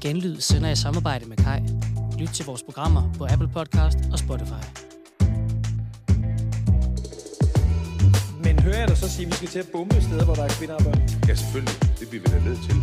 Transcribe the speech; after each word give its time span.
Genlyd 0.00 0.40
sender 0.40 0.70
i 0.70 0.76
samarbejde 0.76 1.24
med 1.26 1.36
Kai. 1.36 1.60
Lyt 2.18 2.28
til 2.28 2.44
vores 2.46 2.62
programmer 2.62 3.12
på 3.18 3.26
Apple 3.30 3.48
Podcast 3.48 3.98
og 4.12 4.18
Spotify. 4.18 4.62
Men 8.44 8.58
hører 8.58 8.78
jeg 8.78 8.88
dig 8.88 8.96
så 8.96 9.08
sige, 9.08 9.26
at 9.26 9.30
vi 9.32 9.36
skal 9.36 9.48
til 9.48 9.58
at 9.58 9.68
bombe 9.72 10.02
steder, 10.02 10.24
hvor 10.24 10.34
der 10.34 10.44
er 10.44 10.48
kvinder 10.48 10.74
og 10.74 10.84
børn? 10.84 11.02
Ja, 11.28 11.34
selvfølgelig. 11.34 11.76
Det 12.00 12.08
bliver 12.08 12.22
vi 12.24 12.28
da 12.34 12.38
nødt 12.48 12.60
til. 12.68 12.76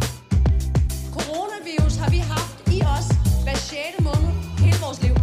Coronavirus 1.17 1.95
har 1.95 2.09
vi 2.09 2.17
haft 2.17 2.57
i 2.75 2.81
os 2.95 3.07
hver 3.43 3.55
6. 3.55 3.79
måned 3.99 4.31
hele 4.63 4.77
vores 4.85 5.01
liv. 5.03 5.15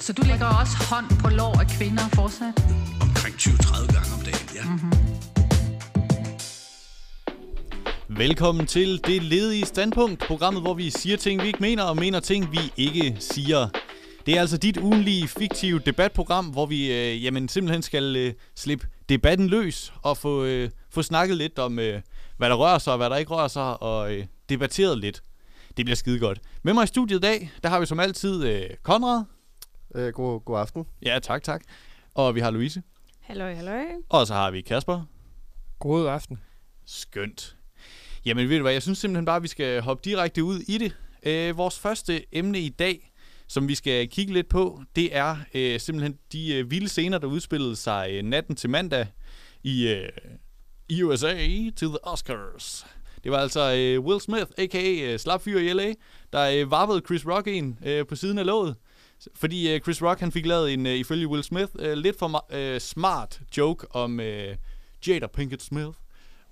Så 0.00 0.12
du 0.12 0.22
lægger 0.22 0.46
også 0.46 0.76
hånd 0.90 1.06
på 1.22 1.28
lår 1.28 1.60
af 1.60 1.66
kvinder 1.66 2.06
fortsat? 2.14 2.54
Omkring 3.00 3.34
20-30 3.34 3.94
gange 3.94 4.10
om 4.16 4.20
dagen, 4.28 4.46
ja. 4.58 4.64
Mm-hmm. 4.64 5.19
Velkommen 8.20 8.66
til 8.66 9.04
Det 9.06 9.22
Ledige 9.22 9.66
Standpunkt, 9.66 10.24
programmet, 10.26 10.62
hvor 10.62 10.74
vi 10.74 10.90
siger 10.90 11.16
ting, 11.16 11.42
vi 11.42 11.46
ikke 11.46 11.58
mener, 11.60 11.82
og 11.82 11.96
mener 11.96 12.20
ting, 12.20 12.52
vi 12.52 12.58
ikke 12.76 13.16
siger. 13.20 13.68
Det 14.26 14.36
er 14.36 14.40
altså 14.40 14.56
dit 14.56 14.76
ugenlige 14.76 15.28
fiktive 15.28 15.78
debatprogram, 15.78 16.46
hvor 16.46 16.66
vi 16.66 16.92
øh, 16.92 17.24
jamen, 17.24 17.48
simpelthen 17.48 17.82
skal 17.82 18.16
øh, 18.16 18.34
slippe 18.54 18.86
debatten 19.08 19.46
løs 19.46 19.92
og 20.02 20.16
få, 20.16 20.44
øh, 20.44 20.70
få 20.90 21.02
snakket 21.02 21.36
lidt 21.36 21.58
om, 21.58 21.78
øh, 21.78 22.02
hvad 22.36 22.50
der 22.50 22.54
rører 22.54 22.78
sig 22.78 22.92
og 22.92 22.96
hvad 22.96 23.10
der 23.10 23.16
ikke 23.16 23.30
rører 23.30 23.48
sig, 23.48 23.82
og 23.82 24.14
øh, 24.14 24.26
debatteret 24.48 24.98
lidt. 24.98 25.22
Det 25.76 25.84
bliver 25.84 25.96
skide 25.96 26.18
godt. 26.18 26.40
Med 26.62 26.74
mig 26.74 26.84
i 26.84 26.86
studiet 26.86 27.18
i 27.18 27.20
dag, 27.20 27.52
der 27.62 27.68
har 27.68 27.80
vi 27.80 27.86
som 27.86 28.00
altid 28.00 28.44
øh, 28.44 28.70
Konrad. 28.82 29.24
Øh, 29.94 30.12
god, 30.12 30.40
god 30.40 30.58
aften. 30.58 30.86
Ja, 31.02 31.18
tak, 31.22 31.42
tak. 31.42 31.62
Og 32.14 32.34
vi 32.34 32.40
har 32.40 32.50
Louise. 32.50 32.82
Halløj, 33.20 33.54
halløj. 33.54 33.84
Og 34.08 34.26
så 34.26 34.34
har 34.34 34.50
vi 34.50 34.60
Kasper. 34.60 35.02
God 35.78 36.06
aften. 36.06 36.40
Skønt. 36.86 37.56
Jamen 38.24 38.48
ved 38.48 38.56
du 38.56 38.62
hvad, 38.62 38.72
jeg 38.72 38.82
synes 38.82 38.98
simpelthen 38.98 39.24
bare, 39.24 39.36
at 39.36 39.42
vi 39.42 39.48
skal 39.48 39.80
hoppe 39.80 40.00
direkte 40.04 40.44
ud 40.44 40.58
i 40.58 40.78
det. 40.78 40.96
Øh, 41.22 41.56
vores 41.56 41.78
første 41.78 42.36
emne 42.36 42.60
i 42.60 42.68
dag, 42.68 43.12
som 43.46 43.68
vi 43.68 43.74
skal 43.74 44.08
kigge 44.08 44.32
lidt 44.32 44.48
på, 44.48 44.82
det 44.96 45.16
er 45.16 45.36
øh, 45.54 45.80
simpelthen 45.80 46.18
de 46.32 46.54
øh, 46.54 46.70
vilde 46.70 46.88
scener, 46.88 47.18
der 47.18 47.26
udspillede 47.26 47.76
sig 47.76 48.08
øh, 48.10 48.22
natten 48.22 48.56
til 48.56 48.70
mandag 48.70 49.06
i, 49.62 49.88
øh, 49.88 50.08
i 50.88 51.02
USA 51.02 51.34
til 51.76 51.88
The 51.88 52.04
Oscars. 52.04 52.86
Det 53.24 53.32
var 53.32 53.38
altså 53.38 53.74
øh, 53.74 54.00
Will 54.04 54.20
Smith, 54.20 54.46
a.k.a. 54.58 55.12
Øh, 55.12 55.18
Slapfyr 55.18 55.58
i 55.58 55.72
L.A., 55.72 55.92
der 56.32 56.50
øh, 56.50 56.70
varvede 56.70 57.02
Chris 57.06 57.26
Rock 57.26 57.46
ind 57.46 57.86
øh, 57.86 58.06
på 58.06 58.16
siden 58.16 58.38
af 58.38 58.46
låget. 58.46 58.76
Fordi 59.34 59.74
øh, 59.74 59.80
Chris 59.80 60.02
Rock 60.02 60.20
han 60.20 60.32
fik 60.32 60.46
lavet 60.46 60.72
en, 60.72 60.86
øh, 60.86 60.94
ifølge 60.94 61.28
Will 61.28 61.44
Smith, 61.44 61.72
øh, 61.78 61.92
lidt 61.92 62.18
for 62.18 62.46
øh, 62.50 62.80
smart 62.80 63.40
joke 63.56 63.86
om 63.90 64.20
øh, 64.20 64.56
Jada 65.06 65.26
Pinkett 65.26 65.62
Smith, 65.62 65.90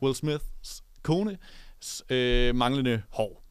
Will 0.03 0.15
Smiths 0.15 0.83
kone, 1.09 1.39
øh, 2.11 2.55
manglende 2.55 3.03
hår. 3.11 3.42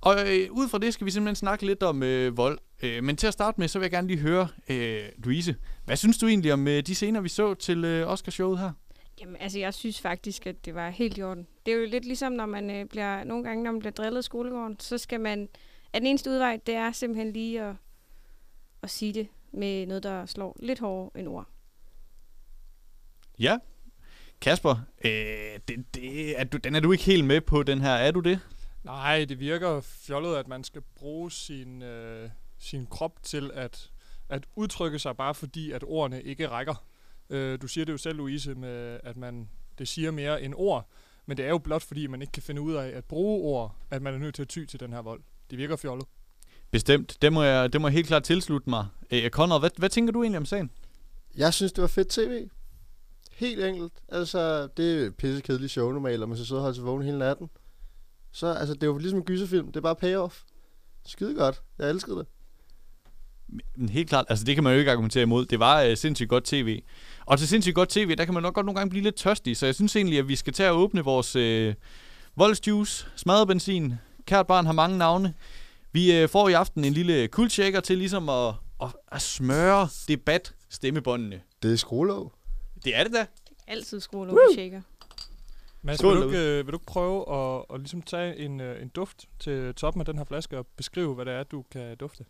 Og 0.00 0.14
øh, 0.26 0.48
ud 0.50 0.68
fra 0.68 0.78
det 0.78 0.94
skal 0.94 1.04
vi 1.04 1.10
simpelthen 1.10 1.36
snakke 1.36 1.66
lidt 1.66 1.82
om 1.82 2.02
øh, 2.02 2.36
vold. 2.36 2.58
Øh, 2.82 3.04
men 3.04 3.16
til 3.16 3.26
at 3.26 3.32
starte 3.32 3.60
med, 3.60 3.68
så 3.68 3.78
vil 3.78 3.84
jeg 3.84 3.90
gerne 3.90 4.08
lige 4.08 4.20
høre, 4.20 4.48
øh, 4.68 5.02
Louise, 5.18 5.56
hvad 5.84 5.96
synes 5.96 6.18
du 6.18 6.26
egentlig 6.26 6.52
om 6.52 6.68
øh, 6.68 6.82
de 6.82 6.94
scener, 6.94 7.20
vi 7.20 7.28
så 7.28 7.54
til 7.54 7.84
øh, 7.84 8.08
Oscarshowet 8.08 8.58
her? 8.58 8.72
Jamen, 9.20 9.36
altså, 9.40 9.58
jeg 9.58 9.74
synes 9.74 10.00
faktisk, 10.00 10.46
at 10.46 10.64
det 10.64 10.74
var 10.74 10.90
helt 10.90 11.18
i 11.18 11.22
orden. 11.22 11.46
Det 11.66 11.74
er 11.74 11.78
jo 11.78 11.86
lidt 11.86 12.04
ligesom, 12.04 12.32
når 12.32 12.46
man 12.46 12.70
øh, 12.70 12.86
bliver, 12.86 13.24
nogle 13.24 13.44
gange, 13.44 13.64
når 13.64 13.72
man 13.72 13.78
bliver 13.78 13.92
drillet 13.92 14.20
i 14.20 14.22
skolegården, 14.22 14.80
så 14.80 14.98
skal 14.98 15.20
man, 15.20 15.48
at 15.92 16.02
den 16.02 16.06
eneste 16.06 16.30
udvej, 16.30 16.60
det 16.66 16.74
er 16.74 16.92
simpelthen 16.92 17.32
lige 17.32 17.62
at, 17.62 17.74
at 18.82 18.90
sige 18.90 19.12
det 19.12 19.28
med 19.52 19.86
noget, 19.86 20.02
der 20.02 20.26
slår 20.26 20.56
lidt 20.60 20.78
hårdere 20.78 21.20
end 21.20 21.28
ord. 21.28 21.46
Ja. 23.38 23.58
Kasper, 24.40 24.76
øh, 25.04 25.10
det, 25.68 25.94
det, 25.94 26.40
er 26.40 26.44
du, 26.44 26.56
den 26.56 26.74
er 26.74 26.80
du 26.80 26.92
ikke 26.92 27.04
helt 27.04 27.24
med 27.24 27.40
på, 27.40 27.62
den 27.62 27.80
her. 27.80 27.90
Er 27.90 28.10
du 28.10 28.20
det? 28.20 28.40
Nej, 28.84 29.24
det 29.24 29.40
virker 29.40 29.80
fjollet, 29.80 30.36
at 30.36 30.48
man 30.48 30.64
skal 30.64 30.82
bruge 30.96 31.32
sin, 31.32 31.82
øh, 31.82 32.30
sin 32.58 32.86
krop 32.86 33.22
til 33.22 33.50
at, 33.54 33.90
at 34.28 34.46
udtrykke 34.56 34.98
sig, 34.98 35.16
bare 35.16 35.34
fordi, 35.34 35.70
at 35.70 35.84
ordene 35.86 36.22
ikke 36.22 36.48
rækker. 36.48 36.84
Øh, 37.30 37.62
du 37.62 37.68
siger 37.68 37.84
det 37.84 37.92
jo 37.92 37.98
selv, 37.98 38.16
Louise, 38.16 38.54
med, 38.54 39.00
at 39.04 39.16
man 39.16 39.48
det 39.78 39.88
siger 39.88 40.10
mere 40.10 40.42
end 40.42 40.54
ord. 40.56 40.88
Men 41.26 41.36
det 41.36 41.44
er 41.44 41.48
jo 41.48 41.58
blot, 41.58 41.82
fordi 41.82 42.06
man 42.06 42.20
ikke 42.22 42.32
kan 42.32 42.42
finde 42.42 42.60
ud 42.60 42.74
af 42.74 42.88
at 42.96 43.04
bruge 43.04 43.42
ord, 43.42 43.76
at 43.90 44.02
man 44.02 44.14
er 44.14 44.18
nødt 44.18 44.34
til 44.34 44.42
at 44.42 44.48
ty 44.48 44.64
til 44.64 44.80
den 44.80 44.92
her 44.92 45.02
vold. 45.02 45.20
Det 45.50 45.58
virker 45.58 45.76
fjollet. 45.76 46.06
Bestemt. 46.70 47.18
Det 47.22 47.32
må 47.32 47.42
jeg, 47.42 47.72
det 47.72 47.80
må 47.80 47.86
jeg 47.86 47.92
helt 47.92 48.06
klart 48.06 48.22
tilslutte 48.22 48.70
mig. 48.70 48.86
Øh, 49.10 49.30
Conrad, 49.30 49.60
hvad, 49.60 49.70
hvad 49.76 49.88
tænker 49.88 50.12
du 50.12 50.22
egentlig 50.22 50.38
om 50.38 50.46
sagen? 50.46 50.70
Jeg 51.36 51.54
synes, 51.54 51.72
det 51.72 51.82
var 51.82 51.88
fedt 51.88 52.08
tv. 52.08 52.48
Helt 53.36 53.64
enkelt. 53.64 53.92
Altså, 54.08 54.68
det 54.76 55.02
er 55.02 55.06
et 55.06 55.14
pisse 55.14 55.40
kedeligt 55.40 55.72
show 55.72 55.92
normalt, 55.92 56.22
og 56.22 56.28
man 56.28 56.38
skal 56.38 56.46
sidde 56.46 56.58
og 56.58 56.62
holde 56.62 56.76
sig 56.76 56.84
vågen 56.84 57.02
hele 57.02 57.18
natten. 57.18 57.50
Så 58.32 58.46
altså, 58.46 58.74
det 58.74 58.82
er 58.82 58.86
jo 58.86 58.98
ligesom 58.98 59.18
en 59.18 59.24
gyserfilm. 59.24 59.66
Det 59.66 59.76
er 59.76 59.80
bare 59.80 59.96
payoff. 59.96 60.42
Skide 61.06 61.34
godt. 61.34 61.62
Jeg 61.78 61.90
elskede 61.90 62.16
det. 62.16 62.26
Men 63.76 63.88
helt 63.88 64.08
klart, 64.08 64.26
altså 64.28 64.44
det 64.44 64.54
kan 64.54 64.64
man 64.64 64.72
jo 64.72 64.78
ikke 64.78 64.90
argumentere 64.90 65.22
imod. 65.22 65.46
Det 65.46 65.58
var 65.58 65.86
uh, 65.86 65.94
sindssygt 65.94 66.28
godt 66.28 66.44
tv. 66.44 66.82
Og 67.26 67.38
til 67.38 67.48
sindssygt 67.48 67.74
godt 67.74 67.88
tv, 67.88 68.16
der 68.16 68.24
kan 68.24 68.34
man 68.34 68.42
nok 68.42 68.54
godt 68.54 68.66
nogle 68.66 68.78
gange 68.78 68.90
blive 68.90 69.02
lidt 69.02 69.16
tørstig. 69.16 69.56
Så 69.56 69.66
jeg 69.66 69.74
synes 69.74 69.96
egentlig, 69.96 70.18
at 70.18 70.28
vi 70.28 70.36
skal 70.36 70.52
tage 70.52 70.70
og 70.70 70.78
åbne 70.78 71.04
vores 71.04 71.36
uh, 71.36 71.74
voldsjuice, 72.36 73.06
smadret 73.16 73.48
benzin. 73.48 73.94
Kært 74.26 74.46
barn 74.46 74.66
har 74.66 74.72
mange 74.72 74.98
navne. 74.98 75.34
Vi 75.92 76.22
uh, 76.22 76.28
får 76.28 76.48
i 76.48 76.52
aften 76.52 76.84
en 76.84 76.92
lille 76.92 77.28
kuldshaker 77.28 77.80
til 77.80 77.98
ligesom 77.98 78.28
at, 78.28 78.54
at, 78.82 78.88
at 79.12 79.22
smøre 79.22 79.88
debat 80.08 80.54
stemmebåndene. 80.70 81.40
Det 81.62 81.72
er 81.72 81.76
skruelåg. 81.76 82.32
Det 82.86 82.96
er 82.96 83.04
det 83.04 83.12
da. 83.12 83.26
Altid 83.66 84.00
skruelåg 84.00 84.34
og 84.34 84.54
shaker. 84.54 84.82
Mads, 85.82 86.02
vil 86.02 86.10
du, 86.10 86.24
ikke, 86.24 86.38
øh, 86.38 86.66
vil 86.66 86.72
du 86.72 86.76
ikke 86.76 86.86
prøve 86.86 87.34
at, 87.34 87.64
at 87.74 87.80
ligesom 87.80 88.02
tage 88.02 88.36
en, 88.36 88.60
øh, 88.60 88.82
en 88.82 88.88
duft 88.88 89.24
til 89.40 89.74
toppen 89.74 90.00
af 90.00 90.06
den 90.06 90.18
her 90.18 90.24
flaske 90.24 90.58
og 90.58 90.66
beskrive, 90.66 91.14
hvad 91.14 91.24
det 91.24 91.34
er, 91.34 91.42
du 91.42 91.64
kan 91.70 91.96
dufte? 91.96 92.24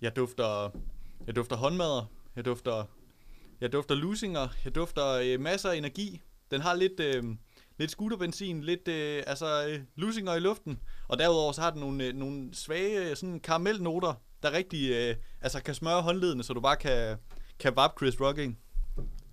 Jeg 0.00 0.16
dufter, 0.16 0.70
jeg 1.26 1.36
dufter 1.36 1.56
håndmadder, 1.56 2.06
jeg 2.36 2.44
dufter, 2.44 2.84
jeg 3.60 3.72
dufter 3.72 3.94
lusinger, 3.94 4.48
jeg 4.64 4.74
dufter 4.74 5.06
øh, 5.06 5.40
masser 5.40 5.70
af 5.70 5.76
energi. 5.76 6.20
Den 6.50 6.60
har 6.60 6.74
lidt, 6.74 7.00
øh, 7.00 7.24
lidt 7.78 7.90
scooterbenzin, 7.90 8.64
lidt 8.64 8.88
øh, 8.88 9.22
altså, 9.26 9.68
øh, 9.68 9.80
lusinger 9.96 10.34
i 10.34 10.40
luften. 10.40 10.78
Og 11.08 11.18
derudover 11.18 11.52
så 11.52 11.60
har 11.60 11.70
den 11.70 11.80
nogle, 11.80 12.04
øh, 12.04 12.14
nogle 12.14 12.54
svage 12.54 13.16
sådan 13.16 13.40
karamelnoter, 13.40 14.14
der 14.42 14.52
rigtig 14.52 14.90
øh, 14.90 15.16
altså, 15.40 15.62
kan 15.62 15.74
smøre 15.74 16.02
håndledene, 16.02 16.42
så 16.42 16.52
du 16.52 16.60
bare 16.60 16.76
kan, 16.76 17.18
kan 17.58 17.76
vappe 17.76 17.98
Chris 17.98 18.20
Rock 18.20 18.38
ind. 18.38 18.56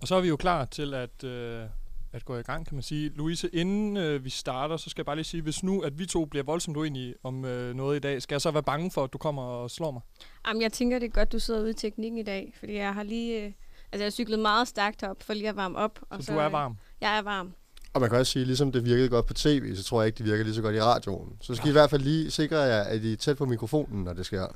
Og 0.00 0.08
så 0.08 0.14
er 0.14 0.20
vi 0.20 0.28
jo 0.28 0.36
klar 0.36 0.64
til 0.64 0.94
at, 0.94 1.24
øh, 1.24 1.64
at 2.12 2.24
gå 2.24 2.36
i 2.36 2.42
gang, 2.42 2.66
kan 2.66 2.74
man 2.74 2.82
sige. 2.82 3.08
Louise, 3.08 3.48
inden 3.48 3.96
øh, 3.96 4.24
vi 4.24 4.30
starter, 4.30 4.76
så 4.76 4.90
skal 4.90 5.00
jeg 5.00 5.06
bare 5.06 5.16
lige 5.16 5.24
sige, 5.24 5.42
hvis 5.42 5.62
nu, 5.62 5.80
at 5.80 5.98
vi 5.98 6.06
to 6.06 6.24
bliver 6.24 6.44
voldsomt 6.44 6.76
uenige 6.76 7.14
om 7.22 7.44
øh, 7.44 7.74
noget 7.74 7.96
i 7.96 8.00
dag, 8.00 8.22
skal 8.22 8.34
jeg 8.34 8.40
så 8.40 8.50
være 8.50 8.62
bange 8.62 8.90
for, 8.90 9.04
at 9.04 9.12
du 9.12 9.18
kommer 9.18 9.42
og 9.42 9.70
slår 9.70 9.90
mig? 9.90 10.02
Jamen, 10.48 10.62
jeg 10.62 10.72
tænker, 10.72 10.98
det 10.98 11.06
er 11.06 11.10
godt, 11.10 11.32
du 11.32 11.38
sidder 11.38 11.60
ude 11.60 11.70
i 11.70 11.74
teknikken 11.74 12.18
i 12.18 12.22
dag, 12.22 12.54
fordi 12.58 12.74
jeg 12.74 12.94
har 12.94 13.02
lige... 13.02 13.38
Øh, 13.38 13.52
altså, 13.92 13.98
jeg 13.98 14.04
har 14.04 14.10
cyklet 14.10 14.38
meget 14.38 14.68
stærkt 14.68 15.02
op, 15.02 15.22
for 15.22 15.34
lige 15.34 15.48
at 15.48 15.56
varme 15.56 15.78
op. 15.78 15.98
Og 16.10 16.22
så, 16.22 16.26
så 16.26 16.32
du 16.32 16.38
er 16.38 16.48
varm? 16.48 16.72
Øh, 16.72 16.76
jeg 17.00 17.18
er 17.18 17.22
varm. 17.22 17.54
Og 17.94 18.00
man 18.00 18.10
kan 18.10 18.18
også 18.18 18.32
sige, 18.32 18.44
ligesom 18.44 18.72
det 18.72 18.84
virkede 18.84 19.08
godt 19.08 19.26
på 19.26 19.34
tv, 19.34 19.76
så 19.76 19.84
tror 19.84 20.02
jeg 20.02 20.06
ikke, 20.06 20.18
det 20.18 20.26
virker 20.26 20.44
lige 20.44 20.54
så 20.54 20.62
godt 20.62 20.76
i 20.76 20.82
radioen. 20.82 21.36
Så 21.40 21.54
skal 21.54 21.64
ja. 21.64 21.68
I 21.68 21.70
i 21.70 21.72
hvert 21.72 21.90
fald 21.90 22.02
lige 22.02 22.30
sikre 22.30 22.58
jer, 22.58 22.82
at 22.82 23.02
I 23.04 23.12
er 23.12 23.16
tæt 23.16 23.36
på 23.36 23.46
mikrofonen, 23.46 24.04
når 24.04 24.12
det 24.12 24.26
sker. 24.26 24.46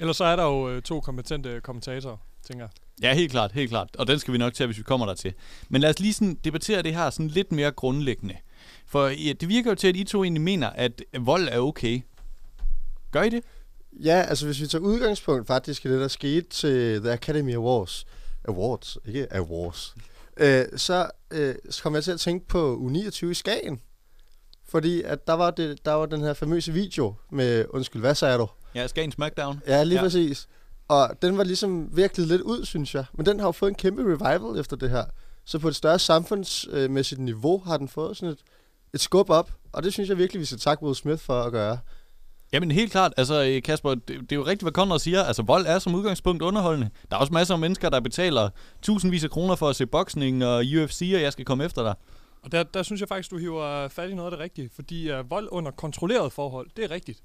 Ellers 0.00 0.16
så 0.16 0.24
er 0.24 0.36
der 0.36 0.44
jo 0.44 0.68
øh, 0.68 0.82
to 0.82 1.00
kompetente 1.00 1.60
kommentatorer, 1.60 2.16
tænker 2.42 2.64
jeg. 2.64 2.70
Ja, 3.02 3.14
helt 3.14 3.30
klart, 3.30 3.52
helt 3.52 3.70
klart. 3.70 3.96
Og 3.96 4.06
den 4.06 4.18
skal 4.18 4.32
vi 4.32 4.38
nok 4.38 4.54
tage, 4.54 4.66
hvis 4.66 4.78
vi 4.78 4.82
kommer 4.82 5.06
der 5.06 5.14
til. 5.14 5.34
Men 5.68 5.80
lad 5.80 5.90
os 5.90 5.98
lige 5.98 6.12
sådan 6.12 6.38
debattere 6.44 6.82
det 6.82 6.94
her 6.94 7.10
sådan 7.10 7.28
lidt 7.28 7.52
mere 7.52 7.70
grundlæggende. 7.70 8.36
For 8.86 9.06
ja, 9.06 9.32
det 9.32 9.48
virker 9.48 9.70
jo 9.70 9.74
til, 9.74 9.88
at 9.88 9.96
I 9.96 10.04
to 10.04 10.24
egentlig 10.24 10.42
mener, 10.42 10.70
at 10.70 11.02
vold 11.18 11.48
er 11.48 11.58
okay. 11.58 12.00
Gør 13.10 13.22
I 13.22 13.28
det? 13.28 13.44
Ja, 13.92 14.24
altså 14.28 14.46
hvis 14.46 14.60
vi 14.60 14.66
tager 14.66 14.82
udgangspunkt 14.82 15.46
faktisk 15.46 15.84
i 15.84 15.88
det, 15.88 16.00
der 16.00 16.08
skete 16.08 16.48
til 16.48 17.00
The 17.00 17.12
Academy 17.12 17.54
Awards, 17.54 18.06
Awards, 18.48 18.98
ikke 19.06 19.32
Awards, 19.34 19.94
øh, 20.36 20.64
så, 20.76 21.10
øh, 21.30 21.54
så 21.70 21.82
kom 21.82 21.94
jeg 21.94 22.04
til 22.04 22.12
at 22.12 22.20
tænke 22.20 22.48
på 22.48 22.90
U29 22.90 23.26
i 23.26 23.34
Skagen. 23.34 23.80
Fordi 24.68 25.02
at 25.02 25.26
der 25.26 25.32
var, 25.32 25.50
det, 25.50 25.84
der 25.84 25.92
var 25.92 26.06
den 26.06 26.20
her 26.20 26.34
famøse 26.34 26.72
video 26.72 27.14
med, 27.30 27.64
undskyld, 27.70 28.02
hvad 28.02 28.14
sagde 28.14 28.38
du? 28.38 28.48
Ja, 28.74 28.86
Skagen 28.86 29.12
Smackdown. 29.12 29.60
Ja, 29.66 29.84
lige 29.84 29.98
ja. 29.98 30.02
præcis. 30.02 30.48
Og 30.88 31.10
den 31.22 31.38
var 31.38 31.44
ligesom 31.44 31.96
virkelig 31.96 32.26
lidt 32.26 32.42
ud, 32.42 32.64
synes 32.64 32.94
jeg. 32.94 33.04
Men 33.12 33.26
den 33.26 33.40
har 33.40 33.46
jo 33.46 33.52
fået 33.52 33.68
en 33.70 33.74
kæmpe 33.74 34.02
revival 34.02 34.60
efter 34.60 34.76
det 34.76 34.90
her. 34.90 35.04
Så 35.44 35.58
på 35.58 35.68
et 35.68 35.76
større 35.76 35.98
samfundsmæssigt 35.98 37.20
niveau 37.20 37.58
har 37.58 37.76
den 37.76 37.88
fået 37.88 38.16
sådan 38.16 38.32
et, 38.32 38.38
et 38.94 39.00
skub 39.00 39.30
op. 39.30 39.52
Og 39.72 39.82
det 39.82 39.92
synes 39.92 40.08
jeg 40.08 40.18
virkelig, 40.18 40.40
vi 40.40 40.44
skal 40.44 40.58
takke 40.58 40.82
Will 40.82 40.96
Smith 40.96 41.22
for 41.22 41.42
at 41.42 41.52
gøre. 41.52 41.78
Jamen 42.52 42.70
helt 42.70 42.92
klart, 42.92 43.12
altså 43.16 43.60
Kasper, 43.64 43.94
det, 43.94 44.08
det 44.08 44.32
er 44.32 44.36
jo 44.36 44.42
rigtigt, 44.42 44.62
hvad 44.62 44.72
Conrad 44.72 44.98
siger. 44.98 45.22
Altså 45.22 45.42
vold 45.42 45.66
er 45.66 45.78
som 45.78 45.94
udgangspunkt 45.94 46.42
underholdende. 46.42 46.90
Der 47.10 47.16
er 47.16 47.20
også 47.20 47.32
masser 47.32 47.54
af 47.54 47.60
mennesker, 47.60 47.90
der 47.90 48.00
betaler 48.00 48.50
tusindvis 48.82 49.24
af 49.24 49.30
kroner 49.30 49.54
for 49.54 49.68
at 49.68 49.76
se 49.76 49.86
boksning 49.86 50.44
og 50.44 50.58
UFC, 50.58 51.12
og 51.14 51.22
jeg 51.22 51.32
skal 51.32 51.44
komme 51.44 51.64
efter 51.64 51.82
dig. 51.82 51.94
Og 52.42 52.52
der, 52.52 52.62
der 52.62 52.82
synes 52.82 53.00
jeg 53.00 53.08
faktisk, 53.08 53.30
du 53.30 53.38
hiver 53.38 53.88
fat 53.88 54.10
i 54.10 54.14
noget 54.14 54.26
af 54.26 54.36
det 54.36 54.40
rigtige. 54.40 54.70
Fordi 54.74 55.12
uh, 55.12 55.30
vold 55.30 55.48
under 55.50 55.70
kontrolleret 55.70 56.32
forhold, 56.32 56.70
det 56.76 56.84
er 56.84 56.90
rigtigt. 56.90 57.20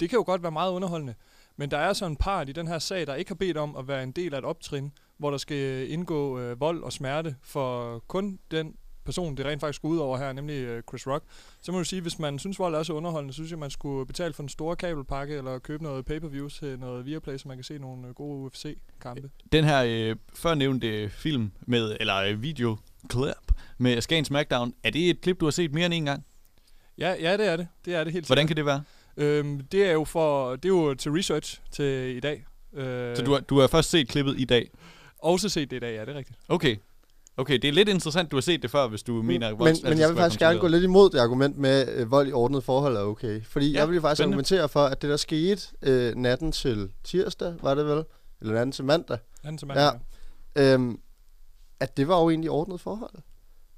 Det 0.00 0.10
kan 0.10 0.16
jo 0.16 0.22
godt 0.26 0.42
være 0.42 0.52
meget 0.52 0.72
underholdende. 0.72 1.14
Men 1.58 1.70
der 1.70 1.78
er 1.78 1.92
så 1.92 2.06
en 2.06 2.16
part 2.16 2.48
i 2.48 2.52
den 2.52 2.66
her 2.66 2.78
sag, 2.78 3.06
der 3.06 3.14
ikke 3.14 3.30
har 3.30 3.34
bedt 3.34 3.56
om 3.56 3.76
at 3.76 3.88
være 3.88 4.02
en 4.02 4.12
del 4.12 4.34
af 4.34 4.38
et 4.38 4.44
optrin, 4.44 4.92
hvor 5.18 5.30
der 5.30 5.38
skal 5.38 5.90
indgå 5.90 6.38
øh, 6.38 6.60
vold 6.60 6.82
og 6.82 6.92
smerte 6.92 7.36
for 7.42 7.98
kun 8.08 8.38
den 8.50 8.74
person, 9.04 9.36
det 9.36 9.46
rent 9.46 9.60
faktisk 9.60 9.82
går 9.82 9.88
ud 9.88 9.98
over 9.98 10.18
her, 10.18 10.32
nemlig 10.32 10.54
øh, 10.54 10.82
Chris 10.88 11.06
Rock, 11.06 11.24
så 11.62 11.72
må 11.72 11.78
du 11.78 11.84
sige, 11.84 12.02
hvis 12.02 12.18
man 12.18 12.38
synes, 12.38 12.58
vold 12.58 12.74
er 12.74 12.82
så 12.82 12.92
underholdende, 12.92 13.32
så 13.32 13.36
synes 13.36 13.50
jeg, 13.50 13.58
man 13.58 13.70
skulle 13.70 14.06
betale 14.06 14.32
for 14.34 14.42
en 14.42 14.48
stor 14.48 14.74
kabelpakke, 14.74 15.36
eller 15.36 15.58
købe 15.58 15.82
noget 15.82 16.04
pay-per-view 16.04 16.48
til 16.48 16.78
noget 16.78 17.06
Viaplay, 17.06 17.38
så 17.38 17.48
man 17.48 17.56
kan 17.56 17.64
se 17.64 17.78
nogle 17.78 18.08
øh, 18.08 18.14
gode 18.14 18.38
UFC-kampe. 18.38 19.30
Den 19.52 19.64
her 19.64 19.84
øh, 19.86 20.16
førnævnte 20.34 21.10
film 21.10 21.50
med, 21.66 21.96
eller 22.00 22.16
øh, 22.16 22.42
videoclip 22.42 23.52
med 23.78 24.00
Skagen 24.00 24.24
Smackdown, 24.24 24.74
er 24.84 24.90
det 24.90 25.10
et 25.10 25.20
klip, 25.20 25.40
du 25.40 25.46
har 25.46 25.50
set 25.50 25.72
mere 25.74 25.86
end 25.86 25.94
en 25.94 26.04
gang? 26.04 26.24
Ja, 26.98 27.14
ja, 27.20 27.36
det 27.36 27.46
er 27.46 27.56
det. 27.56 27.68
Det 27.84 27.94
er 27.94 28.04
det 28.04 28.12
helt 28.12 28.26
Hvordan 28.26 28.42
sikkert. 28.42 28.48
kan 28.48 28.56
det 28.56 28.66
være? 28.66 28.82
Øhm, 29.18 29.60
det 29.60 29.84
er 29.84 29.92
jo 29.92 30.04
for, 30.04 30.56
det 30.56 30.64
er 30.64 30.68
jo 30.68 30.94
til 30.94 31.12
research 31.12 31.60
til 31.72 32.16
i 32.16 32.20
dag. 32.20 32.46
Øh, 32.74 33.16
Så 33.16 33.22
du 33.22 33.32
har, 33.32 33.40
du 33.40 33.60
har 33.60 33.66
først 33.66 33.90
set 33.90 34.08
klippet 34.08 34.34
i 34.40 34.44
dag? 34.44 34.70
Også 35.18 35.48
set 35.48 35.70
det 35.70 35.76
i 35.76 35.80
dag, 35.80 35.94
ja, 35.94 36.00
det 36.00 36.08
er 36.08 36.18
rigtigt. 36.18 36.38
Okay. 36.48 36.76
Okay, 37.36 37.54
det 37.58 37.68
er 37.68 37.72
lidt 37.72 37.88
interessant, 37.88 38.30
du 38.30 38.36
har 38.36 38.40
set 38.40 38.62
det 38.62 38.70
før, 38.70 38.88
hvis 38.88 39.02
du 39.02 39.22
mener... 39.22 39.50
Men, 39.56 39.76
men 39.84 39.98
jeg 39.98 40.08
vil 40.08 40.16
faktisk 40.16 40.38
gerne 40.40 40.58
gå 40.58 40.68
lidt 40.68 40.84
imod 40.84 41.10
det 41.10 41.18
argument 41.18 41.58
med, 41.58 41.70
at 41.70 41.88
øh, 41.88 42.10
vold 42.10 42.28
i 42.28 42.32
ordnet 42.32 42.64
forhold 42.64 42.96
er 42.96 43.00
okay. 43.00 43.44
Fordi 43.44 43.72
Ja, 43.72 43.78
jeg 43.78 43.88
vil 43.88 43.94
jo 43.94 44.00
faktisk 44.00 44.18
spændende. 44.18 44.34
argumentere 44.34 44.68
for, 44.68 44.84
at 44.84 45.02
det 45.02 45.10
der 45.10 45.16
skete 45.16 45.62
øh, 45.82 46.14
natten 46.16 46.52
til 46.52 46.90
tirsdag, 47.04 47.54
var 47.62 47.74
det 47.74 47.86
vel? 47.86 48.04
Eller 48.40 48.54
natten 48.54 48.72
til 48.72 48.84
mandag. 48.84 49.18
Anden 49.44 49.58
til 49.58 49.66
mandag. 49.68 49.92
Ja. 50.56 50.74
Øhm, 50.74 51.00
at 51.80 51.96
det 51.96 52.08
var 52.08 52.20
jo 52.22 52.30
egentlig 52.30 52.50
ordnet 52.50 52.80
forhold. 52.80 53.14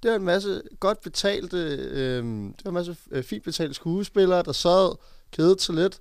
Det 0.03 0.11
var 0.11 0.17
en 0.17 0.25
masse 0.25 0.63
godt 0.81 1.01
betalte, 1.01 1.57
øhm, 1.91 2.55
det 2.55 2.65
var 2.65 2.71
en 2.71 2.75
masse 2.75 2.97
øh, 3.11 3.23
fint 3.25 3.45
betalte 3.45 3.75
skuespillere, 3.75 4.43
der 4.43 4.53
sad, 4.53 4.97
kedet 5.31 5.59
til 5.59 5.75
lidt. 5.75 6.01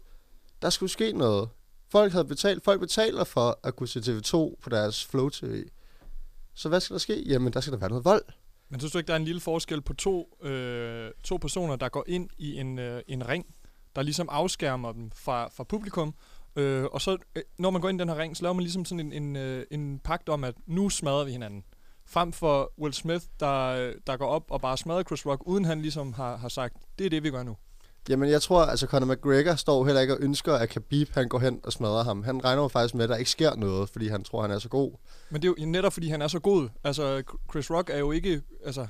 Der 0.62 0.70
skulle 0.70 0.90
ske 0.90 1.12
noget. 1.12 1.50
Folk 1.92 2.12
havde 2.12 2.26
betalt, 2.26 2.64
folk 2.64 2.80
betaler 2.80 3.24
for 3.24 3.60
at 3.64 3.76
kunne 3.76 3.88
se 3.88 4.00
TV2 4.00 4.56
på 4.62 4.70
deres 4.70 5.06
Flow 5.06 5.30
TV. 5.30 5.64
Så 6.54 6.70
hvad 6.70 6.80
skal 6.80 6.94
der 6.94 7.00
ske? 7.00 7.24
Jamen, 7.24 7.54
der 7.54 7.60
skal 7.60 7.74
der 7.74 7.80
være 7.80 7.90
noget 7.90 8.06
vold. 8.06 8.24
Men 8.70 8.80
synes 8.80 8.92
du 8.92 8.98
ikke, 8.98 9.08
der 9.08 9.14
er 9.14 9.18
en 9.18 9.26
lille 9.26 9.42
forskel 9.42 9.82
på 9.82 9.94
to, 9.94 10.38
øh, 10.44 11.12
to 11.24 11.38
personer, 11.38 11.76
der 11.76 11.90
går 11.90 12.04
ind 12.08 12.30
i 12.38 12.56
en, 12.56 12.80
øh, 12.80 13.02
en 13.08 13.28
ring, 13.28 13.46
der 13.96 14.02
ligesom 14.02 14.30
afskærmer 14.32 14.92
dem 14.92 15.12
fra, 15.12 15.48
fra 15.48 15.64
publikum, 15.64 16.14
øh, 16.56 16.86
og 16.86 17.02
så 17.02 17.18
øh, 17.36 17.44
når 17.58 17.70
man 17.70 17.82
går 17.82 17.90
ind 17.90 18.00
i 18.00 18.02
den 18.02 18.10
her 18.10 18.18
ring, 18.18 18.38
så 18.38 18.44
laver 18.44 18.54
man 18.54 18.64
ligesom 18.64 18.86
sådan 18.86 19.00
en, 19.00 19.14
en, 19.14 19.36
øh, 19.36 19.66
en 19.72 20.00
pagt 20.00 20.30
om, 20.30 20.44
at 20.44 20.56
nu 20.66 20.90
smadrer 20.90 21.24
vi 21.24 21.32
hinanden. 21.32 21.64
Frem 22.06 22.34
for 22.34 22.72
Will 22.80 22.94
Smith, 22.94 23.26
der, 23.40 23.66
øh, 23.66 23.96
der 24.08 24.18
går 24.18 24.28
op 24.28 24.52
og 24.52 24.62
bare 24.62 24.78
smadrer 24.78 25.04
Chris 25.04 25.26
Rock, 25.26 25.42
uden 25.46 25.66
han 25.66 25.82
ligesom 25.82 26.14
har, 26.14 26.38
har 26.38 26.50
sagt, 26.50 26.78
det 27.00 27.06
er 27.06 27.10
det, 27.10 27.24
vi 27.24 27.30
gør 27.30 27.44
nu. 27.44 27.58
Jamen, 28.10 28.30
jeg 28.30 28.42
tror, 28.42 28.62
altså 28.66 28.86
Conor 28.88 29.06
McGregor 29.14 29.56
står 29.56 29.86
heller 29.86 30.02
ikke 30.02 30.14
og 30.14 30.20
ønsker, 30.22 30.54
at 30.54 30.70
Khabib 30.70 31.10
han 31.14 31.28
går 31.30 31.40
hen 31.40 31.60
og 31.64 31.74
smadrer 31.74 32.04
ham. 32.04 32.24
Han 32.24 32.46
regner 32.46 32.62
jo 32.62 32.68
faktisk 32.68 32.96
med, 32.96 33.04
at 33.04 33.10
der 33.10 33.16
ikke 33.16 33.32
sker 33.32 33.56
noget, 33.56 33.90
fordi 33.90 34.08
han 34.08 34.24
tror, 34.24 34.42
han 34.42 34.52
er 34.52 34.60
så 34.60 34.70
god. 34.70 34.92
Men 35.30 35.42
det 35.42 35.48
er 35.48 35.54
jo 35.60 35.66
netop, 35.66 35.94
fordi 35.94 36.10
han 36.10 36.22
er 36.22 36.28
så 36.28 36.40
god. 36.40 36.70
Altså, 36.84 37.24
Chris 37.52 37.72
Rock 37.72 37.90
er 37.90 37.98
jo 37.98 38.12
ikke... 38.12 38.42
Altså, 38.66 38.88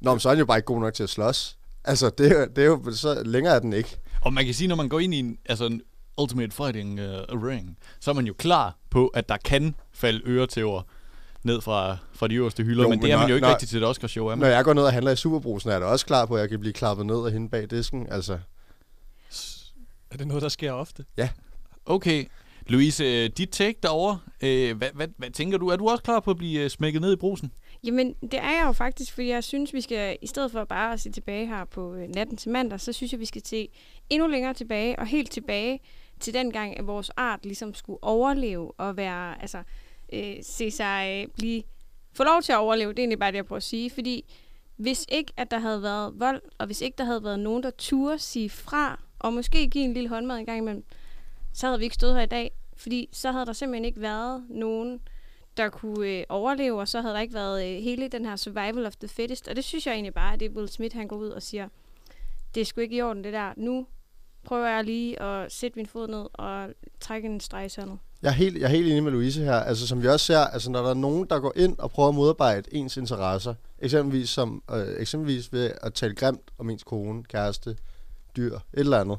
Nå, 0.00 0.10
men 0.10 0.20
så 0.20 0.28
er 0.28 0.32
han 0.32 0.38
jo 0.38 0.44
bare 0.46 0.58
ikke 0.58 0.66
god 0.66 0.80
nok 0.80 0.94
til 0.94 1.02
at 1.02 1.08
slås. 1.08 1.58
Altså, 1.84 2.10
det, 2.18 2.32
er 2.32 2.40
jo- 2.40 2.46
det 2.56 2.64
er 2.64 2.66
jo 2.66 2.92
så 2.92 3.22
længere 3.24 3.54
er 3.54 3.58
den 3.58 3.72
ikke. 3.72 3.96
Og 4.22 4.32
man 4.32 4.44
kan 4.44 4.54
sige, 4.54 4.68
når 4.68 4.76
man 4.76 4.88
går 4.88 5.00
ind 5.00 5.14
i 5.14 5.18
en, 5.18 5.38
altså 5.46 5.66
en 5.66 5.82
Ultimate 6.20 6.50
Fighting 6.56 7.00
uh, 7.00 7.42
ring, 7.46 7.78
så 8.00 8.10
er 8.10 8.14
man 8.14 8.26
jo 8.26 8.34
klar 8.38 8.76
på, 8.90 9.06
at 9.06 9.28
der 9.28 9.36
kan 9.44 9.74
falde 9.92 10.22
øretæver 10.26 10.82
ned 11.46 11.60
fra, 11.60 11.96
fra 12.12 12.28
de 12.28 12.34
øverste 12.34 12.62
hylder, 12.62 12.82
Jo, 12.82 12.88
men 12.88 12.98
det 12.98 13.02
men 13.02 13.12
er 13.12 13.16
man 13.16 13.22
når- 13.24 13.28
jo 13.28 13.34
ikke 13.34 13.44
når- 13.46 13.52
rigtig 13.52 13.68
til 13.68 13.78
et 13.82 13.88
Oscar-show, 13.88 14.26
er 14.26 14.30
Når 14.30 14.36
man? 14.36 14.50
jeg 14.50 14.64
går 14.64 14.72
ned 14.74 14.82
og 14.82 14.92
handler 14.92 15.12
i 15.12 15.16
Superbrusen, 15.16 15.70
er 15.70 15.78
da 15.78 15.86
også 15.86 16.06
klar 16.06 16.26
på, 16.26 16.34
at 16.34 16.40
jeg 16.40 16.48
kan 16.48 16.60
blive 16.60 16.72
klappet 16.72 17.06
ned 17.06 17.26
af 17.26 17.32
hende 17.32 17.48
bag 17.48 17.70
disken. 17.70 18.06
Altså, 18.12 18.38
er 20.10 20.16
det 20.16 20.26
noget, 20.26 20.42
der 20.42 20.48
sker 20.48 20.72
ofte? 20.72 21.04
Okay. 21.86 22.24
Louise, 22.66 23.04
øh, 23.04 23.30
dit 23.38 23.48
take 23.50 23.78
derovre, 23.82 24.18
øh, 24.42 24.76
hvad, 24.76 24.88
hvad, 24.94 25.08
hvad 25.18 25.30
tænker 25.30 25.58
du? 25.58 25.68
Er 25.68 25.76
du 25.76 25.88
også 25.88 26.02
klar 26.04 26.20
på 26.20 26.30
at 26.30 26.36
blive 26.36 26.60
øh, 26.64 26.70
smækket 26.70 27.00
ned 27.02 27.12
i 27.12 27.16
brusen? 27.16 27.52
Jamen, 27.84 28.12
det 28.22 28.34
er 28.34 28.50
jeg 28.50 28.62
jo 28.66 28.72
faktisk, 28.72 29.12
fordi 29.14 29.28
jeg 29.28 29.44
synes, 29.44 29.72
vi 29.74 29.80
skal, 29.80 30.16
i 30.22 30.26
stedet 30.26 30.52
for 30.52 30.64
bare 30.64 30.92
at 30.92 31.00
se 31.00 31.10
tilbage 31.12 31.46
her 31.46 31.64
på 31.64 31.94
øh, 31.94 32.08
natten 32.08 32.36
til 32.36 32.50
mandag, 32.50 32.80
så 32.80 32.92
synes 32.92 33.12
jeg, 33.12 33.20
vi 33.20 33.24
skal 33.24 33.42
se 33.46 33.68
endnu 34.10 34.28
længere 34.28 34.54
tilbage, 34.54 34.98
og 34.98 35.06
helt 35.06 35.30
tilbage 35.30 35.80
til 36.20 36.34
den 36.34 36.52
gang, 36.52 36.78
at 36.78 36.86
vores 36.86 37.10
art 37.16 37.40
ligesom 37.44 37.74
skulle 37.74 38.04
overleve 38.04 38.72
og 38.80 38.96
være, 38.96 39.40
altså, 39.42 39.58
øh, 40.12 40.36
se 40.42 40.70
sig 40.70 41.22
øh, 41.22 41.28
blive, 41.34 41.62
få 42.12 42.24
lov 42.24 42.42
til 42.42 42.52
at 42.52 42.58
overleve, 42.58 42.90
det 42.90 42.98
er 42.98 43.02
egentlig 43.02 43.18
bare 43.18 43.32
det, 43.32 43.36
jeg 43.36 43.46
prøver 43.46 43.56
at 43.56 43.62
sige, 43.62 43.90
fordi 43.90 44.24
hvis 44.76 45.06
ikke, 45.08 45.32
at 45.36 45.50
der 45.50 45.58
havde 45.58 45.82
været 45.82 46.20
vold, 46.20 46.42
og 46.58 46.66
hvis 46.66 46.80
ikke 46.80 46.94
der 46.98 47.04
havde 47.04 47.24
været 47.24 47.40
nogen, 47.40 47.62
der 47.62 47.70
turde 47.70 48.18
sige 48.18 48.50
fra, 48.50 49.00
og 49.18 49.32
måske 49.32 49.68
give 49.68 49.84
en 49.84 49.94
lille 49.94 50.08
håndmad 50.08 50.38
en 50.38 50.46
gang 50.46 50.58
imellem, 50.58 50.84
så 51.52 51.66
havde 51.66 51.78
vi 51.78 51.84
ikke 51.84 51.94
stået 51.94 52.14
her 52.14 52.22
i 52.22 52.26
dag, 52.26 52.50
fordi 52.76 53.08
så 53.12 53.32
havde 53.32 53.46
der 53.46 53.52
simpelthen 53.52 53.84
ikke 53.84 54.00
været 54.00 54.44
nogen, 54.48 55.00
der 55.56 55.68
kunne 55.68 56.08
øh, 56.08 56.24
overleve, 56.28 56.80
og 56.80 56.88
så 56.88 57.00
havde 57.00 57.14
der 57.14 57.20
ikke 57.20 57.34
været 57.34 57.76
øh, 57.76 57.82
hele 57.82 58.08
den 58.08 58.24
her 58.24 58.36
survival 58.36 58.86
of 58.86 58.96
the 58.96 59.08
fittest. 59.08 59.48
Og 59.48 59.56
det 59.56 59.64
synes 59.64 59.86
jeg 59.86 59.92
egentlig 59.92 60.14
bare, 60.14 60.32
at 60.32 60.40
det 60.40 60.46
er 60.46 60.50
Will 60.50 60.68
Smith, 60.68 60.96
han 60.96 61.08
går 61.08 61.16
ud 61.16 61.28
og 61.28 61.42
siger, 61.42 61.68
det 62.54 62.60
er 62.60 62.64
sgu 62.64 62.80
ikke 62.80 62.96
i 62.96 63.02
orden 63.02 63.24
det 63.24 63.32
der. 63.32 63.52
Nu 63.56 63.86
prøver 64.44 64.68
jeg 64.68 64.84
lige 64.84 65.22
at 65.22 65.52
sætte 65.52 65.78
min 65.78 65.86
fod 65.86 66.08
ned 66.08 66.26
og 66.32 66.70
trække 67.00 67.28
en 67.28 67.40
streg 67.40 67.66
i 67.66 67.68
sandet 67.68 67.98
jeg 68.26 68.32
er, 68.32 68.36
helt, 68.36 68.58
jeg 68.58 68.64
er 68.64 68.68
helt 68.68 68.88
enig 68.88 69.02
med 69.02 69.12
Louise 69.12 69.44
her. 69.44 69.54
Altså, 69.54 69.86
som 69.86 70.02
vi 70.02 70.08
også 70.08 70.26
ser, 70.26 70.38
altså, 70.38 70.70
når 70.70 70.82
der 70.82 70.90
er 70.90 70.94
nogen, 70.94 71.26
der 71.30 71.40
går 71.40 71.52
ind 71.56 71.78
og 71.78 71.90
prøver 71.90 72.08
at 72.08 72.14
modarbejde 72.14 72.74
ens 72.74 72.96
interesser, 72.96 73.54
eksempelvis, 73.78 74.28
som, 74.28 74.62
øh, 74.70 74.86
eksempelvis 74.98 75.52
ved 75.52 75.72
at 75.82 75.94
tale 75.94 76.14
grimt 76.14 76.50
om 76.58 76.70
ens 76.70 76.84
kone, 76.84 77.24
kæreste, 77.24 77.76
dyr, 78.36 78.54
et 78.54 78.62
eller 78.72 79.00
andet. 79.00 79.18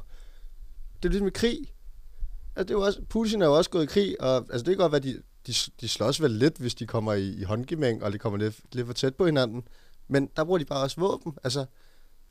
Det 1.02 1.08
er 1.08 1.10
ligesom 1.10 1.26
i 1.26 1.30
krig. 1.30 1.58
Altså, 2.56 2.62
det 2.62 2.70
er 2.70 2.74
jo 2.74 2.80
også, 2.80 3.00
Putin 3.08 3.42
er 3.42 3.46
jo 3.46 3.56
også 3.56 3.70
gået 3.70 3.82
i 3.82 3.86
krig, 3.86 4.20
og 4.20 4.36
altså, 4.36 4.58
det 4.58 4.66
kan 4.66 4.76
godt 4.76 4.92
være, 4.92 5.00
de, 5.00 5.22
de, 5.46 5.52
de 5.80 5.88
slås 5.88 6.22
vel 6.22 6.30
lidt, 6.30 6.56
hvis 6.58 6.74
de 6.74 6.86
kommer 6.86 7.12
i, 7.12 7.28
i 7.28 7.42
håndgemæng, 7.42 8.04
og 8.04 8.12
de 8.12 8.18
kommer 8.18 8.38
lidt, 8.38 8.56
lidt 8.72 8.86
for 8.86 8.94
tæt 8.94 9.14
på 9.14 9.26
hinanden. 9.26 9.62
Men 10.08 10.30
der 10.36 10.44
bruger 10.44 10.58
de 10.58 10.64
bare 10.64 10.82
også 10.82 11.00
våben. 11.00 11.34
Altså, 11.44 11.66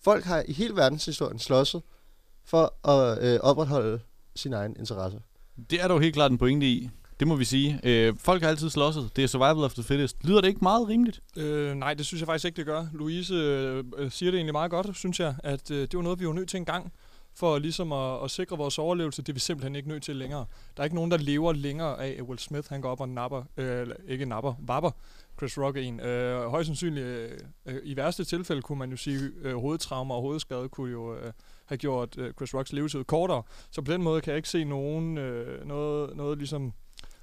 folk 0.01 0.23
har 0.23 0.43
i 0.47 0.53
hele 0.53 0.75
verdenshistorien 0.75 1.39
slåsset 1.39 1.81
for 2.43 2.87
at 2.89 3.23
øh, 3.23 3.39
opretholde 3.39 3.99
sine 4.35 4.55
egne 4.55 4.75
interesser. 4.79 5.19
Det 5.69 5.83
er 5.83 5.87
dog 5.87 6.01
helt 6.01 6.13
klart 6.13 6.31
en 6.31 6.37
pointe 6.37 6.67
i. 6.67 6.89
Det 7.19 7.27
må 7.27 7.35
vi 7.35 7.45
sige. 7.45 7.79
Øh, 7.83 8.13
folk 8.19 8.41
har 8.41 8.49
altid 8.49 8.69
slåsset. 8.69 9.09
Det 9.15 9.23
er 9.23 9.27
survival 9.27 9.63
of 9.63 9.73
the 9.73 9.83
fittest. 9.83 10.23
Lyder 10.23 10.41
det 10.41 10.47
ikke 10.47 10.59
meget 10.61 10.87
rimeligt? 10.87 11.21
Øh, 11.37 11.75
nej, 11.75 11.93
det 11.93 12.05
synes 12.05 12.21
jeg 12.21 12.25
faktisk 12.25 12.45
ikke, 12.45 12.57
det 12.57 12.65
gør. 12.65 12.85
Louise 12.93 13.33
øh, 13.33 13.83
øh 13.97 14.11
siger 14.11 14.31
det 14.31 14.37
egentlig 14.37 14.53
meget 14.53 14.71
godt, 14.71 14.97
synes 14.97 15.19
jeg, 15.19 15.35
at 15.43 15.71
øh, 15.71 15.81
det 15.81 15.93
var 15.93 16.01
noget, 16.01 16.19
vi 16.19 16.27
var 16.27 16.33
nødt 16.33 16.49
til 16.49 16.57
en 16.57 16.65
gang, 16.65 16.91
for 17.37 17.59
ligesom 17.59 17.91
at, 17.91 18.23
at 18.23 18.31
sikre 18.31 18.57
vores 18.57 18.79
overlevelse. 18.79 19.21
Det 19.21 19.29
er 19.29 19.33
vi 19.33 19.39
simpelthen 19.39 19.75
ikke 19.75 19.87
nødt 19.87 20.03
til 20.03 20.15
længere. 20.15 20.45
Der 20.77 20.81
er 20.81 20.83
ikke 20.83 20.95
nogen, 20.95 21.11
der 21.11 21.17
lever 21.17 21.53
længere 21.53 22.03
af, 22.03 22.15
at 22.19 22.23
Will 22.23 22.39
Smith 22.39 22.69
han 22.69 22.81
går 22.81 22.89
op 22.89 23.01
og 23.01 23.09
napper, 23.09 23.43
øh, 23.57 23.87
ikke 24.07 24.25
napper, 24.25 24.53
vapper 24.59 24.91
Chris 25.37 25.57
Rock 25.57 25.77
en. 25.77 25.99
Øh, 25.99 26.49
højst 26.49 26.67
sandsynligt, 26.67 27.05
øh, 27.05 27.31
øh, 27.65 27.79
i 27.83 27.95
værste 27.95 28.23
tilfælde 28.23 28.61
kunne 28.61 28.79
man 28.79 28.91
jo 28.91 28.97
sige, 28.97 29.29
øh, 29.41 29.55
hovedtraumer 29.55 30.15
og 30.15 30.21
hovedskade 30.21 30.69
kunne 30.69 30.91
jo 30.91 31.15
øh, 31.15 31.31
have 31.65 31.77
gjort 31.77 32.17
øh, 32.17 32.33
Chris 32.33 32.53
Rocks 32.53 32.73
levetid 32.73 33.03
kortere. 33.03 33.43
Så 33.71 33.81
på 33.81 33.91
den 33.91 34.03
måde 34.03 34.21
kan 34.21 34.31
jeg 34.31 34.37
ikke 34.37 34.49
se 34.49 34.63
nogen, 34.63 35.17
øh, 35.17 35.67
noget, 35.67 36.15
noget 36.15 36.37
ligesom 36.37 36.73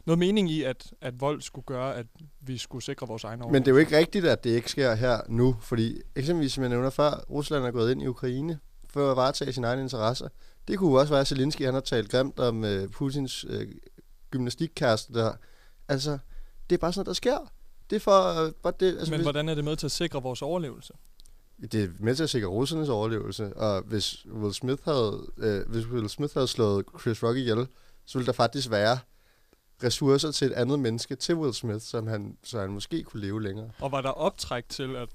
noget 0.06 0.18
mening 0.18 0.50
i, 0.50 0.62
at, 0.62 0.92
at 1.00 1.20
vold 1.20 1.42
skulle 1.42 1.64
gøre, 1.64 1.96
at 1.96 2.06
vi 2.40 2.58
skulle 2.58 2.84
sikre 2.84 3.06
vores 3.06 3.24
egen 3.24 3.42
Men 3.50 3.62
det 3.62 3.68
er 3.68 3.72
jo 3.72 3.78
ikke 3.78 3.96
rigtigt, 3.96 4.26
at 4.26 4.44
det 4.44 4.50
ikke 4.50 4.70
sker 4.70 4.94
her 4.94 5.20
nu, 5.28 5.56
fordi 5.60 6.00
eksempelvis, 6.16 6.52
som 6.52 6.62
jeg 6.62 6.70
nævner 6.70 6.90
før, 6.90 7.24
Rusland 7.30 7.64
er 7.64 7.70
gået 7.70 7.90
ind 7.90 8.02
i 8.02 8.06
Ukraine 8.06 8.58
for 8.94 9.10
at 9.10 9.16
varetage 9.16 9.52
sine 9.52 9.66
egne 9.66 9.82
interesser. 9.82 10.28
Det 10.68 10.78
kunne 10.78 10.98
også 10.98 11.12
være, 11.12 11.20
at 11.20 11.26
Zelensky 11.26 11.64
han 11.64 11.74
har 11.74 11.80
talt 11.80 12.10
grimt 12.10 12.38
om 12.38 12.64
øh, 12.64 12.88
Putins 12.88 13.44
øh, 13.48 13.68
gymnastikkæreste 14.30 15.12
der. 15.12 15.32
Altså, 15.88 16.18
det 16.70 16.76
er 16.76 16.80
bare 16.80 16.92
sådan 16.92 16.98
noget, 16.98 17.06
der 17.06 17.12
sker. 17.12 17.52
Det 17.90 17.96
er 17.96 18.00
for... 18.00 18.44
Øh, 18.44 18.52
bare 18.52 18.72
det, 18.80 18.86
altså, 18.86 19.10
Men 19.10 19.18
hvis, 19.18 19.24
hvordan 19.24 19.48
er 19.48 19.54
det 19.54 19.64
med 19.64 19.76
til 19.76 19.86
at 19.86 19.92
sikre 19.92 20.22
vores 20.22 20.42
overlevelse? 20.42 20.92
det 21.72 21.84
er 21.84 21.88
med 21.98 22.14
til 22.14 22.22
at 22.22 22.30
sikre 22.30 22.46
russernes 22.46 22.88
overlevelse, 22.88 23.56
og 23.56 23.82
hvis 23.82 24.26
Will 24.26 24.54
Smith 24.54 24.82
havde, 24.84 25.26
øh, 25.38 25.68
hvis 25.68 25.86
Will 25.86 26.08
Smith 26.08 26.34
havde 26.34 26.46
slået 26.46 26.86
Chris 27.00 27.22
Rock 27.22 27.36
ihjel, 27.36 27.66
så 28.04 28.18
ville 28.18 28.26
der 28.26 28.32
faktisk 28.32 28.70
være 28.70 28.98
ressourcer 29.84 30.30
til 30.30 30.46
et 30.46 30.52
andet 30.52 30.78
menneske, 30.78 31.16
til 31.16 31.34
Will 31.34 31.54
Smith, 31.54 31.80
som 31.80 32.06
han, 32.06 32.36
så 32.44 32.60
han 32.60 32.70
måske 32.70 33.02
kunne 33.02 33.20
leve 33.20 33.42
længere. 33.42 33.70
Og 33.80 33.92
var 33.92 34.00
der 34.00 34.08
optræk 34.10 34.68
til, 34.68 34.96
at, 34.96 35.08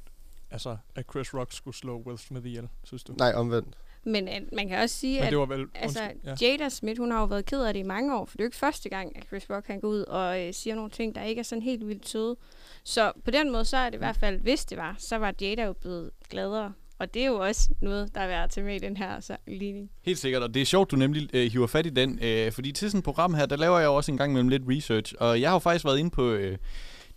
altså, 0.51 0.77
at 0.95 1.05
Chris 1.11 1.33
Rock 1.33 1.53
skulle 1.53 1.77
slå 1.77 2.03
Will 2.05 2.17
Smith 2.17 2.45
ihjel, 2.45 2.67
synes 2.83 3.03
du? 3.03 3.13
Nej, 3.17 3.33
omvendt. 3.35 3.77
Men 4.03 4.27
øh, 4.27 4.41
man 4.53 4.67
kan 4.67 4.81
også 4.81 4.95
sige, 4.95 5.19
Men 5.19 5.23
at 5.23 5.31
det 5.31 5.39
var 5.39 5.45
vel... 5.45 5.65
altså, 5.75 5.99
undskyld, 5.99 6.33
ja. 6.41 6.47
Jada 6.47 6.69
Smith, 6.69 6.99
hun 6.99 7.11
har 7.11 7.19
jo 7.19 7.25
været 7.25 7.45
ked 7.45 7.63
af 7.63 7.73
det 7.73 7.79
i 7.79 7.83
mange 7.83 8.17
år, 8.17 8.25
for 8.25 8.37
det 8.37 8.41
er 8.41 8.45
jo 8.45 8.47
ikke 8.47 8.57
første 8.57 8.89
gang, 8.89 9.17
at 9.17 9.23
Chris 9.27 9.49
Rock 9.49 9.65
kan 9.65 9.79
gå 9.79 9.87
ud 9.87 10.01
og 10.01 10.41
øh, 10.41 10.53
siger 10.53 10.75
nogle 10.75 10.91
ting, 10.91 11.15
der 11.15 11.23
ikke 11.23 11.39
er 11.39 11.43
sådan 11.43 11.61
helt 11.61 11.87
vildt 11.87 12.09
søde. 12.09 12.35
Så 12.83 13.11
på 13.25 13.31
den 13.31 13.51
måde, 13.51 13.65
så 13.65 13.77
er 13.77 13.85
det 13.89 13.95
i 13.95 13.97
hvert 13.97 14.17
fald, 14.17 14.39
hvis 14.39 14.65
det 14.65 14.77
var, 14.77 14.95
så 14.97 15.17
var 15.17 15.33
Jada 15.41 15.63
jo 15.63 15.73
blevet 15.73 16.11
gladere. 16.29 16.73
Og 16.99 17.13
det 17.13 17.21
er 17.21 17.27
jo 17.27 17.39
også 17.39 17.69
noget, 17.81 18.15
der 18.15 18.21
er 18.21 18.27
værd 18.27 18.43
at 18.43 18.49
tage 18.49 18.65
med 18.65 18.75
i 18.75 18.79
den 18.79 18.97
her 18.97 19.19
så, 19.19 19.37
ligning. 19.47 19.91
Helt 20.01 20.17
sikkert, 20.17 20.43
og 20.43 20.53
det 20.53 20.61
er 20.61 20.65
sjovt, 20.65 20.91
du 20.91 20.95
nemlig 20.95 21.29
øh, 21.33 21.51
hiver 21.51 21.67
fat 21.67 21.85
i 21.85 21.89
den, 21.89 22.19
øh, 22.21 22.51
fordi 22.51 22.71
til 22.71 22.91
sådan 22.91 22.97
et 22.97 23.03
program 23.03 23.33
her, 23.33 23.45
der 23.45 23.55
laver 23.55 23.79
jeg 23.79 23.85
jo 23.85 23.95
også 23.95 24.11
en 24.11 24.17
gang 24.17 24.33
med 24.33 24.43
lidt 24.43 24.63
research, 24.69 25.13
og 25.19 25.41
jeg 25.41 25.49
har 25.49 25.55
jo 25.55 25.59
faktisk 25.59 25.85
været 25.85 25.99
inde 25.99 26.11
på 26.11 26.31
øh, 26.31 26.57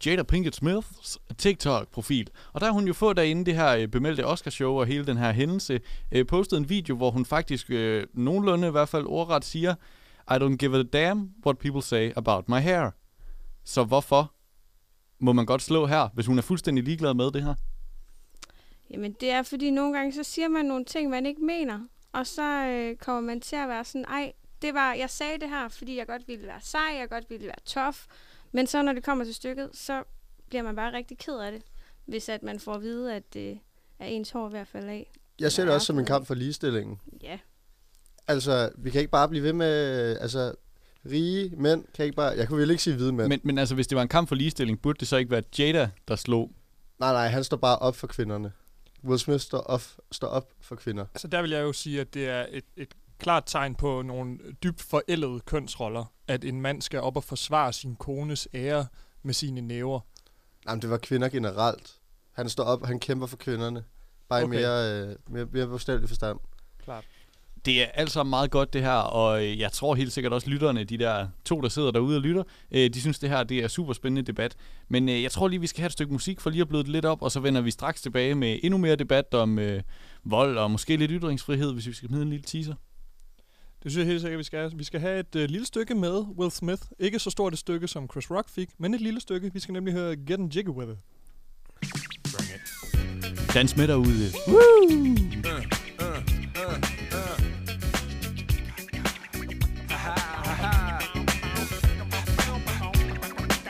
Jada 0.06 0.22
Pinkett 0.22 0.56
Smiths 0.56 1.18
TikTok-profil, 1.38 2.30
og 2.52 2.60
der 2.60 2.66
har 2.66 2.72
hun 2.72 2.86
jo 2.86 2.92
fået 2.92 3.16
derinde 3.16 3.44
det 3.44 3.54
her 3.54 3.76
øh, 3.76 3.88
bemeldte 3.88 4.26
Oscarshow 4.26 4.80
og 4.80 4.86
hele 4.86 5.06
den 5.06 5.16
her 5.16 5.32
hændelse, 5.32 5.80
øh, 6.12 6.26
postet 6.26 6.56
en 6.56 6.68
video, 6.68 6.96
hvor 6.96 7.10
hun 7.10 7.24
faktisk 7.24 7.70
øh, 7.70 8.06
nogenlunde 8.14 8.68
i 8.68 8.70
hvert 8.70 8.88
fald 8.88 9.06
ordret 9.06 9.44
siger, 9.44 9.74
I 10.30 10.34
don't 10.34 10.56
give 10.56 10.78
a 10.78 10.82
damn 10.82 11.30
what 11.46 11.58
people 11.58 11.82
say 11.82 12.12
about 12.16 12.48
my 12.48 12.58
hair. 12.58 12.90
Så 13.64 13.84
hvorfor 13.84 14.34
må 15.18 15.32
man 15.32 15.46
godt 15.46 15.62
slå 15.62 15.86
her, 15.86 16.08
hvis 16.14 16.26
hun 16.26 16.38
er 16.38 16.42
fuldstændig 16.42 16.84
ligeglad 16.84 17.14
med 17.14 17.30
det 17.30 17.42
her? 17.42 17.54
Jamen, 18.90 19.12
det 19.20 19.30
er 19.30 19.42
fordi 19.42 19.70
nogle 19.70 19.98
gange, 19.98 20.12
så 20.12 20.22
siger 20.22 20.48
man 20.48 20.64
nogle 20.64 20.84
ting, 20.84 21.10
man 21.10 21.26
ikke 21.26 21.44
mener. 21.44 21.80
Og 22.12 22.26
så 22.26 22.66
øh, 22.66 22.96
kommer 22.96 23.20
man 23.20 23.40
til 23.40 23.56
at 23.56 23.68
være 23.68 23.84
sådan, 23.84 24.04
ej, 24.04 24.32
det 24.62 24.74
var, 24.74 24.92
jeg 24.94 25.10
sagde 25.10 25.38
det 25.38 25.48
her, 25.48 25.68
fordi 25.68 25.98
jeg 25.98 26.06
godt 26.06 26.28
ville 26.28 26.46
være 26.46 26.60
sej, 26.60 26.96
jeg 26.98 27.08
godt 27.08 27.30
ville 27.30 27.46
være 27.46 27.60
tof, 27.64 28.06
men 28.52 28.66
så 28.66 28.82
når 28.82 28.92
det 28.92 29.04
kommer 29.04 29.24
til 29.24 29.34
stykket, 29.34 29.70
så 29.72 30.02
bliver 30.48 30.62
man 30.62 30.76
bare 30.76 30.92
rigtig 30.92 31.18
ked 31.18 31.38
af 31.38 31.52
det. 31.52 31.62
Hvis 32.06 32.28
at 32.28 32.42
man 32.42 32.60
får 32.60 32.74
at 32.74 32.82
vide, 32.82 33.14
at 33.14 33.34
det 33.34 33.58
er 33.98 34.06
ens 34.06 34.30
hår 34.30 34.48
i 34.48 34.50
hvert 34.50 34.68
fald 34.68 34.88
af. 34.88 35.10
Jeg 35.40 35.52
ser 35.52 35.64
det 35.64 35.74
også 35.74 35.86
som 35.86 35.98
en 35.98 36.04
kamp 36.04 36.26
for 36.26 36.34
ligestillingen. 36.34 37.00
Ja. 37.22 37.38
Altså, 38.28 38.70
vi 38.78 38.90
kan 38.90 39.00
ikke 39.00 39.10
bare 39.10 39.28
blive 39.28 39.42
ved 39.42 39.52
med... 39.52 40.16
Altså, 40.20 40.54
rige 41.10 41.56
mænd 41.56 41.84
kan 41.94 42.04
ikke 42.04 42.16
bare... 42.16 42.28
Jeg 42.28 42.48
kunne 42.48 42.60
vel 42.60 42.70
ikke 42.70 42.82
sige 42.82 42.96
hvide 42.96 43.12
mænd. 43.12 43.28
Men, 43.28 43.40
men 43.44 43.58
altså, 43.58 43.74
hvis 43.74 43.86
det 43.86 43.96
var 43.96 44.02
en 44.02 44.08
kamp 44.08 44.28
for 44.28 44.34
ligestilling, 44.34 44.82
burde 44.82 44.98
det 44.98 45.08
så 45.08 45.16
ikke 45.16 45.30
være 45.30 45.42
Jada, 45.58 45.90
der 46.08 46.16
slog? 46.16 46.52
Nej, 46.98 47.12
nej, 47.12 47.28
han 47.28 47.44
står 47.44 47.56
bare 47.56 47.78
op 47.78 47.96
for 47.96 48.06
kvinderne. 48.06 48.52
Will 49.04 49.18
Smith 49.18 49.40
står 49.40 49.58
op, 49.58 49.82
står 50.12 50.26
op 50.26 50.52
for 50.60 50.76
kvinder. 50.76 51.04
Altså 51.14 51.28
der 51.28 51.42
vil 51.42 51.50
jeg 51.50 51.62
jo 51.62 51.72
sige, 51.72 52.00
at 52.00 52.14
det 52.14 52.28
er 52.28 52.46
et, 52.50 52.64
et 52.76 52.88
klart 53.22 53.42
tegn 53.46 53.74
på 53.74 54.02
nogle 54.02 54.38
dybt 54.62 54.82
forældede 54.82 55.40
kønsroller, 55.40 56.04
at 56.28 56.44
en 56.44 56.60
mand 56.60 56.82
skal 56.82 57.00
op 57.00 57.16
og 57.16 57.24
forsvare 57.24 57.72
sin 57.72 57.96
kones 57.96 58.48
ære 58.54 58.86
med 59.22 59.34
sine 59.34 59.60
næver. 59.60 60.00
Jamen, 60.68 60.82
det 60.82 60.90
var 60.90 60.98
kvinder 60.98 61.28
generelt. 61.28 61.94
Han 62.32 62.48
står 62.48 62.64
op, 62.64 62.86
han 62.86 63.00
kæmper 63.00 63.26
for 63.26 63.36
kvinderne. 63.36 63.84
Bare 64.28 64.42
okay. 64.42 64.58
i 64.58 64.60
mere, 64.60 65.02
øh, 65.02 65.16
mere, 65.28 65.46
mere 65.52 65.66
bogstavelig 65.66 66.08
forstand. 66.08 66.38
Klart. 66.84 67.04
Det 67.64 67.82
er 67.82 67.86
alt 67.86 68.10
sammen 68.10 68.30
meget 68.30 68.50
godt, 68.50 68.72
det 68.72 68.82
her, 68.82 68.92
og 68.92 69.44
øh, 69.44 69.58
jeg 69.58 69.72
tror 69.72 69.94
helt 69.94 70.12
sikkert 70.12 70.32
også 70.32 70.50
lytterne, 70.50 70.84
de 70.84 70.98
der 70.98 71.28
to, 71.44 71.60
der 71.60 71.68
sidder 71.68 71.90
derude 71.90 72.16
og 72.16 72.22
lytter, 72.22 72.42
øh, 72.70 72.90
de 72.90 73.00
synes, 73.00 73.18
det 73.18 73.28
her 73.28 73.42
det 73.42 73.58
er 73.58 73.68
super 73.68 73.92
spændende 73.92 74.22
debat. 74.22 74.56
Men 74.88 75.08
øh, 75.08 75.22
jeg 75.22 75.30
tror 75.30 75.48
lige, 75.48 75.60
vi 75.60 75.66
skal 75.66 75.80
have 75.80 75.86
et 75.86 75.92
stykke 75.92 76.12
musik 76.12 76.40
for 76.40 76.50
lige 76.50 76.60
at 76.60 76.68
bløde 76.68 76.82
det 76.82 76.90
lidt 76.92 77.04
op, 77.04 77.22
og 77.22 77.30
så 77.30 77.40
vender 77.40 77.60
vi 77.60 77.70
straks 77.70 78.02
tilbage 78.02 78.34
med 78.34 78.58
endnu 78.62 78.78
mere 78.78 78.96
debat 78.96 79.34
om 79.34 79.58
øh, 79.58 79.82
vold 80.24 80.58
og 80.58 80.70
måske 80.70 80.96
lidt 80.96 81.10
ytringsfrihed, 81.14 81.72
hvis 81.72 81.86
vi 81.86 81.92
skal 81.92 82.08
smide 82.08 82.22
en 82.22 82.30
lille 82.30 82.44
teaser. 82.44 82.74
Det 83.82 83.92
synes 83.92 83.96
jeg 83.96 84.06
helt 84.06 84.20
sikkert, 84.20 84.38
vi 84.38 84.44
skal. 84.44 84.72
Vi 84.74 84.84
skal 84.84 85.00
have 85.00 85.20
et 85.20 85.36
øh, 85.36 85.48
lille 85.48 85.66
stykke 85.66 85.94
med 85.94 86.24
Will 86.38 86.50
Smith. 86.50 86.82
Ikke 86.98 87.18
så 87.18 87.30
stort 87.30 87.52
et 87.52 87.58
stykke, 87.58 87.88
som 87.88 88.08
Chris 88.12 88.30
Rock 88.30 88.48
fik, 88.48 88.70
men 88.78 88.94
et 88.94 89.00
lille 89.00 89.20
stykke. 89.20 89.52
Vi 89.52 89.60
skal 89.60 89.72
nemlig 89.72 89.94
høre 89.94 90.16
Getting 90.16 90.56
Jiggy 90.56 90.68
With 90.68 90.90
It. 90.90 90.98
Dans 93.54 93.76
med 93.76 93.88
derude. 93.88 94.32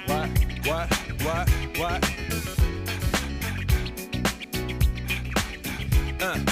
What? 0.08 0.28
What? 0.66 0.88
What? 1.24 1.48
What? 1.78 2.04
Uh. 6.22 6.51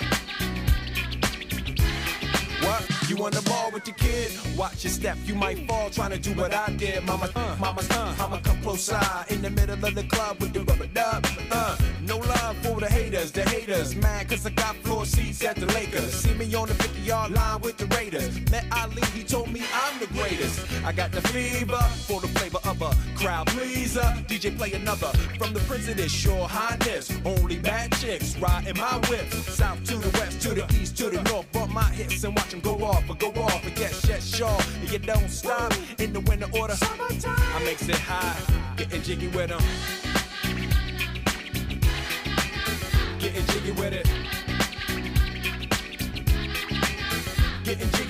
What? 2.61 3.09
You 3.09 3.23
on 3.25 3.31
the 3.31 3.41
ball 3.41 3.71
with 3.71 3.87
your 3.87 3.95
kid? 3.95 4.31
Watch 4.57 4.83
your 4.83 4.91
step, 4.91 5.17
you 5.25 5.35
might 5.35 5.67
fall 5.67 5.89
trying 5.89 6.11
to 6.11 6.19
do 6.19 6.33
what 6.33 6.53
I 6.53 6.69
did. 6.71 7.03
Mama, 7.03 7.29
uh, 7.35 7.55
mama, 7.59 7.81
uh, 7.91 8.15
mama, 8.17 8.39
come 8.43 8.61
close 8.61 8.83
side 8.83 9.25
in 9.29 9.41
the 9.41 9.49
middle 9.49 9.83
of 9.85 9.95
the 9.95 10.03
club 10.03 10.39
with 10.39 10.53
the 10.53 10.61
rubber 10.61 10.87
dub. 10.87 11.25
Uh, 11.51 11.77
no 12.01 12.17
love 12.17 12.57
for 12.57 12.79
the 12.79 12.87
haters, 12.87 13.31
the 13.31 13.43
haters. 13.49 13.95
Mad 13.95 14.29
cause 14.29 14.45
I 14.45 14.51
got 14.51 14.75
floor 14.77 15.05
seats 15.05 15.43
at 15.43 15.55
the 15.55 15.65
Lakers. 15.67 16.13
See 16.13 16.33
me 16.33 16.53
on 16.55 16.67
the 16.67 16.73
50 16.75 17.01
yard 17.01 17.31
line 17.31 17.61
with 17.61 17.77
the 17.77 17.85
Raiders. 17.95 18.39
Met 18.51 18.65
Ali, 18.71 19.03
he 19.13 19.23
told 19.23 19.51
me 19.51 19.61
I'm 19.73 19.99
the 19.99 20.07
greatest. 20.21 20.65
I 20.85 20.91
got 20.91 21.11
the 21.11 21.21
fever 21.21 21.81
for 22.07 22.21
the 22.21 22.27
flavor 22.27 22.59
of 22.65 22.81
a 22.81 22.91
crowd 23.15 23.47
pleaser. 23.47 24.07
DJ 24.29 24.55
play 24.57 24.73
another 24.73 25.07
from 25.37 25.53
the 25.53 25.59
Prince 25.61 25.87
of 25.87 25.97
this 25.97 26.23
Your 26.23 26.47
Highness. 26.47 27.11
Only 27.25 27.57
bad 27.57 27.91
chicks 27.93 28.37
riding 28.37 28.77
my 28.77 28.97
whip. 29.09 29.27
South 29.31 29.83
to 29.85 29.95
the 29.97 30.09
west, 30.19 30.41
to 30.41 30.49
the 30.49 30.65
east, 30.79 30.97
to 30.97 31.09
the 31.09 31.21
north. 31.23 31.51
Bump 31.51 31.71
my 31.71 31.89
hips 31.99 32.23
and 32.23 32.35
watch 32.35 32.51
them 32.51 32.59
go 32.61 32.75
off, 32.83 33.09
or 33.09 33.15
go 33.15 33.29
off. 33.41 33.65
And 33.65 33.75
get 33.75 33.93
shut 33.93 34.21
shaw. 34.21 34.61
And 34.79 34.91
you 34.91 34.99
don't 34.99 35.29
stop 35.29 35.73
in 35.99 36.13
the 36.13 36.19
winter 36.21 36.47
order. 36.57 36.75
Summertime. 36.75 37.35
I 37.55 37.63
makes 37.63 37.87
it 37.89 37.95
high, 37.95 38.39
getting 38.77 39.01
jiggy 39.01 39.27
with 39.27 39.49
them. 39.49 39.61
Getting 43.19 43.45
jiggy 43.47 43.71
with 43.71 43.93
it. 43.93 44.07
Getting 47.63 47.89
jiggy 47.91 48.00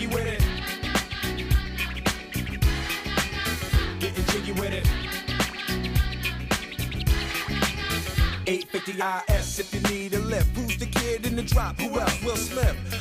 850 8.52 9.34
IS 9.34 9.60
if 9.60 9.74
you 9.74 9.80
need 9.96 10.14
a 10.14 10.20
lift. 10.20 10.58
Who's 10.58 10.78
the 10.78 10.86
kid 10.86 11.26
in 11.26 11.38
the 11.38 11.42
drop? 11.42 11.80
Who 11.80 11.98
else? 11.98 12.22
Will 12.22 12.36
Smith. 12.36 13.01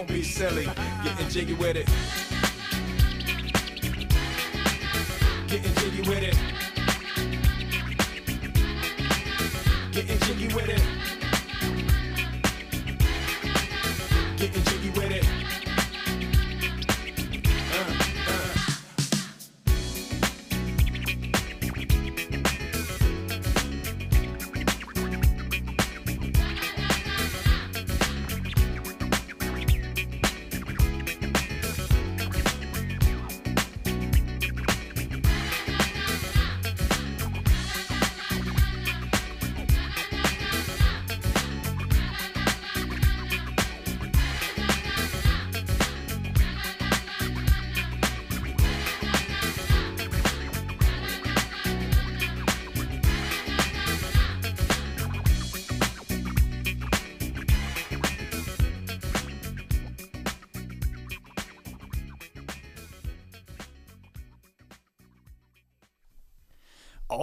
be 0.07 0.23
silly. 0.23 0.67
Getting 1.03 1.29
jiggy 1.29 1.53
with 1.53 1.75
it. 1.75 1.87
Getting 5.47 5.73
jiggy 5.75 6.01
with 6.09 6.23
it. 6.23 6.37
Getting 9.91 10.19
jiggy 10.19 10.55
with 10.55 10.69
it. 10.69 10.81
Getting 14.37 14.63
jiggy 14.63 14.89
with 14.89 15.10
it. 15.10 15.10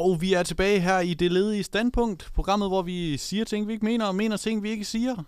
Og 0.08 0.20
vi 0.20 0.32
er 0.32 0.42
tilbage 0.42 0.80
her 0.80 1.00
i 1.00 1.14
Det 1.14 1.32
Ledige 1.32 1.62
Standpunkt, 1.62 2.30
programmet, 2.34 2.68
hvor 2.68 2.82
vi 2.82 3.16
siger 3.16 3.44
ting, 3.44 3.68
vi 3.68 3.72
ikke 3.72 3.84
mener, 3.84 4.06
og 4.06 4.14
mener 4.14 4.36
ting, 4.36 4.62
vi 4.62 4.70
ikke 4.70 4.84
siger. 4.84 5.24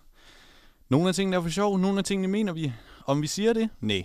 Nogle 0.88 1.08
af 1.08 1.14
tingene 1.14 1.36
er 1.36 1.40
for 1.40 1.48
sjov, 1.48 1.78
nogle 1.78 1.98
af 1.98 2.04
tingene 2.04 2.28
mener 2.28 2.52
vi. 2.52 2.72
Om 3.06 3.22
vi 3.22 3.26
siger 3.26 3.52
det? 3.52 3.68
Nej. 3.80 4.04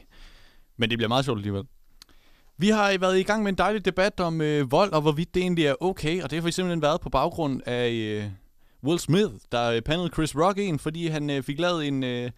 Men 0.78 0.90
det 0.90 0.98
bliver 0.98 1.08
meget 1.08 1.26
sjovt 1.26 1.38
alligevel. 1.38 1.64
Vi 2.58 2.70
har 2.70 2.98
været 2.98 3.20
i 3.20 3.24
gang 3.24 3.44
med 3.44 3.52
en 3.52 3.58
dejlig 3.58 3.86
debat 3.86 4.20
om 4.20 4.42
øh, 4.42 4.72
vold, 4.72 4.92
og 4.92 5.02
hvorvidt 5.02 5.34
det 5.34 5.42
egentlig 5.42 5.66
er 5.66 5.76
okay, 5.80 6.22
og 6.22 6.30
det 6.30 6.38
har 6.38 6.42
for 6.42 6.50
simpelthen 6.50 6.82
været 6.82 7.02
på 7.02 7.10
baggrund 7.10 7.62
af 7.66 7.90
øh, 7.90 8.24
Will 8.84 9.00
Smith, 9.00 9.34
der 9.52 9.72
øh, 9.72 9.82
pandede 9.82 10.10
Chris 10.14 10.36
Rock 10.36 10.58
ind, 10.58 10.80
fordi 10.80 11.08
han 11.08 11.30
øh, 11.30 11.44
fik 11.44 11.60
lavet 11.60 11.88
en, 11.88 12.04
øh, 12.04 12.32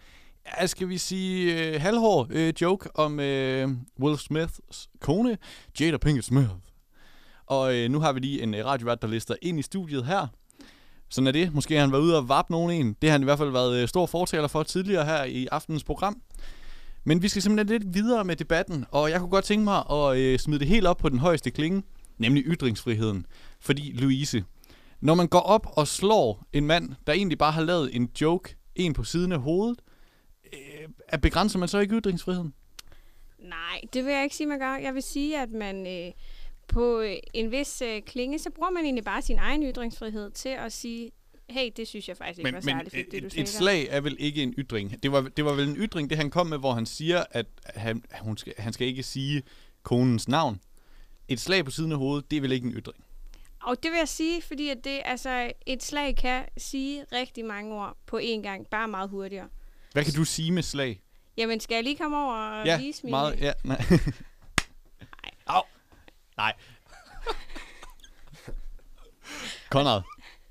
ja, 0.60 0.66
skal 0.66 0.88
vi 0.88 0.98
sige, 0.98 1.68
øh, 1.68 1.80
halvhår 1.80 2.26
øh, 2.30 2.52
joke 2.60 2.96
om 2.96 3.20
øh, 3.20 3.68
Will 4.00 4.18
Smiths 4.18 4.88
kone, 5.00 5.38
Jada 5.80 5.96
Pinkett 5.96 6.26
Smith. 6.26 6.50
Og 7.48 7.74
øh, 7.74 7.90
nu 7.90 8.00
har 8.00 8.12
vi 8.12 8.20
lige 8.20 8.42
en 8.42 8.54
øh, 8.54 8.66
radiovært, 8.66 9.02
der 9.02 9.08
lister 9.08 9.34
ind 9.42 9.58
i 9.58 9.62
studiet 9.62 10.06
her. 10.06 10.26
Sådan 11.08 11.26
er 11.26 11.32
det. 11.32 11.54
Måske 11.54 11.74
har 11.74 11.80
han 11.80 11.92
været 11.92 12.02
ude 12.02 12.16
og 12.16 12.28
vappe 12.28 12.52
nogen 12.52 12.70
en. 12.70 12.96
Det 13.02 13.10
har 13.10 13.12
han 13.12 13.20
i 13.20 13.24
hvert 13.24 13.38
fald 13.38 13.50
været 13.50 13.82
øh, 13.82 13.88
stor 13.88 14.06
fortaler 14.06 14.48
for 14.48 14.62
tidligere 14.62 15.04
her 15.04 15.24
i 15.24 15.46
aftenens 15.46 15.84
program. 15.84 16.22
Men 17.04 17.22
vi 17.22 17.28
skal 17.28 17.42
simpelthen 17.42 17.80
lidt 17.80 17.94
videre 17.94 18.24
med 18.24 18.36
debatten, 18.36 18.84
og 18.90 19.10
jeg 19.10 19.20
kunne 19.20 19.30
godt 19.30 19.44
tænke 19.44 19.64
mig 19.64 19.90
at 19.90 20.18
øh, 20.18 20.38
smide 20.38 20.60
det 20.60 20.68
helt 20.68 20.86
op 20.86 20.96
på 20.96 21.08
den 21.08 21.18
højeste 21.18 21.50
klinge, 21.50 21.82
nemlig 22.18 22.44
ytringsfriheden. 22.46 23.26
Fordi, 23.60 23.92
Louise, 23.92 24.44
når 25.00 25.14
man 25.14 25.28
går 25.28 25.40
op 25.40 25.66
og 25.76 25.88
slår 25.88 26.46
en 26.52 26.66
mand, 26.66 26.94
der 27.06 27.12
egentlig 27.12 27.38
bare 27.38 27.52
har 27.52 27.62
lavet 27.62 27.96
en 27.96 28.10
joke, 28.20 28.56
en 28.74 28.92
på 28.92 29.04
siden 29.04 29.32
af 29.32 29.40
hovedet, 29.40 29.78
øh, 30.52 31.18
begrænser 31.18 31.58
man 31.58 31.68
så 31.68 31.78
ikke 31.78 31.96
ytringsfriheden? 31.96 32.54
Nej, 33.38 33.80
det 33.92 34.04
vil 34.04 34.12
jeg 34.12 34.24
ikke 34.24 34.36
sige, 34.36 34.46
man 34.46 34.58
gør. 34.58 34.76
Jeg 34.76 34.94
vil 34.94 35.02
sige, 35.02 35.42
at 35.42 35.50
man 35.50 35.86
øh, 35.86 36.12
på 36.68 37.00
øh, 37.00 37.16
en 37.34 37.50
vis 37.50 37.82
øh, 37.82 38.02
klinge, 38.02 38.38
så 38.38 38.50
bruger 38.50 38.70
man 38.70 38.84
egentlig 38.84 39.04
bare 39.04 39.22
sin 39.22 39.38
egen 39.38 39.62
ytringsfrihed 39.62 40.30
til 40.30 40.48
at 40.48 40.72
sige, 40.72 41.10
hey, 41.50 41.70
det 41.76 41.88
synes 41.88 42.08
jeg 42.08 42.16
faktisk 42.16 42.38
ikke 42.38 42.46
Men, 42.46 42.54
var 42.54 42.60
særligt 42.60 42.94
fedt, 42.94 43.12
det 43.12 43.22
du 43.22 43.26
et, 43.26 43.32
et 43.32 43.38
der." 43.38 43.44
slag 43.44 43.86
er 43.90 44.00
vel 44.00 44.16
ikke 44.18 44.42
en 44.42 44.54
ytring. 44.58 45.02
Det 45.02 45.12
var, 45.12 45.20
det 45.20 45.44
var 45.44 45.52
vel 45.52 45.68
en 45.68 45.76
ytring, 45.76 46.10
det 46.10 46.18
han 46.18 46.30
kom 46.30 46.46
med, 46.46 46.58
hvor 46.58 46.72
han 46.72 46.86
siger, 46.86 47.24
at 47.30 47.46
han, 47.64 48.04
hun 48.20 48.36
skal, 48.36 48.54
han 48.58 48.72
skal 48.72 48.86
ikke 48.86 49.02
sige 49.02 49.42
konens 49.82 50.28
navn. 50.28 50.60
Et 51.28 51.40
slag 51.40 51.64
på 51.64 51.70
siden 51.70 51.92
af 51.92 51.98
hovedet, 51.98 52.30
det 52.30 52.36
er 52.36 52.40
vel 52.40 52.52
ikke 52.52 52.66
en 52.66 52.72
ytring. 52.72 53.04
Og 53.62 53.82
det 53.82 53.90
vil 53.90 53.98
jeg 53.98 54.08
sige, 54.08 54.42
fordi 54.42 54.68
at 54.68 54.84
det, 54.84 55.00
altså, 55.04 55.52
et 55.66 55.82
slag 55.82 56.16
kan 56.16 56.44
sige 56.56 57.04
rigtig 57.12 57.44
mange 57.44 57.74
ord 57.74 57.96
på 58.06 58.18
én 58.18 58.42
gang, 58.42 58.66
bare 58.66 58.88
meget 58.88 59.10
hurtigere. 59.10 59.48
Hvad 59.92 60.04
kan 60.04 60.14
du 60.14 60.24
sige 60.24 60.50
med 60.52 60.62
slag? 60.62 61.00
Jamen, 61.36 61.60
skal 61.60 61.74
jeg 61.74 61.84
lige 61.84 61.96
komme 61.96 62.16
over 62.16 62.34
og 62.34 62.66
ja, 62.66 62.78
vise 62.78 63.00
mine... 63.04 63.10
meget, 63.10 63.40
ja, 63.40 63.52
nej. 63.64 63.82
Nej. 66.38 66.54
Konrad, 69.70 70.02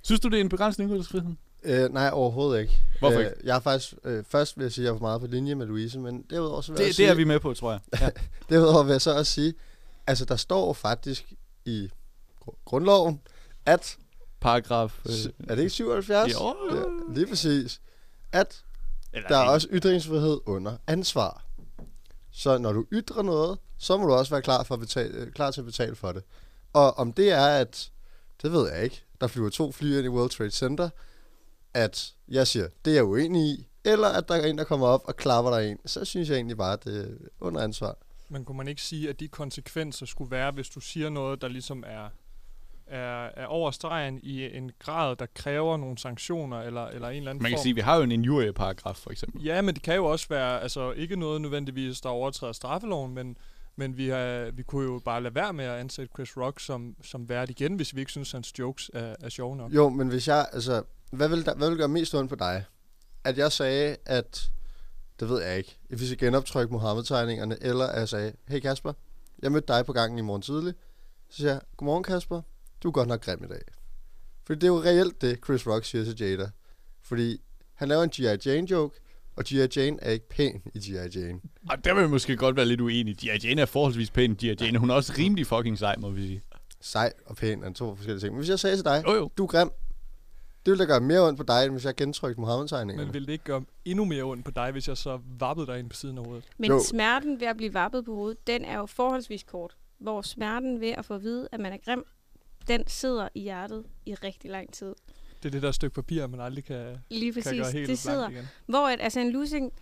synes 0.01 0.21
du, 0.21 0.27
det 0.27 0.37
er 0.37 0.41
en 0.41 0.49
begrænsning 0.49 0.89
af 0.91 0.93
ytringsfriheden? 0.95 1.37
Øh, 1.63 1.93
nej, 1.93 2.09
overhovedet 2.13 2.61
ikke. 2.61 2.73
Hvorfor 2.99 3.19
øh, 3.19 3.25
ikke? 3.25 3.37
Jeg 3.43 3.55
er 3.55 3.59
faktisk, 3.59 3.93
øh, 4.03 4.23
først 4.29 4.57
vil 4.57 4.63
jeg 4.63 4.71
sige, 4.71 4.83
at 4.83 4.85
jeg 4.85 4.93
er 4.93 4.97
for 4.97 5.01
meget 5.05 5.21
på 5.21 5.27
linje 5.27 5.55
med 5.55 5.65
Louise, 5.65 5.99
men 5.99 6.21
derudover 6.29 6.61
så 6.61 6.71
vil 6.71 6.75
jeg 6.75 6.83
Det, 6.85 6.85
også 6.85 6.87
det 6.89 6.95
sige, 6.95 7.07
er 7.09 7.15
vi 7.15 7.23
med 7.23 7.39
på, 7.39 7.53
tror 7.53 7.71
jeg. 7.71 7.79
Ja. 8.01 8.09
Derudover 8.49 8.83
vil 8.83 8.91
jeg 8.91 9.01
så 9.01 9.17
også 9.17 9.31
sige, 9.31 9.53
altså 10.07 10.25
der 10.25 10.35
står 10.35 10.73
faktisk 10.73 11.33
i 11.65 11.89
gru- 12.41 12.57
grundloven, 12.65 13.21
at, 13.65 13.97
Paragraf... 14.39 14.99
Øh, 15.05 15.31
er 15.49 15.55
det 15.55 15.61
ikke 15.61 15.69
77? 15.69 16.33
Jo. 16.33 16.55
Ja, 16.75 17.13
lige 17.13 17.27
præcis. 17.27 17.81
At 18.31 18.63
eller 19.13 19.27
der 19.27 19.37
er 19.37 19.41
ikke. 19.43 19.51
også 19.51 19.67
ytringsfrihed 19.71 20.39
under 20.45 20.77
ansvar. 20.87 21.43
Så 22.31 22.57
når 22.57 22.73
du 22.73 22.85
ytrer 22.91 23.21
noget, 23.21 23.59
så 23.77 23.97
må 23.97 24.07
du 24.07 24.13
også 24.13 24.31
være 24.31 24.41
klar, 24.41 24.63
for 24.63 24.73
at 24.73 24.79
betale, 24.79 25.13
øh, 25.13 25.31
klar 25.31 25.51
til 25.51 25.61
at 25.61 25.65
betale 25.65 25.95
for 25.95 26.11
det. 26.11 26.23
Og 26.73 26.97
om 26.97 27.13
det 27.13 27.31
er, 27.31 27.47
at, 27.47 27.91
det 28.41 28.51
ved 28.51 28.71
jeg 28.71 28.83
ikke, 28.83 29.03
der 29.21 29.27
flyver 29.27 29.49
to 29.49 29.71
fly 29.71 29.97
ind 29.97 30.05
i 30.05 30.09
World 30.09 30.29
Trade 30.29 30.51
Center, 30.51 30.89
at 31.73 32.13
jeg 32.27 32.47
siger, 32.47 32.67
det 32.85 32.91
er 32.91 32.95
jeg 32.95 33.05
uenig 33.05 33.41
i, 33.41 33.67
eller 33.85 34.07
at 34.07 34.27
der 34.27 34.35
er 34.35 34.45
en, 34.45 34.57
der 34.57 34.63
kommer 34.63 34.87
op 34.87 35.01
og 35.05 35.15
klapper 35.15 35.51
dig 35.51 35.71
en, 35.71 35.77
så 35.85 36.05
synes 36.05 36.29
jeg 36.29 36.35
egentlig 36.35 36.57
bare, 36.57 36.73
at 36.73 36.83
det 36.83 37.01
er 37.01 37.27
under 37.39 37.61
ansvar. 37.61 37.97
Men 38.29 38.45
kunne 38.45 38.57
man 38.57 38.67
ikke 38.67 38.81
sige, 38.81 39.09
at 39.09 39.19
de 39.19 39.27
konsekvenser 39.27 40.05
skulle 40.05 40.31
være, 40.31 40.51
hvis 40.51 40.69
du 40.69 40.79
siger 40.79 41.09
noget, 41.09 41.41
der 41.41 41.47
ligesom 41.47 41.83
er, 41.87 42.09
er, 42.87 43.29
er 43.35 43.45
over 43.45 43.71
stregen 43.71 44.19
i 44.23 44.57
en 44.57 44.71
grad, 44.79 45.15
der 45.15 45.25
kræver 45.35 45.77
nogle 45.77 45.97
sanktioner 45.97 46.61
eller, 46.61 46.87
eller 46.87 47.09
en 47.09 47.17
eller 47.17 47.31
anden 47.31 47.43
Man 47.43 47.51
kan 47.51 47.57
form? 47.57 47.63
sige, 47.63 47.71
at 47.71 47.75
vi 47.75 47.81
har 47.81 47.95
jo 47.95 48.03
en 48.03 48.11
injurieparagraf, 48.11 48.95
for 48.95 49.11
eksempel. 49.11 49.43
Ja, 49.43 49.61
men 49.61 49.75
det 49.75 49.83
kan 49.83 49.95
jo 49.95 50.05
også 50.05 50.25
være, 50.29 50.61
altså 50.61 50.91
ikke 50.91 51.15
noget 51.15 51.41
nødvendigvis, 51.41 52.01
der 52.01 52.09
overtræder 52.09 52.53
straffeloven, 52.53 53.13
men, 53.13 53.37
men 53.77 53.97
vi, 53.97 54.07
har, 54.07 54.51
vi 54.51 54.63
kunne 54.63 54.85
jo 54.85 55.01
bare 55.05 55.23
lade 55.23 55.35
være 55.35 55.53
med 55.53 55.65
at 55.65 55.79
ansætte 55.79 56.11
Chris 56.15 56.37
Rock 56.37 56.59
som, 56.59 56.95
som 57.03 57.29
vært 57.29 57.49
igen, 57.49 57.75
hvis 57.75 57.95
vi 57.95 57.99
ikke 57.99 58.11
synes, 58.11 58.31
hans 58.31 58.59
jokes 58.59 58.91
er, 58.93 59.15
er 59.19 59.29
sjove 59.29 59.55
nok. 59.55 59.73
Jo, 59.73 59.89
men 59.89 60.07
hvis 60.07 60.27
jeg, 60.27 60.47
altså, 60.53 60.83
hvad 61.11 61.29
vil, 61.29 61.45
der, 61.45 61.55
hvad 61.55 61.69
vil 61.69 61.77
gøre 61.77 61.87
mest 61.87 62.15
ondt 62.15 62.29
på 62.29 62.35
dig? 62.35 62.65
At 63.23 63.37
jeg 63.37 63.51
sagde, 63.51 63.97
at, 64.05 64.51
det 65.19 65.29
ved 65.29 65.41
jeg 65.43 65.57
ikke, 65.57 65.77
hvis 65.89 66.09
jeg 66.09 66.17
genoptrykke 66.17 66.73
Mohammed-tegningerne, 66.73 67.57
eller 67.63 67.85
at 67.85 67.99
jeg 67.99 68.09
sagde, 68.09 68.33
hey 68.47 68.59
Kasper, 68.59 68.93
jeg 69.41 69.51
mødte 69.51 69.73
dig 69.73 69.85
på 69.85 69.93
gangen 69.93 70.19
i 70.19 70.21
morgen 70.21 70.41
tidlig. 70.41 70.73
Så 71.29 71.37
siger 71.37 71.51
jeg, 71.51 71.61
godmorgen 71.77 72.03
Kasper, 72.03 72.41
du 72.83 72.87
er 72.87 72.91
godt 72.91 73.07
nok 73.07 73.21
grim 73.21 73.43
i 73.43 73.47
dag. 73.47 73.61
Fordi 74.45 74.59
det 74.59 74.67
er 74.67 74.71
jo 74.71 74.81
reelt 74.81 75.21
det, 75.21 75.39
Chris 75.45 75.67
Rock 75.67 75.85
siger 75.85 76.03
til 76.03 76.15
Jada. 76.19 76.49
Fordi 77.01 77.41
han 77.73 77.87
laver 77.87 78.03
en 78.03 78.09
G.I. 78.09 78.49
Jane-joke, 78.49 78.99
og 79.37 79.43
G.I. 79.43 79.79
Jane 79.79 79.97
er 80.01 80.11
ikke 80.11 80.29
pæn 80.29 80.61
i 80.73 80.79
G.I. 80.79 81.19
Jane. 81.19 81.39
Og 81.69 81.85
der 81.85 81.93
vil 81.93 82.01
jeg 82.01 82.09
måske 82.09 82.35
godt 82.37 82.55
være 82.55 82.65
lidt 82.65 82.81
uenig. 82.81 83.15
G.I. 83.17 83.47
Jane 83.47 83.61
er 83.61 83.65
forholdsvis 83.65 84.11
pæn. 84.11 84.35
G.I. 84.35 84.55
Jane, 84.61 84.77
hun 84.79 84.89
er 84.89 84.93
også 84.93 85.13
rimelig 85.17 85.47
fucking 85.47 85.77
sej, 85.77 85.95
må 85.97 86.09
vi 86.09 86.27
sige. 86.27 86.41
Sej 86.81 87.13
og 87.25 87.35
pæn 87.35 87.63
er 87.63 87.73
to 87.73 87.95
forskellige 87.95 88.19
ting. 88.21 88.33
Men 88.33 88.39
hvis 88.39 88.49
jeg 88.49 88.59
sagde 88.59 88.75
til 88.77 88.85
dig, 88.85 89.03
Jo, 89.07 89.13
jo. 89.13 89.31
du 89.37 89.43
er 89.43 89.47
grim, 89.47 89.69
det 90.65 90.71
ville 90.71 90.83
da 90.85 90.89
gøre 90.89 91.01
mere 91.01 91.27
ondt 91.27 91.37
på 91.37 91.43
dig, 91.43 91.63
end 91.65 91.71
hvis 91.71 91.85
jeg 91.85 91.95
gentrykte 91.95 92.41
Mohammed-tegningerne. 92.41 93.05
Men 93.05 93.13
vil 93.13 93.25
det 93.25 93.31
ikke 93.31 93.43
gøre 93.43 93.63
endnu 93.85 94.05
mere 94.05 94.23
ondt 94.23 94.45
på 94.45 94.51
dig, 94.51 94.71
hvis 94.71 94.87
jeg 94.87 94.97
så 94.97 95.19
vappede 95.39 95.67
dig 95.67 95.79
ind 95.79 95.89
på 95.89 95.95
siden 95.95 96.17
af 96.17 96.25
hovedet? 96.25 96.45
Men 96.57 96.69
Jo. 96.69 96.79
smerten 96.89 97.39
ved 97.39 97.47
at 97.47 97.57
blive 97.57 97.73
vappet 97.73 98.05
på 98.05 98.15
hovedet, 98.15 98.47
den 98.47 98.65
er 98.65 98.77
jo 98.77 98.85
forholdsvis 98.85 99.43
kort. 99.43 99.75
Hvor 99.99 100.21
smerten 100.21 100.81
ved 100.81 100.89
at 100.89 101.05
få 101.05 101.13
at 101.13 101.21
vide, 101.23 101.47
at 101.51 101.59
man 101.59 101.73
er 101.73 101.77
grim, 101.85 102.03
den 102.67 102.83
sidder 102.87 103.27
i 103.35 103.39
hjertet 103.41 103.85
i 104.05 104.13
rigtig 104.15 104.51
lang 104.51 104.73
tid. 104.73 104.95
Det 105.43 105.49
er 105.49 105.51
det 105.51 105.61
der 105.61 105.71
stykke 105.71 105.93
papir, 105.95 106.27
man 106.27 106.39
aldrig 106.39 106.63
kan, 106.63 106.97
Lige 107.09 107.33
kan 107.33 107.43
præcis, 107.43 107.61
gøre 107.61 107.71
helt 107.71 107.89
det 107.89 107.99
sidder. 107.99 108.29
igen. 108.29 108.47
Hvor 108.65 108.87
at, 108.87 109.01
altså 109.01 109.19
en 109.19 109.31
losing, 109.31 109.73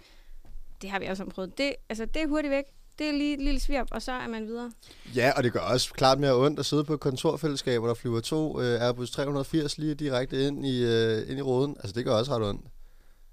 det 0.82 0.90
har 0.90 1.00
vi 1.00 1.06
også 1.06 1.26
prøvet, 1.26 1.58
det, 1.58 1.74
altså 1.90 2.06
det 2.06 2.22
er 2.22 2.28
hurtigt 2.28 2.52
væk. 2.52 2.64
Det 3.00 3.08
er 3.08 3.12
lige 3.12 3.34
et 3.34 3.42
lille 3.42 3.60
svirp, 3.60 3.88
og 3.92 4.02
så 4.02 4.12
er 4.12 4.28
man 4.28 4.46
videre. 4.48 4.72
Ja, 5.16 5.32
og 5.38 5.44
det 5.44 5.54
gør 5.54 5.60
også 5.60 5.94
klart 5.94 6.20
mere 6.20 6.36
ondt 6.36 6.60
at 6.60 6.66
sidde 6.66 6.84
på 6.84 6.94
et 6.94 7.00
kontorfællesskab, 7.00 7.80
hvor 7.80 7.88
der 7.88 7.94
flyver 7.94 8.20
to 8.20 8.62
øh, 8.62 8.82
Airbus 8.82 9.12
380 9.12 9.78
lige 9.78 9.96
direkte 9.96 10.48
ind 10.48 10.66
i, 10.66 10.84
øh, 10.84 11.30
ind 11.30 11.40
i 11.40 11.42
roden. 11.42 11.76
Altså, 11.80 11.94
det 11.94 12.06
gør 12.06 12.14
også 12.16 12.36
ret 12.36 12.44
ondt, 12.50 12.62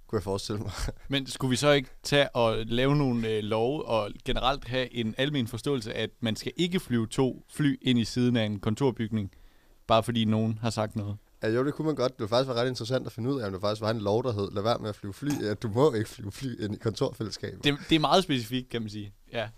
kunne 0.07 0.17
jeg 0.17 0.23
forestille 0.23 0.61
mig. 0.61 0.71
Men 1.09 1.27
skulle 1.27 1.51
vi 1.51 1.57
så 1.57 1.71
ikke 1.71 1.89
tage 2.03 2.37
og 2.37 2.57
lave 2.67 2.97
nogle 2.97 3.29
øh, 3.29 3.43
love 3.43 3.87
og 3.87 4.11
generelt 4.25 4.65
have 4.69 4.95
en 4.95 5.15
almen 5.19 5.47
forståelse 5.47 5.95
af, 5.95 6.03
at 6.03 6.11
man 6.21 6.37
skal 6.37 6.53
ikke 6.57 6.81
flyve 6.81 7.07
to 7.07 7.45
fly 7.55 7.79
ind 7.83 7.99
i 7.99 8.05
siden 8.05 8.37
af 8.37 8.45
en 8.45 8.61
kontorbygning, 8.61 9.31
bare 9.87 10.03
fordi 10.03 10.25
nogen 10.25 10.59
har 10.63 10.71
sagt 10.71 10.97
noget? 10.97 11.17
Ja, 11.43 11.49
jo, 11.49 11.65
det 11.65 11.75
kunne 11.75 11.87
man 11.87 11.95
godt. 11.95 12.13
Det 12.13 12.19
ville 12.19 12.29
faktisk 12.29 12.49
være 12.49 12.57
ret 12.63 12.69
interessant 12.69 13.07
at 13.07 13.13
finde 13.13 13.31
ud 13.31 13.41
af, 13.41 13.47
om 13.47 13.53
der 13.53 13.61
faktisk 13.61 13.83
var 13.83 13.91
en 13.91 14.01
lov, 14.01 14.23
der 14.23 14.33
hed, 14.33 14.51
lad 14.53 14.63
være 14.63 14.79
med 14.79 14.89
at 14.89 14.97
flyve 14.97 15.13
fly, 15.13 15.45
at 15.45 15.63
du 15.63 15.69
må 15.69 15.93
ikke 15.93 16.11
flyve 16.11 16.33
fly 16.33 16.65
ind 16.65 16.75
i 16.75 16.79
kontorfællesskabet. 16.79 17.65
Det, 17.65 17.79
det 17.89 17.97
er 17.97 18.01
meget 18.01 18.25
specifikt, 18.25 18.69
kan 18.69 18.83
man 18.83 18.91
sige. 18.91 19.13
Ja, 19.33 19.49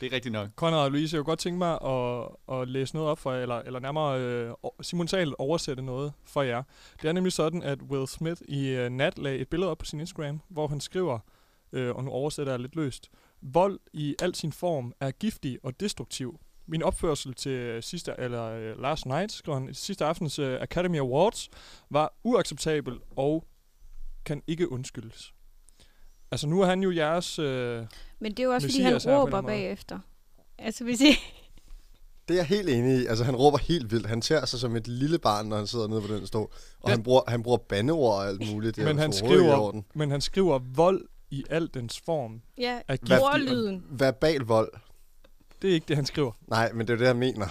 det 0.00 0.06
er 0.06 0.12
rigtigt 0.12 0.32
nok. 0.32 0.48
Konrad 0.56 0.84
og 0.84 0.90
Louise, 0.90 1.16
jeg 1.16 1.18
kunne 1.24 1.30
godt 1.30 1.38
tænke 1.38 1.58
mig 1.58 1.78
at, 1.84 2.28
at 2.52 2.68
læse 2.68 2.94
noget 2.94 3.10
op 3.10 3.18
for 3.18 3.32
jer, 3.32 3.42
eller, 3.42 3.58
eller 3.58 3.80
nærmere 3.80 4.20
øh, 4.20 4.52
simultant 4.82 5.34
oversætte 5.38 5.82
noget 5.82 6.12
for 6.24 6.42
jer. 6.42 6.62
Det 7.02 7.08
er 7.08 7.12
nemlig 7.12 7.32
sådan, 7.32 7.62
at 7.62 7.82
Will 7.82 8.08
Smith 8.08 8.42
i 8.48 8.68
øh, 8.68 8.88
nat 8.88 9.18
lagde 9.18 9.38
et 9.38 9.48
billede 9.48 9.70
op 9.70 9.78
på 9.78 9.84
sin 9.84 10.00
Instagram, 10.00 10.40
hvor 10.48 10.68
han 10.68 10.80
skriver, 10.80 11.18
øh, 11.72 11.94
og 11.94 12.04
nu 12.04 12.10
oversætter 12.10 12.52
jeg 12.52 12.60
lidt 12.60 12.76
løst, 12.76 13.10
Vold 13.42 13.78
i 13.92 14.16
al 14.22 14.34
sin 14.34 14.52
form 14.52 14.92
er 15.00 15.10
giftig 15.10 15.58
og 15.62 15.80
destruktiv. 15.80 16.40
Min 16.70 16.82
opførsel 16.82 17.34
til 17.34 17.82
sidste, 17.82 18.14
eller 18.18 18.44
øh, 18.44 18.82
last 18.82 19.06
night, 19.06 19.32
skriver 19.32 19.58
han, 19.58 19.74
sidste 19.74 20.04
aftens 20.04 20.38
øh, 20.38 20.60
Academy 20.62 20.98
Awards, 20.98 21.48
var 21.90 22.14
uacceptabel 22.24 22.98
og 23.16 23.44
kan 24.24 24.42
ikke 24.46 24.72
undskyldes. 24.72 25.32
Altså 26.30 26.46
nu 26.46 26.60
er 26.60 26.66
han 26.66 26.82
jo 26.82 26.90
jeres... 26.90 27.38
Øh, 27.38 27.86
Men 28.20 28.30
det 28.32 28.40
er 28.40 28.44
jo 28.44 28.50
også, 28.50 28.68
fordi 28.68 28.82
han 28.82 28.94
er 28.94 29.18
råber 29.20 29.40
bagefter. 29.40 29.98
Altså, 30.58 30.84
hvis 30.84 31.00
I... 31.00 31.06
Det 32.28 32.34
er 32.36 32.38
jeg 32.40 32.46
helt 32.46 32.68
enig 32.68 33.02
i. 33.02 33.06
Altså, 33.06 33.24
han 33.24 33.36
råber 33.36 33.58
helt 33.58 33.90
vildt. 33.90 34.06
Han 34.06 34.22
ser 34.22 34.44
sig 34.46 34.60
som 34.60 34.76
et 34.76 34.88
lille 34.88 35.18
barn, 35.18 35.46
når 35.46 35.56
han 35.56 35.66
sidder 35.66 35.88
nede 35.88 36.00
på 36.00 36.14
den 36.14 36.26
stol. 36.26 36.42
Og 36.42 36.52
Den- 36.82 36.90
han 36.90 37.02
bruger, 37.02 37.20
han 37.28 37.42
bruger 37.42 37.58
bandeord 37.58 38.14
og 38.14 38.28
alt 38.28 38.52
muligt. 38.52 38.76
Det 38.76 38.84
men, 38.84 38.98
han 38.98 39.12
skriver, 39.12 39.82
men 39.94 40.10
han 40.10 40.20
skriver 40.20 40.58
vold 40.58 41.04
i 41.30 41.44
al 41.50 41.70
dens 41.74 42.00
form. 42.04 42.42
Ja, 42.58 42.80
ordlyden. 43.20 43.84
Verbal 43.90 44.40
vold. 44.40 44.72
Det 45.62 45.70
er 45.70 45.74
ikke 45.74 45.84
det, 45.88 45.96
han 45.96 46.06
skriver. 46.06 46.32
Nej, 46.46 46.72
men 46.72 46.86
det 46.86 46.90
er 46.92 46.94
jo 46.94 46.98
det, 46.98 47.06
han 47.06 47.16
mener. 47.18 47.46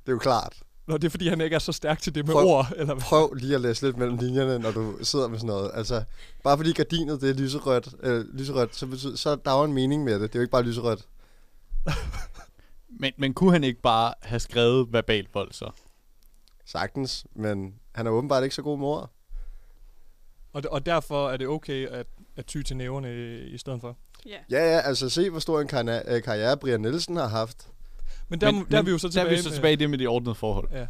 Det 0.00 0.08
er 0.08 0.12
jo 0.12 0.18
klart. 0.18 0.62
Nå, 0.86 0.96
det 0.96 1.04
er 1.04 1.10
fordi, 1.10 1.28
han 1.28 1.40
ikke 1.40 1.54
er 1.54 1.58
så 1.58 1.72
stærk 1.72 2.02
til 2.02 2.14
det 2.14 2.26
med 2.26 2.34
Prøv- 2.34 2.46
ord. 2.46 2.66
Eller 2.76 2.94
hvad? 2.94 3.02
Prøv 3.02 3.32
lige 3.34 3.54
at 3.54 3.60
læse 3.60 3.86
lidt 3.86 3.96
mellem 3.96 4.16
linjerne, 4.16 4.58
når 4.58 4.70
du 4.70 4.96
sidder 5.02 5.28
med 5.28 5.38
sådan 5.38 5.46
noget. 5.54 5.70
Altså, 5.74 6.04
bare 6.44 6.56
fordi 6.56 6.72
gardinet 6.72 7.20
det 7.20 7.30
er 7.30 7.34
lyserødt, 7.34 7.88
øh, 8.02 8.24
lyserødt 8.34 8.76
så, 8.76 8.86
betyder, 8.86 9.16
så 9.16 9.30
er 9.30 9.36
der 9.36 9.58
jo 9.58 9.64
en 9.64 9.72
mening 9.72 10.04
med 10.04 10.12
det. 10.14 10.20
Det 10.22 10.34
er 10.34 10.38
jo 10.38 10.42
ikke 10.42 10.52
bare 10.52 10.62
lyserødt. 10.62 11.08
Men, 13.00 13.12
men 13.16 13.34
kunne 13.34 13.52
han 13.52 13.64
ikke 13.64 13.80
bare 13.80 14.14
have 14.22 14.40
skrevet 14.40 14.92
verbal 14.92 15.26
vold 15.34 15.52
så? 15.52 15.70
sagtens, 16.64 17.26
men 17.34 17.74
han 17.94 18.06
er 18.06 18.10
åbenbart 18.10 18.42
ikke 18.42 18.54
så 18.54 18.62
god 18.62 18.78
mor. 18.78 19.10
Og, 20.52 20.62
og 20.70 20.86
derfor 20.86 21.30
er 21.30 21.36
det 21.36 21.48
okay 21.48 21.86
at, 21.88 22.06
at 22.36 22.46
ty 22.46 22.62
til 22.62 22.76
næverne 22.76 23.14
i, 23.14 23.38
i 23.38 23.58
stedet 23.58 23.80
for. 23.80 23.96
Ja. 24.26 24.30
Ja, 24.50 24.72
ja, 24.74 24.80
altså 24.80 25.08
se, 25.08 25.30
hvor 25.30 25.40
stor 25.40 25.60
en 25.60 25.88
øh, 25.88 26.22
karriere 26.22 26.56
Brian 26.56 26.80
Nielsen 26.80 27.16
har 27.16 27.28
haft. 27.28 27.56
Men 28.28 28.40
der, 28.40 28.50
men, 28.52 28.66
der 28.70 28.78
er 28.78 28.82
vi 28.82 28.90
jo 28.90 28.98
så 28.98 29.08
der 29.08 29.20
er 29.20 29.24
tilbage 29.24 29.36
vi 29.36 29.42
så 29.42 29.48
med- 29.48 29.54
tilbage 29.54 29.72
i 29.72 29.76
det 29.76 29.90
med 29.90 29.98
de 29.98 30.06
ordnede 30.06 30.34
forhold. 30.34 30.68
Ja. 30.72 30.86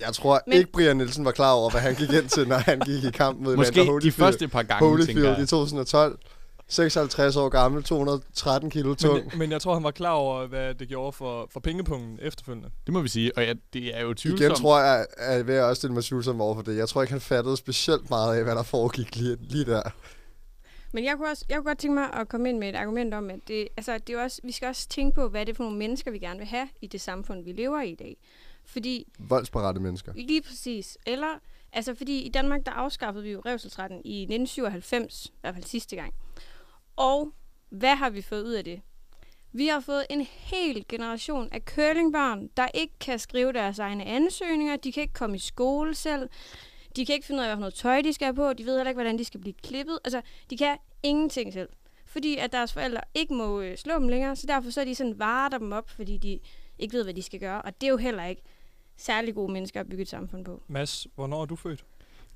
Jeg 0.00 0.12
tror 0.12 0.40
Men- 0.46 0.56
ikke, 0.58 0.72
Brian 0.72 0.96
Nielsen 0.96 1.24
var 1.24 1.30
klar 1.30 1.52
over, 1.52 1.70
hvad 1.70 1.80
han 1.80 1.94
gik 1.94 2.10
ind 2.12 2.28
til, 2.28 2.48
når 2.48 2.56
han 2.56 2.80
gik 2.80 3.04
i 3.04 3.10
kamp 3.10 3.40
mod 3.40 3.56
Måske 3.56 3.74
Evander 3.74 3.84
de 3.84 3.90
Holyfield. 3.92 4.12
første 4.12 4.48
par 4.48 4.62
gange, 4.62 4.80
tænker 4.80 4.88
Holyfield 5.04 5.26
jeg. 5.26 5.42
i 5.42 5.46
2012. 5.46 6.18
56 6.68 7.36
år 7.36 7.48
gammel, 7.48 7.82
213 7.82 8.70
kilo 8.70 8.94
tung. 8.94 9.24
Men, 9.30 9.38
men 9.38 9.52
jeg 9.52 9.60
tror, 9.60 9.74
han 9.74 9.82
var 9.84 9.90
klar 9.90 10.10
over, 10.10 10.46
hvad 10.46 10.74
det 10.74 10.88
gjorde 10.88 11.12
for, 11.12 11.48
for 11.52 11.60
pengepungen 11.60 12.18
efterfølgende. 12.22 12.68
Det 12.86 12.92
må 12.94 13.00
vi 13.00 13.08
sige. 13.08 13.32
Og 13.36 13.42
ja, 13.44 13.52
det 13.72 13.96
er 13.96 14.00
jo 14.02 14.14
tvivlsomt. 14.14 14.40
Igen 14.50 14.54
tror 14.56 14.80
jeg, 14.80 15.06
at 15.18 15.36
jeg 15.36 15.46
vil 15.46 15.60
også 15.60 15.80
stille 15.80 15.94
mig 15.94 16.04
tvivlsom 16.04 16.40
over 16.40 16.54
for 16.54 16.62
det. 16.62 16.76
Jeg 16.76 16.88
tror 16.88 17.02
ikke, 17.02 17.12
han 17.12 17.20
fattede 17.20 17.56
specielt 17.56 18.10
meget 18.10 18.36
af, 18.36 18.44
hvad 18.44 18.54
der 18.54 18.62
foregik 18.62 19.16
lige, 19.16 19.36
lige 19.40 19.64
der. 19.64 19.82
Men 20.96 21.04
jeg 21.04 21.16
kunne, 21.16 21.28
også, 21.28 21.44
jeg 21.48 21.56
kunne 21.56 21.64
godt 21.64 21.78
tænke 21.78 21.94
mig 21.94 22.12
at 22.12 22.28
komme 22.28 22.48
ind 22.48 22.58
med 22.58 22.68
et 22.68 22.74
argument 22.74 23.14
om, 23.14 23.30
at 23.30 23.48
det, 23.48 23.68
altså, 23.76 23.98
det 23.98 24.14
er 24.14 24.22
også, 24.22 24.40
vi 24.44 24.52
skal 24.52 24.68
også 24.68 24.88
tænke 24.88 25.14
på, 25.14 25.28
hvad 25.28 25.46
det 25.46 25.52
er 25.52 25.56
for 25.56 25.64
nogle 25.64 25.78
mennesker, 25.78 26.10
vi 26.10 26.18
gerne 26.18 26.38
vil 26.38 26.46
have 26.46 26.68
i 26.82 26.86
det 26.86 27.00
samfund, 27.00 27.44
vi 27.44 27.52
lever 27.52 27.80
i 27.80 27.90
i 27.90 27.94
dag. 27.94 28.16
Fordi 28.64 29.06
Voldsparate 29.18 29.80
mennesker. 29.80 30.12
Lige 30.14 30.42
præcis. 30.42 30.98
Eller, 31.06 31.38
altså 31.72 31.94
fordi 31.94 32.20
i 32.20 32.28
Danmark, 32.28 32.66
der 32.66 32.72
afskaffede 32.72 33.24
vi 33.24 33.30
jo 33.30 33.42
revselsretten 33.46 34.02
i 34.04 34.22
1997, 34.22 35.26
i 35.26 35.32
hvert 35.40 35.54
fald 35.54 35.64
sidste 35.64 35.96
gang. 35.96 36.14
Og 36.96 37.32
hvad 37.68 37.96
har 37.96 38.10
vi 38.10 38.22
fået 38.22 38.42
ud 38.42 38.52
af 38.52 38.64
det? 38.64 38.80
Vi 39.52 39.66
har 39.66 39.80
fået 39.80 40.06
en 40.10 40.20
hel 40.30 40.84
generation 40.88 41.48
af 41.52 41.60
curlingbørn, 41.60 42.48
der 42.56 42.68
ikke 42.74 42.94
kan 43.00 43.18
skrive 43.18 43.52
deres 43.52 43.78
egne 43.78 44.04
ansøgninger, 44.04 44.76
de 44.76 44.92
kan 44.92 45.00
ikke 45.00 45.14
komme 45.14 45.36
i 45.36 45.40
skole 45.40 45.94
selv, 45.94 46.28
de 46.96 47.06
kan 47.06 47.14
ikke 47.14 47.26
finde 47.26 47.40
ud 47.40 47.44
af, 47.44 47.48
hvad 47.48 47.56
for 47.56 47.60
noget 47.60 47.74
tøj 47.74 48.00
de 48.00 48.12
skal 48.12 48.24
have 48.24 48.34
på, 48.34 48.52
de 48.52 48.66
ved 48.66 48.76
heller 48.76 48.90
ikke, 48.90 48.96
hvordan 48.96 49.18
de 49.18 49.24
skal 49.24 49.40
blive 49.40 49.54
klippet. 49.62 49.98
Altså, 50.04 50.22
de 50.50 50.56
kan 50.56 50.76
ingenting 51.02 51.52
selv. 51.52 51.68
Fordi 52.06 52.36
at 52.36 52.52
deres 52.52 52.72
forældre 52.72 53.00
ikke 53.14 53.34
må 53.34 53.60
øh, 53.60 53.76
slå 53.76 53.94
dem 53.94 54.08
længere, 54.08 54.36
så 54.36 54.46
derfor 54.46 54.70
så 54.70 54.80
er 54.80 54.84
de 54.84 54.94
sådan 54.94 55.18
varer 55.18 55.48
dem 55.48 55.72
op, 55.72 55.90
fordi 55.90 56.16
de 56.16 56.38
ikke 56.78 56.92
ved, 56.92 57.04
hvad 57.04 57.14
de 57.14 57.22
skal 57.22 57.40
gøre. 57.40 57.62
Og 57.62 57.80
det 57.80 57.86
er 57.86 57.90
jo 57.90 57.96
heller 57.96 58.24
ikke 58.24 58.42
særlig 58.96 59.34
gode 59.34 59.52
mennesker 59.52 59.80
at 59.80 59.88
bygge 59.88 60.02
et 60.02 60.08
samfund 60.08 60.44
på. 60.44 60.62
Mads, 60.68 61.06
hvornår 61.14 61.42
er 61.42 61.46
du 61.46 61.56
født? 61.56 61.84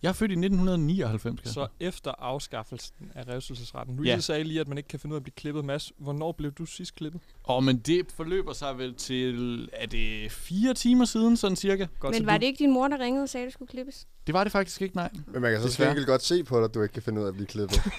Jeg 0.02 0.08
er 0.08 0.12
født 0.12 0.30
i 0.30 0.34
1999. 0.34 1.40
Kasper. 1.40 1.52
Så 1.52 1.68
efter 1.80 2.12
afskaffelsen 2.18 3.12
af 3.14 3.28
revselsesretten. 3.28 3.96
Nu 3.96 4.02
Ja. 4.02 4.18
sagde 4.20 4.44
lige, 4.44 4.60
at 4.60 4.68
man 4.68 4.78
ikke 4.78 4.88
kan 4.88 5.00
finde 5.00 5.12
ud 5.12 5.16
af 5.16 5.20
at 5.20 5.22
blive 5.22 5.34
klippet. 5.36 5.64
Mads, 5.64 5.92
hvornår 5.98 6.32
blev 6.32 6.52
du 6.52 6.66
sidst 6.66 6.94
klippet? 6.94 7.20
Åh, 7.48 7.56
oh, 7.56 7.64
men 7.64 7.78
det 7.78 8.06
forløber 8.16 8.52
sig 8.52 8.78
vel 8.78 8.94
til, 8.94 9.68
er 9.72 9.86
det 9.86 10.32
fire 10.32 10.74
timer 10.74 11.04
siden, 11.04 11.36
sådan 11.36 11.56
cirka? 11.56 11.86
Godt, 12.00 12.14
Men 12.14 12.26
var 12.26 12.38
det 12.38 12.46
ikke 12.46 12.58
din 12.58 12.72
mor, 12.72 12.88
der 12.88 12.98
ringede 12.98 13.22
og 13.22 13.28
sagde, 13.28 13.44
at 13.44 13.46
det 13.46 13.52
skulle 13.52 13.68
klippes? 13.68 14.06
Det 14.26 14.32
var 14.32 14.44
det 14.44 14.52
faktisk 14.52 14.82
ikke, 14.82 14.96
nej. 14.96 15.10
Men 15.26 15.42
man 15.42 15.52
kan 15.52 15.62
så 15.70 15.94
til 15.94 16.06
godt 16.06 16.22
se 16.22 16.44
på 16.44 16.56
dig, 16.56 16.64
at 16.64 16.74
du 16.74 16.82
ikke 16.82 16.92
kan 16.92 17.02
finde 17.02 17.20
ud 17.20 17.24
af 17.24 17.28
at 17.28 17.34
blive 17.34 17.46
klippet. 17.46 17.80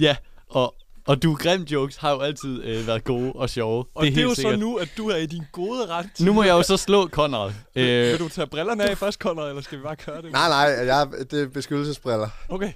Ja, 0.00 0.16
og, 0.48 0.74
og 1.08 1.22
du 1.22 1.34
grim 1.34 1.62
jokes 1.62 1.96
har 1.96 2.10
jo 2.12 2.20
altid 2.20 2.64
øh, 2.64 2.86
været 2.86 3.04
gode 3.04 3.32
og 3.32 3.50
sjove. 3.50 3.84
Og 3.94 4.02
det 4.02 4.08
er, 4.10 4.14
det 4.14 4.18
er 4.18 4.22
jo 4.22 4.28
helt 4.28 4.36
så 4.36 4.42
sikkert. 4.42 4.58
nu, 4.58 4.76
at 4.76 4.88
du 4.96 5.08
er 5.08 5.16
i 5.16 5.26
din 5.26 5.42
gode 5.52 5.86
ret. 5.86 6.06
til- 6.16 6.24
Nu 6.26 6.32
må 6.32 6.42
jeg 6.42 6.52
jo 6.52 6.62
så 6.62 6.76
slå 6.76 7.08
Conrad. 7.08 7.52
Vil, 7.74 7.84
Øh, 7.88 8.10
vil 8.12 8.18
du 8.18 8.28
tage 8.28 8.46
brillerne 8.46 8.90
af 8.90 8.98
først, 8.98 9.18
Conrad, 9.20 9.48
eller 9.48 9.62
skal 9.62 9.78
vi 9.78 9.82
bare 9.82 9.96
gøre 10.06 10.22
det? 10.22 10.32
nej, 10.32 10.48
nej, 10.48 10.86
jeg, 10.86 11.08
det 11.30 11.42
er 11.42 11.48
beskyttelsesbriller. 11.48 12.28
Okay. 12.48 12.72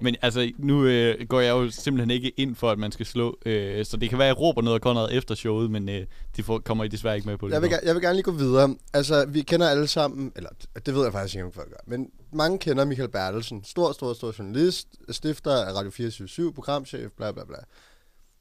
Men 0.00 0.16
altså, 0.22 0.52
nu 0.58 0.84
øh, 0.84 1.26
går 1.28 1.40
jeg 1.40 1.50
jo 1.50 1.70
simpelthen 1.70 2.10
ikke 2.10 2.32
ind 2.36 2.54
for, 2.54 2.70
at 2.70 2.78
man 2.78 2.92
skal 2.92 3.06
slå. 3.06 3.38
Øh, 3.46 3.84
så 3.84 3.96
det 3.96 4.08
kan 4.10 4.18
være, 4.18 4.28
at 4.28 4.34
jeg 4.34 4.40
råber 4.40 4.62
noget 4.62 4.74
af 4.74 4.80
Conrad 4.80 5.08
efter 5.12 5.34
showet, 5.34 5.70
men 5.70 5.88
øh, 5.88 6.06
de 6.36 6.42
får, 6.42 6.58
kommer 6.58 6.84
I 6.84 6.88
desværre 6.88 7.16
ikke 7.16 7.28
med 7.28 7.38
på 7.38 7.46
det. 7.46 7.54
Jeg 7.54 7.62
vil, 7.62 7.70
jeg 7.84 7.94
vil 7.94 8.02
gerne 8.02 8.14
lige 8.14 8.22
gå 8.22 8.30
videre. 8.30 8.76
Altså, 8.92 9.26
vi 9.28 9.42
kender 9.42 9.68
alle 9.68 9.86
sammen, 9.86 10.32
eller 10.36 10.50
det 10.86 10.94
ved 10.94 11.02
jeg 11.02 11.12
faktisk 11.12 11.34
ikke, 11.34 11.44
om 11.44 11.52
folk 11.52 11.68
gør, 11.68 11.76
men 11.86 12.10
mange 12.32 12.58
kender 12.58 12.84
Michael 12.84 13.08
Bertelsen. 13.08 13.64
Stor, 13.64 13.92
stor, 13.92 14.12
stor 14.12 14.34
journalist, 14.38 14.88
stifter 15.10 15.52
af 15.52 15.72
Radio 15.72 15.90
24 15.90 16.52
programchef, 16.52 17.10
bla 17.16 17.32
bla 17.32 17.44
bla. 17.44 17.56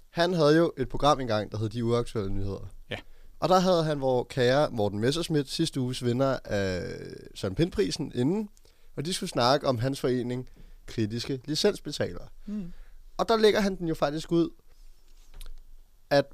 Han 0.09 0.33
havde 0.33 0.57
jo 0.57 0.71
et 0.77 0.89
program 0.89 1.19
engang, 1.19 1.51
der 1.51 1.57
hed 1.57 1.69
De 1.69 1.85
Uaktuelle 1.85 2.33
Nyheder. 2.33 2.69
Ja. 2.89 2.97
Og 3.39 3.49
der 3.49 3.59
havde 3.59 3.83
han 3.83 3.97
hvor 3.97 4.23
kære 4.23 4.69
Morten 4.71 4.99
Messerschmidt, 4.99 5.49
sidste 5.49 5.79
uges 5.79 6.05
vinder 6.05 6.37
af 6.45 6.81
Søren 7.35 7.55
Pindprisen 7.55 8.11
inden, 8.15 8.49
og 8.95 9.05
de 9.05 9.13
skulle 9.13 9.29
snakke 9.29 9.67
om 9.67 9.77
hans 9.77 9.99
forening, 9.99 10.49
kritiske 10.85 11.41
licensbetalere. 11.45 12.27
Mm. 12.45 12.73
Og 13.17 13.27
der 13.29 13.37
lægger 13.37 13.61
han 13.61 13.75
den 13.75 13.87
jo 13.87 13.95
faktisk 13.95 14.31
ud, 14.31 14.49
at 16.09 16.25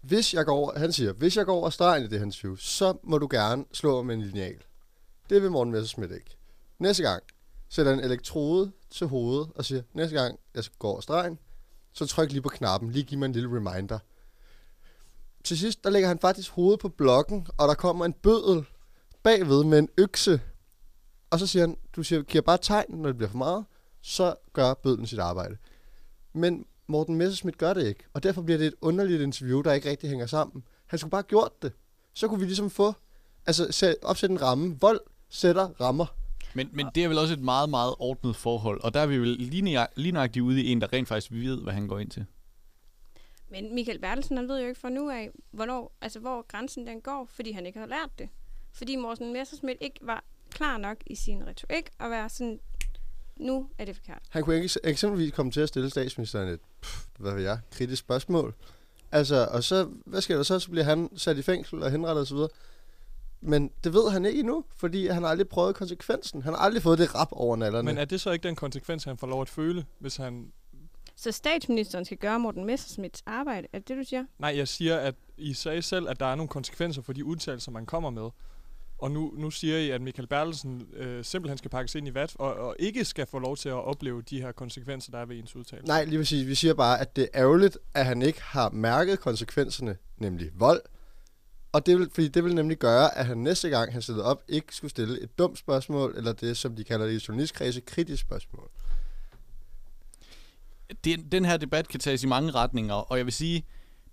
hvis 0.00 0.34
jeg 0.34 0.44
går 0.44 0.56
over, 0.56 0.78
han 0.78 0.92
siger, 0.92 1.12
hvis 1.12 1.36
jeg 1.36 1.46
går 1.46 1.54
over 1.54 1.70
stregen 1.70 2.04
i 2.04 2.08
det 2.08 2.18
her 2.18 2.26
interview, 2.26 2.56
så 2.56 2.98
må 3.02 3.18
du 3.18 3.28
gerne 3.30 3.64
slå 3.72 4.02
mig 4.02 4.06
med 4.06 4.14
en 4.14 4.30
lineal. 4.30 4.62
Det 5.30 5.42
vil 5.42 5.50
Morten 5.50 5.72
Messerschmidt 5.72 6.12
ikke. 6.12 6.36
Næste 6.78 7.02
gang 7.02 7.22
sætter 7.68 7.92
en 7.92 8.00
elektrode 8.00 8.72
til 8.90 9.06
hovedet 9.06 9.50
og 9.54 9.64
siger, 9.64 9.82
næste 9.94 10.16
gang 10.16 10.38
jeg 10.54 10.64
skal 10.64 10.76
gå 10.78 10.88
over 10.88 11.00
stregen, 11.00 11.38
så 11.92 12.06
tryk 12.06 12.30
lige 12.30 12.42
på 12.42 12.48
knappen, 12.48 12.90
lige 12.90 13.04
giv 13.04 13.18
mig 13.18 13.26
en 13.26 13.32
lille 13.32 13.48
reminder. 13.48 13.98
Til 15.44 15.58
sidst, 15.58 15.84
der 15.84 15.90
lægger 15.90 16.08
han 16.08 16.18
faktisk 16.18 16.50
hovedet 16.50 16.80
på 16.80 16.88
blokken, 16.88 17.46
og 17.58 17.68
der 17.68 17.74
kommer 17.74 18.04
en 18.04 18.12
bødel 18.12 18.66
bagved 19.22 19.64
med 19.64 19.78
en 19.78 19.88
økse. 19.98 20.40
Og 21.30 21.38
så 21.38 21.46
siger 21.46 21.62
han, 21.62 21.76
du 21.96 22.02
siger, 22.02 22.22
giver 22.22 22.42
bare 22.42 22.58
tegn, 22.62 22.86
når 22.88 23.08
det 23.08 23.16
bliver 23.16 23.30
for 23.30 23.38
meget, 23.38 23.64
så 24.02 24.34
gør 24.52 24.74
bødlen 24.74 25.06
sit 25.06 25.18
arbejde. 25.18 25.56
Men 26.32 26.66
Morten 26.86 27.14
Messerschmidt 27.14 27.58
gør 27.58 27.74
det 27.74 27.86
ikke, 27.86 28.04
og 28.12 28.22
derfor 28.22 28.42
bliver 28.42 28.58
det 28.58 28.66
et 28.66 28.74
underligt 28.80 29.22
interview, 29.22 29.62
der 29.62 29.72
ikke 29.72 29.90
rigtig 29.90 30.08
hænger 30.08 30.26
sammen. 30.26 30.64
Han 30.86 30.98
skulle 30.98 31.10
bare 31.10 31.18
have 31.18 31.28
gjort 31.28 31.62
det. 31.62 31.72
Så 32.14 32.28
kunne 32.28 32.40
vi 32.40 32.46
ligesom 32.46 32.70
få, 32.70 32.92
altså 33.46 33.72
sæt, 33.72 33.96
opsætte 34.02 34.32
en 34.32 34.42
ramme. 34.42 34.76
Vold 34.80 35.00
sætter 35.28 35.68
rammer. 35.80 36.06
Men, 36.54 36.68
men 36.72 36.86
det 36.94 37.04
er 37.04 37.08
vel 37.08 37.18
også 37.18 37.34
et 37.34 37.40
meget, 37.40 37.70
meget 37.70 37.94
ordnet 37.98 38.36
forhold. 38.36 38.80
Og 38.80 38.94
der 38.94 39.00
er 39.00 39.06
vi 39.06 39.18
vel 39.18 39.28
lige, 39.28 39.62
nøja- 39.62 39.86
lige 39.96 40.12
nøjagtigt 40.12 40.42
ude 40.42 40.62
i 40.62 40.72
en, 40.72 40.80
der 40.80 40.92
rent 40.92 41.08
faktisk 41.08 41.32
ved, 41.32 41.62
hvad 41.62 41.72
han 41.72 41.88
går 41.88 41.98
ind 41.98 42.10
til. 42.10 42.24
Men 43.50 43.74
Michael 43.74 43.98
Bertelsen, 43.98 44.36
han 44.36 44.48
ved 44.48 44.60
jo 44.60 44.66
ikke 44.68 44.80
fra 44.80 44.88
nu 44.88 45.10
af, 45.10 45.30
hvornår, 45.50 45.92
altså 46.00 46.20
hvor 46.20 46.46
grænsen 46.48 46.86
den 46.86 47.00
går, 47.00 47.26
fordi 47.30 47.52
han 47.52 47.66
ikke 47.66 47.78
har 47.78 47.86
lært 47.86 48.10
det. 48.18 48.28
Fordi 48.72 48.96
Morten 48.96 49.32
Messerschmidt 49.32 49.78
ikke 49.80 49.98
var 50.02 50.24
klar 50.50 50.78
nok 50.78 50.96
i 51.06 51.14
sin 51.14 51.46
retorik 51.46 51.90
og 51.98 52.10
være 52.10 52.28
sådan, 52.28 52.60
nu 53.40 53.68
er 53.78 53.84
det 53.84 53.96
forkert. 53.96 54.22
Han 54.30 54.42
kunne 54.42 54.56
ikke 54.56 54.70
eksempelvis 54.84 55.32
komme 55.32 55.52
til 55.52 55.60
at 55.60 55.68
stille 55.68 55.90
statsministeren 55.90 56.48
et, 56.48 56.60
pff, 56.82 57.06
hvad 57.18 57.34
ved 57.34 57.42
jeg, 57.42 57.58
kritisk 57.70 58.00
spørgsmål. 58.00 58.54
Altså, 59.12 59.48
og 59.50 59.64
så, 59.64 59.88
hvad 60.06 60.20
sker 60.20 60.36
der 60.36 60.42
så? 60.42 60.58
Så 60.58 60.70
bliver 60.70 60.84
han 60.84 61.10
sat 61.16 61.38
i 61.38 61.42
fængsel 61.42 61.82
og 61.82 61.90
henrettet 61.90 62.22
osv. 62.22 62.38
Men 63.40 63.70
det 63.84 63.92
ved 63.92 64.10
han 64.10 64.24
ikke 64.24 64.40
endnu, 64.40 64.64
fordi 64.76 65.06
han 65.06 65.22
har 65.22 65.30
aldrig 65.30 65.48
prøvet 65.48 65.74
konsekvensen. 65.74 66.42
Han 66.42 66.52
har 66.52 66.60
aldrig 66.60 66.82
fået 66.82 66.98
det 66.98 67.14
rap 67.14 67.28
over 67.32 67.56
nallerne. 67.56 67.86
Men 67.86 67.98
er 67.98 68.04
det 68.04 68.20
så 68.20 68.30
ikke 68.30 68.48
den 68.48 68.56
konsekvens, 68.56 69.04
han 69.04 69.18
får 69.18 69.26
lov 69.26 69.42
at 69.42 69.48
føle, 69.48 69.84
hvis 69.98 70.16
han... 70.16 70.52
Så 71.16 71.32
statsministeren 71.32 72.04
skal 72.04 72.16
gøre 72.16 72.38
Morten 72.38 72.64
Messerschmidts 72.64 73.22
arbejde, 73.26 73.66
er 73.72 73.78
det 73.78 73.88
det, 73.88 73.96
du 73.96 74.04
siger? 74.04 74.24
Nej, 74.38 74.56
jeg 74.56 74.68
siger, 74.68 74.96
at 74.96 75.14
I 75.36 75.54
sagde 75.54 75.82
selv, 75.82 76.08
at 76.08 76.20
der 76.20 76.26
er 76.26 76.34
nogle 76.34 76.48
konsekvenser 76.48 77.02
for 77.02 77.12
de 77.12 77.24
udtalelser, 77.24 77.70
man 77.70 77.86
kommer 77.86 78.10
med. 78.10 78.30
Og 79.00 79.10
nu, 79.10 79.34
nu 79.36 79.50
siger 79.50 79.78
I, 79.78 79.90
at 79.90 80.00
Michael 80.00 80.28
Bertelsen 80.28 80.86
øh, 80.96 81.24
simpelthen 81.24 81.58
skal 81.58 81.70
pakkes 81.70 81.94
ind 81.94 82.08
i 82.08 82.14
vat, 82.14 82.36
og, 82.38 82.54
og 82.54 82.76
ikke 82.78 83.04
skal 83.04 83.26
få 83.26 83.38
lov 83.38 83.56
til 83.56 83.68
at 83.68 83.74
opleve 83.74 84.22
de 84.22 84.40
her 84.40 84.52
konsekvenser, 84.52 85.10
der 85.10 85.18
er 85.18 85.26
ved 85.26 85.38
ens 85.38 85.56
udtalelse. 85.56 85.86
Nej, 85.86 86.04
lige 86.04 86.18
præcis. 86.18 86.46
Vi 86.46 86.54
siger 86.54 86.74
bare, 86.74 87.00
at 87.00 87.16
det 87.16 87.28
er 87.32 87.40
ærgerligt, 87.40 87.78
at 87.94 88.06
han 88.06 88.22
ikke 88.22 88.42
har 88.42 88.70
mærket 88.70 89.20
konsekvenserne, 89.20 89.96
nemlig 90.18 90.50
vold. 90.54 90.82
Og 91.72 91.86
det 91.86 91.98
vil, 91.98 92.10
fordi 92.12 92.28
det 92.28 92.44
vil 92.44 92.54
nemlig 92.54 92.78
gøre, 92.78 93.18
at 93.18 93.26
han 93.26 93.38
næste 93.38 93.68
gang, 93.68 93.92
han 93.92 94.02
stillede 94.02 94.24
op, 94.24 94.42
ikke 94.48 94.76
skulle 94.76 94.90
stille 94.90 95.20
et 95.20 95.38
dumt 95.38 95.58
spørgsmål, 95.58 96.14
eller 96.16 96.32
det, 96.32 96.56
som 96.56 96.76
de 96.76 96.84
kalder 96.84 97.06
det 97.06 97.22
i 97.22 97.24
journalistkredse, 97.28 97.80
kritisk 97.80 98.22
spørgsmål. 98.22 98.70
Den, 101.04 101.28
den 101.32 101.44
her 101.44 101.56
debat 101.56 101.88
kan 101.88 102.00
tages 102.00 102.22
i 102.22 102.26
mange 102.26 102.50
retninger, 102.50 102.94
og 102.94 103.18
jeg 103.18 103.26
vil 103.26 103.32
sige, 103.32 103.64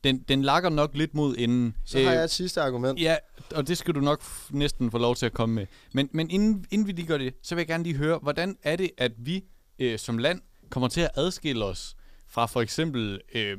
den, 0.03 0.19
den 0.19 0.41
lakker 0.41 0.69
nok 0.69 0.91
lidt 0.93 1.13
mod 1.13 1.35
enden. 1.37 1.75
Så 1.85 2.03
har 2.03 2.11
jeg 2.11 2.23
et 2.23 2.31
sidste 2.31 2.61
argument. 2.61 3.01
Ja, 3.01 3.15
og 3.55 3.67
det 3.67 3.77
skal 3.77 3.95
du 3.95 3.99
nok 3.99 4.23
næsten 4.49 4.91
få 4.91 4.97
lov 4.97 5.15
til 5.15 5.25
at 5.25 5.33
komme 5.33 5.55
med. 5.55 5.65
Men, 5.93 6.09
men 6.11 6.29
inden, 6.29 6.65
inden 6.71 6.87
vi 6.87 6.91
lige 6.91 7.07
gør 7.07 7.17
det, 7.17 7.33
så 7.43 7.55
vil 7.55 7.61
jeg 7.61 7.67
gerne 7.67 7.83
lige 7.83 7.95
høre, 7.95 8.19
hvordan 8.21 8.57
er 8.63 8.75
det, 8.75 8.91
at 8.97 9.11
vi 9.17 9.43
øh, 9.79 9.99
som 9.99 10.17
land 10.17 10.41
kommer 10.69 10.87
til 10.89 11.01
at 11.01 11.11
adskille 11.15 11.65
os 11.65 11.95
fra 12.27 12.45
for 12.45 12.61
eksempel 12.61 13.21
øh, 13.35 13.57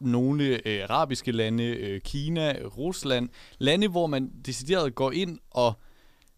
nogle 0.00 0.68
øh, 0.68 0.84
arabiske 0.84 1.32
lande, 1.32 1.64
øh, 1.64 2.00
Kina, 2.00 2.52
Rusland, 2.52 3.28
lande, 3.58 3.88
hvor 3.88 4.06
man 4.06 4.30
decideret 4.46 4.94
går 4.94 5.12
ind 5.12 5.38
og 5.50 5.72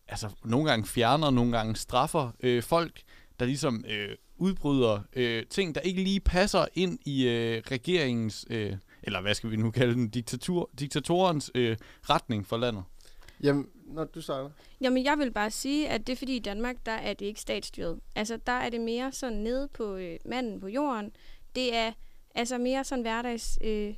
altså, 0.08 0.28
nogle 0.44 0.70
gange 0.70 0.86
fjerner, 0.86 1.30
nogle 1.30 1.52
gange 1.52 1.76
straffer 1.76 2.30
øh, 2.40 2.62
folk, 2.62 3.00
der 3.40 3.46
ligesom 3.46 3.84
øh, 3.88 4.16
udbryder 4.36 5.00
øh, 5.12 5.46
ting, 5.50 5.74
der 5.74 5.80
ikke 5.80 6.02
lige 6.02 6.20
passer 6.20 6.66
ind 6.74 6.98
i 7.06 7.28
øh, 7.28 7.62
regeringens, 7.70 8.46
øh, 8.50 8.76
eller 9.02 9.20
hvad 9.20 9.34
skal 9.34 9.50
vi 9.50 9.56
nu 9.56 9.70
kalde 9.70 9.94
den, 9.94 10.08
diktatur, 10.08 10.70
diktatorens 10.78 11.50
øh, 11.54 11.76
retning 12.10 12.46
for 12.46 12.56
landet. 12.56 12.84
Jamen, 13.42 13.68
når 13.86 14.04
du 14.04 14.22
starter. 14.22 14.50
Jamen, 14.80 15.04
jeg 15.04 15.18
vil 15.18 15.32
bare 15.32 15.50
sige, 15.50 15.88
at 15.88 16.06
det 16.06 16.12
er 16.12 16.16
fordi 16.16 16.36
i 16.36 16.38
Danmark, 16.38 16.76
der 16.86 16.92
er 16.92 17.14
det 17.14 17.26
ikke 17.26 17.40
statsstyret. 17.40 18.00
Altså, 18.14 18.36
der 18.46 18.52
er 18.52 18.70
det 18.70 18.80
mere 18.80 19.12
sådan 19.12 19.38
nede 19.38 19.68
på 19.74 19.94
øh, 19.94 20.18
manden 20.24 20.60
på 20.60 20.68
jorden. 20.68 21.10
Det 21.54 21.74
er 21.76 21.92
altså 22.34 22.58
mere 22.58 22.84
sådan 22.84 23.02
hverdags 23.02 23.58
øh, 23.64 23.94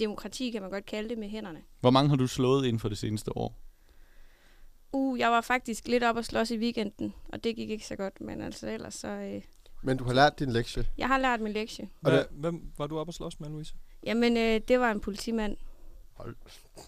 demokrati, 0.00 0.50
kan 0.50 0.62
man 0.62 0.70
godt 0.70 0.86
kalde 0.86 1.08
det, 1.08 1.18
med 1.18 1.28
hænderne. 1.28 1.62
Hvor 1.80 1.90
mange 1.90 2.08
har 2.08 2.16
du 2.16 2.26
slået 2.26 2.66
inden 2.66 2.80
for 2.80 2.88
det 2.88 2.98
seneste 2.98 3.36
år? 3.36 3.60
Uh, 4.92 5.18
jeg 5.18 5.30
var 5.30 5.40
faktisk 5.40 5.88
lidt 5.88 6.02
op 6.04 6.16
og 6.16 6.24
slås 6.24 6.50
i 6.50 6.58
weekenden, 6.58 7.14
og 7.28 7.44
det 7.44 7.56
gik 7.56 7.70
ikke 7.70 7.86
så 7.86 7.96
godt, 7.96 8.20
men 8.20 8.40
altså 8.40 8.70
ellers 8.70 8.94
så... 8.94 9.08
Øh, 9.08 9.42
Men 9.82 9.96
du 9.96 10.04
har 10.04 10.12
lært 10.12 10.38
din 10.38 10.52
lektie. 10.52 10.84
jeg 10.98 11.08
har 11.08 11.18
lært 11.18 11.40
min 11.40 11.52
lektie. 11.52 11.88
Og 12.02 12.10
Hvad, 12.10 12.24
hvem 12.30 12.62
var 12.78 12.86
du 12.86 12.98
oppe 12.98 13.10
og 13.10 13.14
slås 13.14 13.40
med, 13.40 13.48
Louise? 13.48 13.74
Jamen, 14.06 14.36
øh, 14.36 14.60
det 14.68 14.80
var 14.80 14.90
en 14.90 15.00
politimand. 15.00 15.56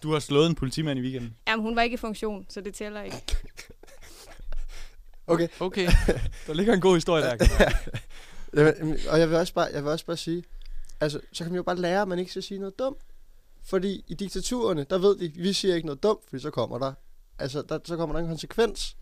Du 0.03 0.11
har 0.11 0.19
slået 0.19 0.47
en 0.49 0.55
politimand 0.55 0.99
i 0.99 1.01
weekenden. 1.01 1.35
Jamen, 1.47 1.63
hun 1.63 1.75
var 1.75 1.81
ikke 1.81 1.93
i 1.93 1.97
funktion, 1.97 2.45
så 2.49 2.61
det 2.61 2.73
tæller 2.73 3.01
ikke. 3.01 3.17
Okay. 5.29 5.47
Okay. 5.59 5.87
Der 6.47 6.53
ligger 6.53 6.73
en 6.73 6.81
god 6.81 6.95
historie 6.95 7.23
der. 7.23 7.45
Jamen, 8.57 8.97
og 9.09 9.19
jeg 9.19 9.29
vil, 9.29 9.37
også 9.37 9.53
bare, 9.53 9.69
jeg 9.73 9.83
vil 9.83 9.91
også 9.91 10.05
bare 10.05 10.17
sige, 10.17 10.43
altså, 10.99 11.19
så 11.31 11.43
kan 11.43 11.51
man 11.51 11.57
jo 11.57 11.63
bare 11.63 11.75
lære, 11.75 12.01
at 12.01 12.07
man 12.07 12.19
ikke 12.19 12.31
skal 12.31 12.43
sige 12.43 12.59
noget 12.59 12.79
dumt. 12.79 13.01
Fordi 13.63 14.03
i 14.07 14.13
diktaturerne, 14.13 14.85
der 14.89 14.97
ved 14.97 15.17
de, 15.17 15.31
vi 15.35 15.53
siger 15.53 15.75
ikke 15.75 15.85
noget 15.85 16.03
dumt, 16.03 16.29
fordi 16.29 16.41
så 16.41 16.51
kommer 16.51 16.79
der, 16.79 16.93
altså, 17.39 17.61
der, 17.61 17.79
så 17.85 17.97
kommer 17.97 18.15
der 18.15 18.19
en 18.21 18.27
konsekvens. 18.27 18.97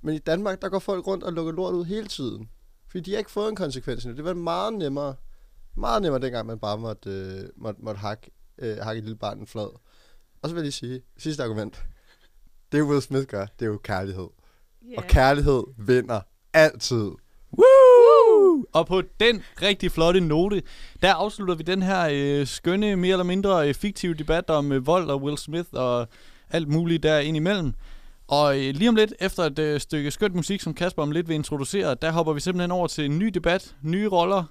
Men 0.00 0.14
i 0.14 0.18
Danmark, 0.18 0.62
der 0.62 0.68
går 0.68 0.78
folk 0.78 1.06
rundt 1.06 1.24
og 1.24 1.32
lukker 1.32 1.52
lort 1.52 1.74
ud 1.74 1.84
hele 1.84 2.06
tiden. 2.06 2.48
Fordi 2.88 3.00
de 3.00 3.10
har 3.10 3.18
ikke 3.18 3.30
fået 3.30 3.48
en 3.48 3.56
konsekvens 3.56 4.04
endnu. 4.04 4.16
Det 4.16 4.24
var 4.24 4.34
meget 4.34 4.72
nemmere, 4.72 5.14
meget 5.76 6.02
nemmere 6.02 6.22
dengang, 6.22 6.46
man 6.46 6.58
bare 6.58 6.78
måtte, 6.78 7.10
øh, 7.10 7.48
måtte, 7.56 7.82
måtte 7.82 7.98
hakke, 7.98 8.30
øh, 8.58 8.76
hakke 8.76 8.98
et 8.98 9.04
lille 9.04 9.18
barn 9.18 9.38
en 9.38 9.46
flad. 9.46 9.68
Og 10.42 10.48
så 10.48 10.54
vil 10.54 10.56
jeg 10.56 10.62
lige 10.62 10.72
sige, 10.72 11.02
sidste 11.18 11.42
argument. 11.42 11.82
Det 12.72 12.82
Will 12.82 13.02
Smith 13.02 13.26
gør, 13.26 13.46
det 13.58 13.66
er 13.66 13.70
jo 13.70 13.78
kærlighed. 13.84 14.28
Yeah. 14.84 14.94
Og 14.96 15.04
kærlighed 15.04 15.64
vinder 15.78 16.20
altid. 16.52 17.10
Woo! 17.58 18.64
Og 18.72 18.86
på 18.86 19.02
den 19.20 19.42
rigtig 19.62 19.92
flotte 19.92 20.20
note, 20.20 20.62
der 21.02 21.14
afslutter 21.14 21.54
vi 21.54 21.62
den 21.62 21.82
her 21.82 22.08
øh, 22.12 22.46
skønne, 22.46 22.96
mere 22.96 23.12
eller 23.12 23.24
mindre 23.24 23.68
øh, 23.68 23.74
fiktive 23.74 24.14
debat 24.14 24.50
om 24.50 24.72
øh, 24.72 24.86
vold 24.86 25.10
og 25.10 25.22
Will 25.22 25.38
Smith 25.38 25.68
og 25.72 26.08
alt 26.50 26.68
muligt 26.68 27.02
der 27.02 27.18
ind 27.18 27.36
imellem. 27.36 27.72
Og 28.28 28.58
øh, 28.58 28.74
lige 28.74 28.88
om 28.88 28.96
lidt, 28.96 29.14
efter 29.20 29.42
et 29.42 29.58
øh, 29.58 29.80
stykke 29.80 30.10
skønt 30.10 30.34
musik, 30.34 30.60
som 30.60 30.74
Kasper 30.74 31.02
om 31.02 31.10
lidt 31.10 31.28
vil 31.28 31.34
introducere, 31.34 31.94
der 31.94 32.12
hopper 32.12 32.32
vi 32.32 32.40
simpelthen 32.40 32.70
over 32.70 32.86
til 32.86 33.04
en 33.04 33.18
ny 33.18 33.26
debat, 33.26 33.76
nye 33.82 34.08
roller. 34.08 34.44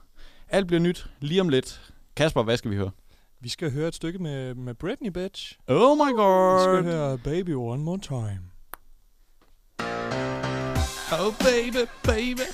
Alt 0.54 0.68
bliver 0.68 0.80
nyt 0.80 1.10
lige 1.20 1.42
om 1.42 1.50
lidt. 1.50 1.94
Kasper, 2.16 2.44
hvad 2.44 2.58
skal 2.58 2.72
vi 2.72 2.76
høre? 2.76 2.92
Vi 3.40 3.50
skal 3.50 3.72
høre 3.72 3.88
et 3.88 3.96
stykke 3.96 4.20
med, 4.20 4.56
med 4.56 4.74
Britney, 4.74 5.10
bitch. 5.10 5.58
Oh 5.68 5.98
my 5.98 6.12
Vi 6.12 6.16
god! 6.16 6.62
skal 6.64 6.84
høre 6.94 7.18
Baby 7.18 7.50
One 7.56 7.84
More 7.84 8.00
Time. 8.00 8.42
Oh 11.12 11.34
baby, 11.40 11.88
baby. 12.04 12.48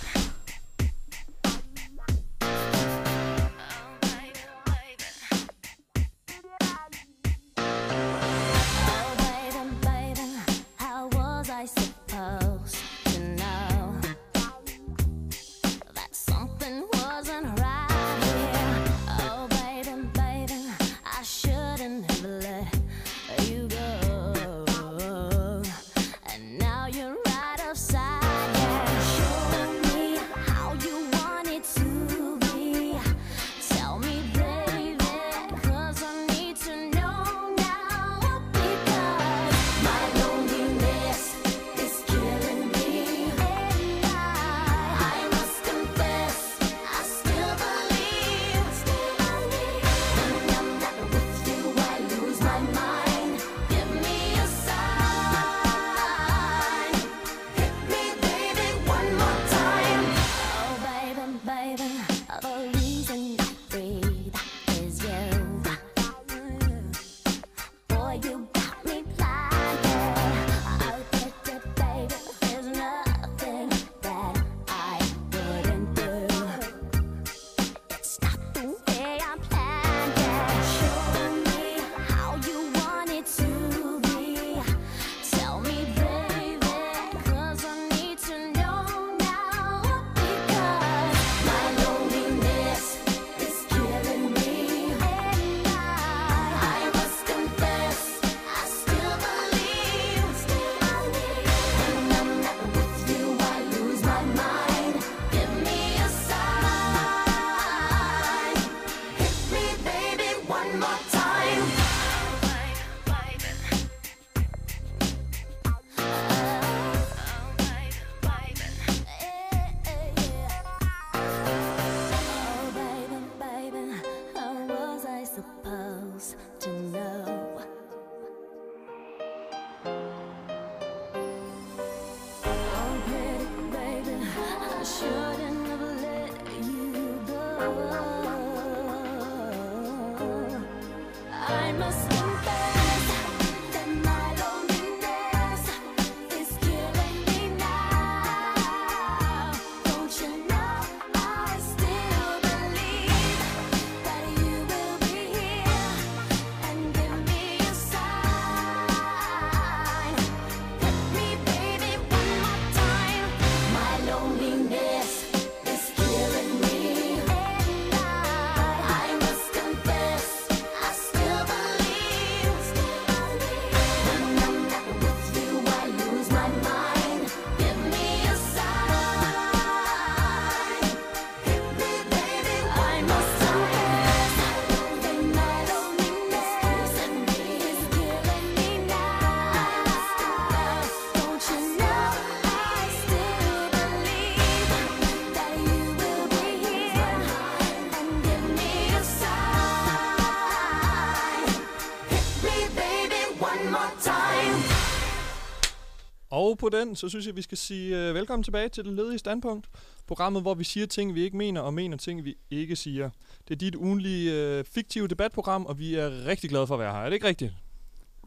På 206.71 206.77
den, 206.77 206.95
så 206.95 207.09
synes 207.09 207.27
jeg, 207.27 207.35
vi 207.35 207.41
skal 207.41 207.57
sige 207.57 208.09
uh, 208.09 208.15
velkommen 208.15 208.43
tilbage 208.43 208.69
til 208.69 208.85
det 208.85 208.93
ledige 208.93 209.19
standpunkt. 209.19 209.67
Programmet, 210.07 210.41
hvor 210.41 210.53
vi 210.53 210.63
siger 210.63 210.85
ting, 210.85 211.15
vi 211.15 211.23
ikke 211.23 211.37
mener, 211.37 211.61
og 211.61 211.73
mener 211.73 211.97
ting, 211.97 212.25
vi 212.25 212.35
ikke 212.49 212.75
siger. 212.75 213.09
Det 213.47 213.53
er 213.53 213.57
dit 213.57 213.75
ugenlige 213.75 214.59
uh, 214.59 214.65
fiktive 214.65 215.07
debatprogram, 215.07 215.65
og 215.65 215.79
vi 215.79 215.95
er 215.95 216.25
rigtig 216.25 216.49
glade 216.49 216.67
for 216.67 216.75
at 216.75 216.79
være 216.79 216.93
her. 216.93 216.99
Er 216.99 217.05
det 217.05 217.13
ikke 217.13 217.27
rigtigt? 217.27 217.53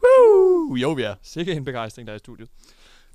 Woo! 0.03 0.75
Jo, 0.75 0.91
vi 0.91 1.01
er. 1.01 1.15
Sikke 1.21 1.51
en 1.51 1.65
begejstring, 1.65 2.07
der 2.07 2.13
er 2.13 2.15
i 2.15 2.19
studiet. 2.19 2.49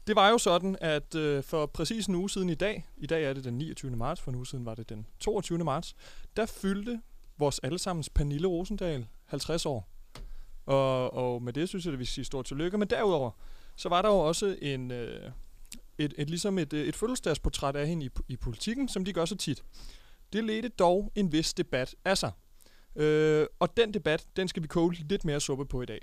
Det 0.06 0.16
var 0.16 0.30
jo 0.30 0.38
sådan, 0.38 0.76
at 0.80 1.14
øh, 1.14 1.42
for 1.42 1.66
præcis 1.66 2.06
en 2.06 2.14
uge 2.14 2.30
siden 2.30 2.48
i 2.48 2.54
dag, 2.54 2.86
i 2.96 3.06
dag 3.06 3.24
er 3.24 3.32
det 3.32 3.44
den 3.44 3.58
29. 3.58 3.96
marts, 3.96 4.20
for 4.20 4.30
en 4.30 4.36
uge 4.36 4.46
siden 4.46 4.66
var 4.66 4.74
det 4.74 4.88
den 4.88 5.06
22. 5.20 5.58
marts, 5.58 5.94
der 6.36 6.46
fyldte 6.46 7.00
vores 7.38 7.58
allesammens 7.58 8.08
Pernille 8.08 8.48
Rosendal 8.48 9.06
50 9.24 9.66
år. 9.66 9.88
Og, 10.66 11.14
og 11.14 11.42
med 11.42 11.52
det 11.52 11.68
synes 11.68 11.84
jeg, 11.84 11.92
at 11.92 11.98
vi 11.98 12.04
skal 12.04 12.14
sige 12.14 12.24
stort 12.24 12.44
tillykke. 12.44 12.78
Men 12.78 12.88
derudover, 12.88 13.30
så 13.76 13.88
var 13.88 14.02
der 14.02 14.08
jo 14.08 14.18
også 14.18 14.56
en, 14.62 14.90
øh, 14.90 15.30
et, 15.98 16.14
et, 16.18 16.30
ligesom 16.30 16.58
et, 16.58 16.72
øh, 16.72 16.86
et 16.86 16.96
fødselsdagsportræt 16.96 17.76
af 17.76 17.88
hende 17.88 18.06
i, 18.06 18.10
i 18.28 18.36
politikken, 18.36 18.88
som 18.88 19.04
de 19.04 19.12
gør 19.12 19.24
så 19.24 19.36
tit. 19.36 19.62
Det 20.32 20.44
ledte 20.44 20.68
dog 20.68 21.12
en 21.14 21.32
vis 21.32 21.54
debat 21.54 21.94
af 22.04 22.18
sig. 22.18 22.30
Øh, 22.96 23.46
og 23.58 23.76
den 23.76 23.94
debat, 23.94 24.26
den 24.36 24.48
skal 24.48 24.62
vi 24.62 24.68
koge 24.68 24.94
lidt 24.94 25.24
mere 25.24 25.40
suppe 25.40 25.66
på 25.66 25.82
i 25.82 25.86
dag. 25.86 26.00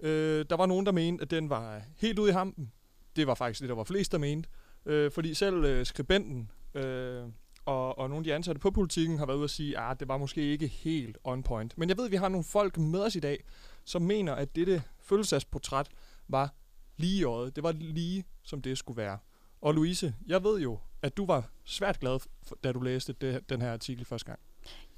Øh, 0.00 0.44
der 0.50 0.56
var 0.56 0.66
nogen, 0.66 0.86
der 0.86 0.92
mente, 0.92 1.22
at 1.22 1.30
den 1.30 1.50
var 1.50 1.82
helt 1.96 2.18
ude 2.18 2.30
i 2.30 2.32
hampen. 2.32 2.72
Det 3.16 3.26
var 3.26 3.34
faktisk 3.34 3.60
det, 3.60 3.68
der 3.68 3.74
var 3.74 3.84
flest, 3.84 4.12
der 4.12 4.18
mente. 4.18 4.48
Øh, 4.86 5.10
fordi 5.10 5.34
selv 5.34 5.64
øh, 5.64 5.86
skribenten 5.86 6.50
øh, 6.74 7.24
og, 7.64 7.98
og 7.98 8.08
nogle 8.08 8.20
af 8.20 8.24
de 8.24 8.34
ansatte 8.34 8.58
på 8.58 8.70
politikken 8.70 9.18
har 9.18 9.26
været 9.26 9.36
ude 9.36 9.44
at 9.44 9.50
sige, 9.50 9.80
at 9.80 10.00
det 10.00 10.08
var 10.08 10.16
måske 10.16 10.42
ikke 10.42 10.66
helt 10.66 11.18
on 11.24 11.42
point. 11.42 11.78
Men 11.78 11.88
jeg 11.88 11.96
ved, 11.96 12.04
at 12.04 12.10
vi 12.10 12.16
har 12.16 12.28
nogle 12.28 12.44
folk 12.44 12.78
med 12.78 13.00
os 13.00 13.16
i 13.16 13.20
dag, 13.20 13.44
som 13.84 14.02
mener, 14.02 14.34
at 14.34 14.56
dette 14.56 14.82
følelsesportræt 15.00 15.88
var 16.28 16.54
lige 16.96 17.20
i 17.20 17.24
øjet. 17.24 17.56
Det 17.56 17.64
var 17.64 17.72
lige, 17.72 18.24
som 18.42 18.62
det 18.62 18.78
skulle 18.78 18.96
være. 18.96 19.18
Og 19.60 19.74
Louise, 19.74 20.14
jeg 20.26 20.44
ved 20.44 20.60
jo, 20.60 20.78
at 21.02 21.16
du 21.16 21.26
var 21.26 21.50
svært 21.64 22.00
glad, 22.00 22.18
for, 22.42 22.58
da 22.64 22.72
du 22.72 22.80
læste 22.80 23.12
det, 23.12 23.50
den 23.50 23.62
her 23.62 23.72
artikel 23.72 24.04
første 24.04 24.26
gang. 24.26 24.38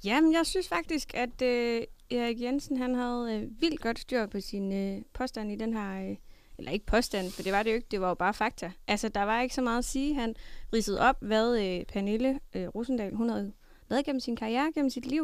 Jamen, 0.03 0.33
jeg 0.33 0.45
synes 0.45 0.67
faktisk, 0.67 1.13
at 1.13 1.41
øh, 1.41 1.83
Erik 2.11 2.41
Jensen 2.41 2.77
han 2.77 2.95
havde 2.95 3.35
øh, 3.35 3.61
vildt 3.61 3.81
godt 3.81 3.99
styr 3.99 4.25
på 4.25 4.39
sin 4.39 4.73
øh, 4.73 5.01
påstand 5.13 5.51
i 5.51 5.55
den 5.55 5.73
her... 5.73 6.09
Øh, 6.09 6.15
eller 6.57 6.71
ikke 6.71 6.85
påstand, 6.85 7.31
for 7.31 7.43
det 7.43 7.53
var 7.53 7.63
det 7.63 7.69
jo 7.69 7.75
ikke, 7.75 7.87
det 7.91 8.01
var 8.01 8.07
jo 8.07 8.13
bare 8.13 8.33
fakta. 8.33 8.71
Altså, 8.87 9.09
der 9.09 9.23
var 9.23 9.41
ikke 9.41 9.55
så 9.55 9.61
meget 9.61 9.77
at 9.77 9.85
sige. 9.85 10.15
Han 10.15 10.35
ridsede 10.73 10.99
op, 11.01 11.15
hvad 11.21 11.59
øh, 11.59 11.85
Pernille 11.85 12.39
øh, 12.53 12.67
Rosendal, 12.67 13.15
hun 13.15 13.29
havde 13.29 13.53
lavet 13.89 14.05
gennem 14.05 14.19
sin 14.19 14.35
karriere, 14.35 14.71
gennem 14.75 14.89
sit 14.89 15.05
liv. 15.05 15.23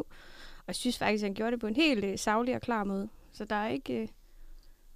Og 0.58 0.64
jeg 0.68 0.76
synes 0.76 0.98
faktisk, 0.98 1.24
at 1.24 1.28
han 1.28 1.34
gjorde 1.34 1.52
det 1.52 1.60
på 1.60 1.68
en 1.68 1.76
helt 1.76 2.06
øh, 2.06 2.20
savlig 2.20 2.56
og 2.56 2.62
klar 2.62 2.84
måde. 2.84 3.10
Så 3.32 3.46
der 3.46 3.56
er 3.56 3.70
ikke, 3.70 4.02
øh, 4.02 4.08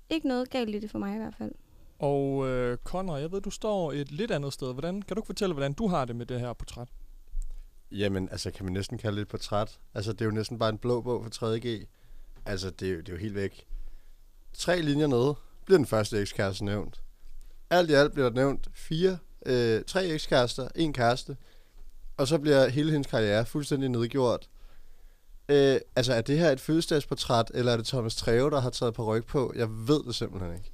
ikke 0.09 0.27
noget 0.27 0.49
galt 0.49 0.75
i 0.75 0.79
det 0.79 0.91
for 0.91 0.99
mig 0.99 1.15
i 1.15 1.17
hvert 1.17 1.35
fald. 1.35 1.51
Og 1.99 2.47
øh, 2.47 2.77
Conrad, 2.77 3.21
jeg 3.21 3.31
ved, 3.31 3.41
du 3.41 3.49
står 3.49 3.91
et 3.91 4.11
lidt 4.11 4.31
andet 4.31 4.53
sted. 4.53 4.73
Hvordan, 4.73 5.01
kan 5.01 5.15
du 5.15 5.21
ikke 5.21 5.25
fortælle, 5.25 5.53
hvordan 5.53 5.73
du 5.73 5.87
har 5.87 6.05
det 6.05 6.15
med 6.15 6.25
det 6.25 6.39
her 6.39 6.53
portræt? 6.53 6.87
Jamen, 7.91 8.29
altså, 8.31 8.51
kan 8.51 8.65
man 8.65 8.73
næsten 8.73 8.97
kalde 8.97 9.15
det 9.15 9.21
et 9.21 9.27
portræt? 9.27 9.79
Altså, 9.93 10.13
det 10.13 10.21
er 10.21 10.25
jo 10.25 10.31
næsten 10.31 10.59
bare 10.59 10.69
en 10.69 10.77
blå 10.77 11.01
bog 11.01 11.23
for 11.23 11.55
3.G. 11.55 11.87
Altså, 12.45 12.69
det 12.69 12.87
er, 12.87 12.91
jo, 12.91 12.99
det 12.99 13.09
er 13.09 13.13
jo 13.13 13.19
helt 13.19 13.35
væk. 13.35 13.67
Tre 14.53 14.81
linjer 14.81 15.07
nede 15.07 15.35
bliver 15.65 15.77
den 15.77 15.85
første 15.85 16.21
ekskæreste 16.21 16.65
nævnt. 16.65 17.01
Alt 17.69 17.89
i 17.89 17.93
alt 17.93 18.13
bliver 18.13 18.29
der 18.29 18.35
nævnt 18.35 18.67
fire, 18.73 19.17
øh, 19.45 19.83
tre 19.83 20.05
ekskærester, 20.05 20.67
en 20.75 20.93
kæreste, 20.93 21.37
og 22.17 22.27
så 22.27 22.39
bliver 22.39 22.67
hele 22.67 22.91
hendes 22.91 23.07
karriere 23.07 23.45
fuldstændig 23.45 23.89
nedgjort. 23.89 24.49
Øh, 25.49 25.79
altså, 25.95 26.13
er 26.13 26.21
det 26.21 26.39
her 26.39 26.51
et 26.51 26.59
fødselsdagsportræt, 26.59 27.51
eller 27.53 27.71
er 27.71 27.77
det 27.77 27.85
Thomas 27.85 28.15
Treve, 28.15 28.49
der 28.49 28.59
har 28.59 28.69
taget 28.69 28.93
på 28.93 29.15
ryg 29.15 29.25
på? 29.25 29.53
Jeg 29.55 29.69
ved 29.69 30.03
det 30.03 30.15
simpelthen 30.15 30.53
ikke. 30.53 30.71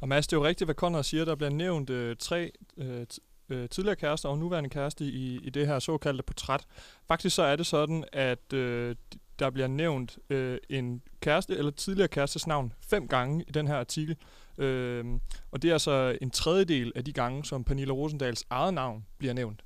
Og 0.00 0.08
Mads, 0.08 0.26
det 0.26 0.36
er 0.36 0.40
jo 0.40 0.44
rigtigt, 0.44 0.66
hvad 0.66 0.74
Conrad 0.74 1.02
siger. 1.02 1.24
Der 1.24 1.34
bliver 1.34 1.50
nævnt 1.50 1.90
øh, 1.90 2.16
tre 2.16 2.52
øh, 2.76 3.06
øh, 3.48 3.68
tidligere 3.68 3.96
kærester 3.96 4.28
og 4.28 4.38
nuværende 4.38 4.70
kæreste 4.70 5.04
i, 5.04 5.38
i 5.42 5.50
det 5.50 5.66
her 5.66 5.78
såkaldte 5.78 6.22
portræt. 6.22 6.66
Faktisk 7.08 7.36
så 7.36 7.42
er 7.42 7.56
det 7.56 7.66
sådan, 7.66 8.04
at 8.12 8.52
øh, 8.52 8.96
der 9.38 9.50
bliver 9.50 9.68
nævnt 9.68 10.18
øh, 10.30 10.58
en 10.70 11.02
kæreste 11.20 11.56
eller 11.56 11.70
tidligere 11.70 12.08
kærestes 12.08 12.46
navn 12.46 12.72
fem 12.80 13.08
gange 13.08 13.44
i 13.48 13.50
den 13.50 13.66
her 13.66 13.76
artikel. 13.76 14.16
Øh, 14.58 15.04
og 15.50 15.62
det 15.62 15.68
er 15.68 15.72
altså 15.72 16.18
en 16.20 16.30
tredjedel 16.30 16.92
af 16.94 17.04
de 17.04 17.12
gange, 17.12 17.44
som 17.44 17.64
Pernille 17.64 17.92
Rosendals 17.92 18.44
eget 18.50 18.74
navn 18.74 19.06
bliver 19.18 19.34
nævnt. 19.34 19.62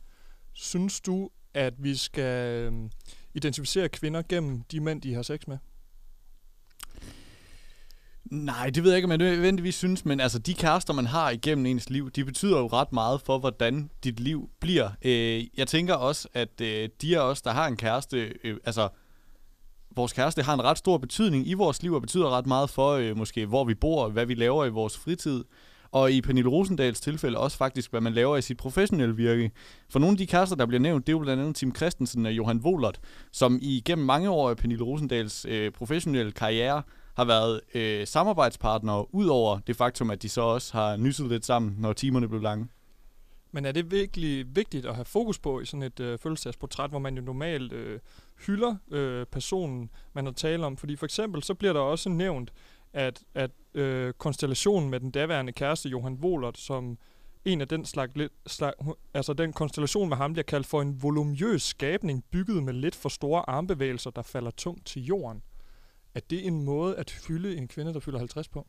Synes 0.52 1.00
du, 1.00 1.30
at 1.54 1.74
vi 1.78 1.96
skal 1.96 2.72
øh, 2.72 2.72
identificere 3.34 3.88
kvinder 3.88 4.22
gennem 4.28 4.62
de 4.62 4.80
mænd, 4.80 5.02
de 5.02 5.14
har 5.14 5.22
sex 5.22 5.46
med? 5.46 5.58
Nej, 8.30 8.70
det 8.70 8.84
ved 8.84 8.90
jeg 8.90 8.96
ikke, 8.98 9.04
om 9.06 9.10
jeg 9.10 9.18
nødvendigvis 9.18 9.74
synes, 9.74 10.04
men 10.04 10.20
altså 10.20 10.38
de 10.38 10.54
kærester, 10.54 10.92
man 10.92 11.06
har 11.06 11.30
igennem 11.30 11.66
ens 11.66 11.90
liv, 11.90 12.10
de 12.10 12.24
betyder 12.24 12.58
jo 12.58 12.66
ret 12.66 12.92
meget 12.92 13.20
for, 13.20 13.38
hvordan 13.38 13.90
dit 14.04 14.20
liv 14.20 14.50
bliver. 14.60 14.90
Øh, 15.02 15.44
jeg 15.56 15.66
tænker 15.68 15.94
også, 15.94 16.28
at 16.34 16.60
øh, 16.60 16.88
de 17.02 17.18
af 17.18 17.22
os, 17.22 17.42
der 17.42 17.50
har 17.50 17.66
en 17.66 17.76
kæreste, 17.76 18.32
øh, 18.44 18.56
altså 18.64 18.88
vores 19.96 20.12
kæreste 20.12 20.42
har 20.42 20.54
en 20.54 20.64
ret 20.64 20.78
stor 20.78 20.98
betydning 20.98 21.48
i 21.48 21.54
vores 21.54 21.82
liv, 21.82 21.92
og 21.94 22.00
betyder 22.00 22.30
ret 22.30 22.46
meget 22.46 22.70
for 22.70 22.90
øh, 22.90 23.16
måske, 23.16 23.46
hvor 23.46 23.64
vi 23.64 23.74
bor, 23.74 24.08
hvad 24.08 24.26
vi 24.26 24.34
laver 24.34 24.64
i 24.64 24.70
vores 24.70 24.98
fritid. 24.98 25.44
Og 25.92 26.12
i 26.12 26.20
Pernille 26.20 26.50
Rosendals 26.50 27.00
tilfælde 27.00 27.38
også 27.38 27.56
faktisk, 27.56 27.90
hvad 27.90 28.00
man 28.00 28.12
laver 28.12 28.36
i 28.36 28.42
sit 28.42 28.56
professionelle 28.56 29.16
virke. 29.16 29.50
For 29.88 29.98
nogle 29.98 30.12
af 30.12 30.18
de 30.18 30.26
kærester, 30.26 30.56
der 30.56 30.66
bliver 30.66 30.80
nævnt, 30.80 31.06
det 31.06 31.12
er 31.12 31.16
jo 31.16 31.18
blandt 31.18 31.42
andet 31.42 31.56
Tim 31.56 31.74
Christensen 31.74 32.26
og 32.26 32.32
Johan 32.32 32.60
Wohlert, 32.64 33.00
som 33.32 33.58
i 33.62 33.82
gennem 33.84 34.06
mange 34.06 34.30
år 34.30 34.50
af 34.50 34.56
Pernille 34.56 34.84
Rosendals 34.84 35.46
øh, 35.48 35.72
professionelle 35.72 36.32
karriere 36.32 36.82
har 37.16 37.24
været 37.24 37.60
øh, 37.74 38.06
samarbejdspartnere, 38.06 39.14
ud 39.14 39.26
over 39.26 39.58
det 39.58 39.76
faktum, 39.76 40.10
at 40.10 40.22
de 40.22 40.28
så 40.28 40.40
også 40.40 40.72
har 40.72 40.96
nysset 40.96 41.26
lidt 41.26 41.46
sammen, 41.46 41.76
når 41.78 41.92
timerne 41.92 42.28
blev 42.28 42.40
lange. 42.40 42.68
Men 43.52 43.64
er 43.64 43.72
det 43.72 43.90
virkelig 43.90 44.56
vigtigt 44.56 44.86
at 44.86 44.94
have 44.94 45.04
fokus 45.04 45.38
på 45.38 45.60
i 45.60 45.66
sådan 45.66 45.82
et 45.82 46.00
øh, 46.00 46.18
fødselsdagsportræt, 46.18 46.90
hvor 46.90 46.98
man 46.98 47.16
jo 47.16 47.22
normalt 47.22 47.72
øh, 47.72 48.00
hylder 48.46 48.76
øh, 48.90 49.26
personen, 49.26 49.90
man 50.12 50.24
har 50.24 50.32
tale 50.32 50.66
om? 50.66 50.76
Fordi 50.76 50.96
for 50.96 51.06
eksempel, 51.06 51.42
så 51.42 51.54
bliver 51.54 51.72
der 51.72 51.80
også 51.80 52.08
nævnt, 52.08 52.52
at, 52.92 53.22
at 53.34 53.50
øh, 53.74 54.12
konstellationen 54.12 54.90
med 54.90 55.00
den 55.00 55.10
daværende 55.10 55.52
kæreste, 55.52 55.88
Johan 55.88 56.18
Wohlert, 56.22 56.58
som 56.58 56.98
en 57.44 57.60
af 57.60 57.68
den 57.68 57.84
slags, 57.84 58.12
slag, 58.46 58.72
altså 59.14 59.32
den 59.32 59.52
konstellation 59.52 60.08
med 60.08 60.16
ham 60.16 60.32
bliver 60.32 60.44
kaldt 60.44 60.66
for 60.66 60.82
en 60.82 61.02
volumøs 61.02 61.62
skabning, 61.62 62.24
bygget 62.30 62.62
med 62.62 62.72
lidt 62.72 62.94
for 62.94 63.08
store 63.08 63.50
armbevægelser, 63.50 64.10
der 64.10 64.22
falder 64.22 64.50
tungt 64.50 64.86
til 64.86 65.04
jorden. 65.04 65.42
Er 66.14 66.20
det 66.30 66.46
en 66.46 66.64
måde 66.64 66.96
at 66.96 67.10
fylde 67.10 67.56
en 67.56 67.68
kvinde, 67.68 67.94
der 67.94 68.00
fylder 68.00 68.18
50 68.18 68.48
på? 68.48 68.66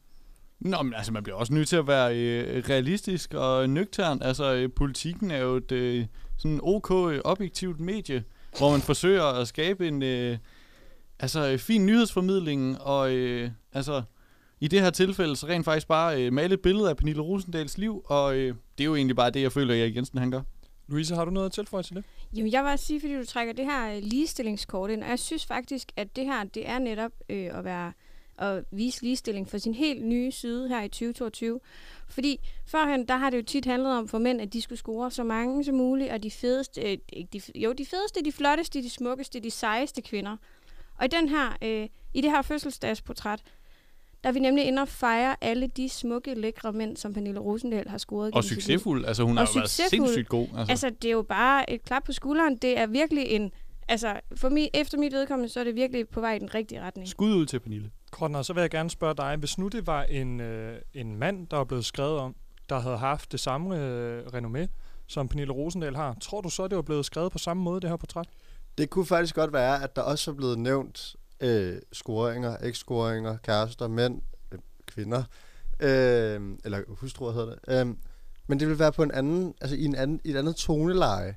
Nå, 0.60 0.82
men 0.82 0.94
altså, 0.94 1.12
man 1.12 1.24
bliver 1.24 1.36
også 1.36 1.54
nødt 1.54 1.68
til 1.68 1.76
at 1.76 1.88
være 1.88 2.18
øh, 2.18 2.64
realistisk 2.70 3.34
og 3.34 3.70
nøgtern. 3.70 4.22
Altså, 4.22 4.54
øh, 4.54 4.70
politikken 4.76 5.32
er 5.32 5.38
jo 5.38 5.56
et 5.56 5.72
øh, 5.72 6.06
sådan 6.38 6.60
ok 6.64 6.92
øh, 6.92 7.22
objektivt 7.26 7.80
medie, 7.80 8.24
hvor 8.58 8.72
man 8.72 8.82
forsøger 8.82 9.24
at 9.24 9.48
skabe 9.48 9.88
en 9.88 10.04
øh, 10.04 10.38
altså, 11.20 11.52
øh, 11.52 11.58
fin 11.58 11.86
nyhedsformidling, 11.86 12.82
og 12.82 13.12
øh, 13.12 13.52
altså, 13.74 14.02
i 14.60 14.68
det 14.68 14.82
her 14.82 14.90
tilfælde, 14.90 15.36
så 15.36 15.48
rent 15.48 15.66
faktisk 15.66 15.88
bare 15.88 16.24
øh, 16.26 16.34
male 16.34 16.54
et 16.54 16.62
billede 16.62 16.90
af 16.90 16.98
Pernille 16.98 17.22
Rosendals 17.22 17.78
liv, 17.78 18.06
og 18.06 18.36
øh, 18.36 18.56
det 18.78 18.84
er 18.84 18.86
jo 18.86 18.96
egentlig 18.96 19.16
bare 19.16 19.30
det, 19.30 19.42
jeg 19.42 19.52
føler, 19.52 19.74
at 19.74 19.80
Erik 19.80 19.96
Jensen 19.96 20.20
han 20.20 20.32
gør. 20.32 20.42
Louise, 20.92 21.16
har 21.16 21.26
du 21.26 21.32
noget 21.32 21.46
at 21.46 21.52
tilføje 21.52 21.84
til 21.84 21.96
det? 21.96 22.04
Jamen, 22.36 22.52
jeg 22.52 22.64
vil 22.64 22.72
også 22.72 22.86
sige, 22.86 23.00
fordi 23.00 23.16
du 23.16 23.26
trækker 23.26 23.54
det 23.54 23.66
her 23.66 23.96
øh, 23.96 24.04
ligestillingskort 24.04 24.90
ind, 24.90 25.04
og 25.04 25.10
jeg 25.10 25.20
synes 25.20 25.46
faktisk, 25.46 25.92
at 25.96 26.16
det 26.16 26.26
her, 26.26 26.44
det 26.44 26.70
er 26.70 26.80
netop 26.80 27.12
øh, 27.30 27.58
at 27.58 27.66
være 27.66 27.94
at 28.38 28.64
vise 28.72 29.02
ligestilling 29.02 29.50
for 29.50 29.58
sin 29.58 29.74
helt 29.74 30.06
nye 30.06 30.32
side 30.32 30.70
her 30.70 30.82
i 30.82 30.88
2022. 30.88 31.60
Fordi 32.08 32.40
førhen, 32.66 33.08
der 33.08 33.18
har 33.18 33.30
det 33.30 33.38
jo 33.38 33.44
tit 33.44 33.66
handlet 33.66 33.98
om 33.98 34.08
for 34.08 34.18
mænd, 34.18 34.42
at 34.42 34.54
de 34.54 34.62
skulle 34.62 34.80
score 34.80 35.12
så 35.12 35.24
mange 35.24 35.64
som 35.64 35.76
muligt, 35.76 36.12
og 36.12 36.24
de 36.24 36.32
fedeste, 36.32 36.82
øh, 36.82 36.98
de, 37.34 37.42
jo, 37.56 37.72
de 37.72 37.86
fedeste, 37.86 38.26
de 38.26 38.32
flotteste, 38.32 38.82
de 38.82 38.90
smukkeste, 38.90 39.40
de 39.40 39.52
sejeste 39.52 40.02
kvinder. 40.02 40.38
Og 40.98 41.06
i, 41.06 41.08
den 41.08 41.30
her, 41.30 41.58
øh, 41.62 41.90
i 42.14 42.22
det 42.22 42.32
her 42.32 42.42
fødselsdagsportræt, 42.42 43.44
der 44.24 44.30
er 44.30 44.34
vi 44.34 44.40
nemlig 44.40 44.66
inde 44.66 44.82
og 44.82 44.88
fejre 44.88 45.36
alle 45.42 45.68
de 45.68 45.90
smukke, 45.90 46.34
lækre 46.34 46.74
mænd, 46.74 46.98
som 46.98 47.14
Pernille 47.14 47.40
Rosendal 47.40 47.90
har 47.90 47.98
scoret. 47.98 48.34
Og 48.34 48.44
succesfuld. 48.44 49.06
Altså, 49.06 49.24
hun 49.24 49.38
og 49.38 49.48
har 49.48 49.54
været 49.56 49.70
sindssygt 49.70 50.30
god. 50.30 50.48
Altså. 50.58 50.72
altså, 50.72 50.90
det 50.90 51.08
er 51.08 51.12
jo 51.12 51.22
bare 51.22 51.70
et 51.70 51.84
klap 51.84 52.04
på 52.04 52.12
skulderen. 52.12 52.58
Det 52.58 52.80
er 52.80 52.88
virkelig 52.88 53.26
en... 53.28 53.52
Altså, 53.88 54.20
for 54.36 54.50
mig, 54.50 54.70
efter 54.74 54.98
mit 54.98 55.14
vedkommende, 55.14 55.50
så 55.50 55.60
er 55.60 55.64
det 55.64 55.76
virkelig 55.76 56.10
på 56.10 56.22
vej 56.22 56.36
i 56.36 56.40
den 56.40 56.56
rigtige 56.56 56.82
retning. 56.82 57.08
Skud 57.08 57.34
ud 57.34 57.46
til 57.46 57.60
Pernille. 57.60 57.92
Kortner, 58.12 58.42
så 58.42 58.54
vil 58.54 58.62
jeg 58.62 58.70
gerne 58.70 58.90
spørge 58.90 59.16
dig, 59.16 59.36
hvis 59.36 59.58
nu 59.58 59.68
det 59.68 59.88
var 59.88 60.04
en, 60.04 60.40
øh, 60.40 60.82
en 60.94 61.16
mand, 61.16 61.48
der 61.48 61.58
var 61.58 61.64
blevet 61.64 61.86
skrevet 61.86 62.18
om, 62.18 62.36
der 62.70 62.80
havde 62.80 62.98
haft 62.98 63.32
det 63.32 63.40
samme 63.40 63.86
øh, 63.86 64.26
renommé, 64.26 64.68
som 65.08 65.28
Pernille 65.28 65.54
Rosendal 65.54 65.96
har, 65.96 66.18
tror 66.22 66.42
du 66.42 66.50
så, 66.50 66.68
det 66.68 66.76
var 66.76 66.82
blevet 66.82 67.06
skrevet 67.06 67.32
på 67.32 67.38
samme 67.38 67.64
måde, 67.64 67.82
det 67.82 67.90
her 67.90 67.98
portræt? 67.98 68.28
Det 68.78 68.90
kunne 68.90 69.06
faktisk 69.06 69.36
godt 69.36 69.54
være, 69.54 69.84
at 69.84 69.96
der 69.96 70.02
også 70.02 70.32
er 70.32 70.36
blevet 70.36 70.60
nævnt 70.60 71.16
øh, 71.42 71.78
scoringer, 71.94 72.58
ikke-scoringer, 72.58 73.38
kærester, 73.38 73.88
mænd, 73.88 74.22
øh, 74.52 74.60
kvinder, 74.88 75.24
øh, 75.80 76.42
eller 76.66 76.82
hustruer 76.88 77.32
hedder 77.32 77.56
det. 77.56 77.60
Øh, 77.68 77.96
men 78.48 78.60
det 78.60 78.68
vil 78.68 78.80
være 78.80 78.92
på 78.92 79.04
en 79.04 79.12
anden, 79.12 79.54
altså 79.62 79.76
i, 79.76 79.86
en 79.86 79.96
anden, 79.96 80.22
i 80.24 80.30
et 80.32 80.38
andet 80.38 80.56
toneleje. 80.56 81.36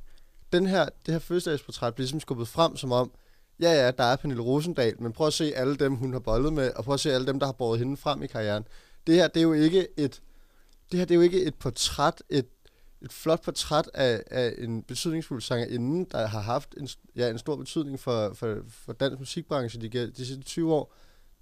Den 0.53 0.67
her, 0.67 0.89
det 1.07 1.15
her 1.15 1.19
fødselsdagsportræt 1.19 1.95
bliver 1.95 2.05
ligesom 2.05 2.21
skubbet 2.21 2.49
frem 2.49 2.77
som 2.77 2.93
om, 2.93 3.13
ja 3.61 3.73
ja, 3.73 3.91
der 3.91 4.05
er 4.05 4.17
Pernille 4.17 4.43
Rosendal, 4.43 5.03
men 5.03 5.13
prøv 5.13 5.27
at 5.27 5.33
se 5.33 5.53
alle 5.57 5.77
dem, 5.77 5.95
hun 5.95 6.13
har 6.13 6.21
boldet 6.21 6.53
med, 6.53 6.73
og 6.73 6.85
prøv 6.85 6.95
at 6.95 7.01
se 7.01 7.13
alle 7.13 7.27
dem, 7.27 7.39
der 7.39 7.47
har 7.47 7.53
båret 7.53 7.79
hende 7.79 7.97
frem 7.97 8.23
i 8.23 8.27
karrieren. 8.27 8.65
Det 9.07 9.15
her, 9.15 9.29
det 9.29 9.41
er 9.41 9.43
jo 9.45 9.53
ikke 9.53 9.89
et 9.97 10.21
det 10.91 10.99
her 10.99 11.05
det 11.05 11.15
er 11.15 11.17
jo 11.17 11.21
ikke 11.21 11.43
et 11.43 11.55
portræt, 11.55 12.23
et, 12.31 12.47
et 13.05 13.13
flot 13.13 13.43
portræt 13.43 13.91
af, 13.95 14.23
af 14.31 14.55
en 14.59 14.83
betydningsfuld 14.83 15.43
sangerinde, 15.43 16.07
der 16.11 16.27
har 16.27 16.41
haft 16.41 16.75
en, 16.77 16.89
ja, 17.17 17.31
en 17.31 17.39
stor 17.39 17.57
betydning 17.57 18.01
for, 18.01 18.35
for, 18.35 18.59
for 18.69 18.93
dansk 18.93 19.19
musikbranche 19.19 19.81
de, 19.81 19.89
de 19.89 20.27
sidste 20.27 20.43
20 20.43 20.75
år. 20.75 20.95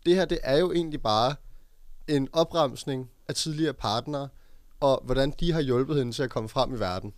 Det 0.06 0.14
her, 0.14 0.24
det 0.24 0.38
er 0.42 0.58
jo 0.58 0.72
egentlig 0.72 1.02
bare 1.02 1.34
en 2.08 2.28
opremsning 2.32 3.10
af 3.28 3.34
tidligere 3.34 3.74
partnere, 3.74 4.28
og 4.80 5.02
hvordan 5.04 5.32
de 5.40 5.52
har 5.52 5.60
hjulpet 5.60 5.96
hende 5.96 6.12
til 6.12 6.22
at 6.22 6.30
komme 6.30 6.48
frem 6.48 6.74
i 6.74 6.78
verden. 6.78 7.12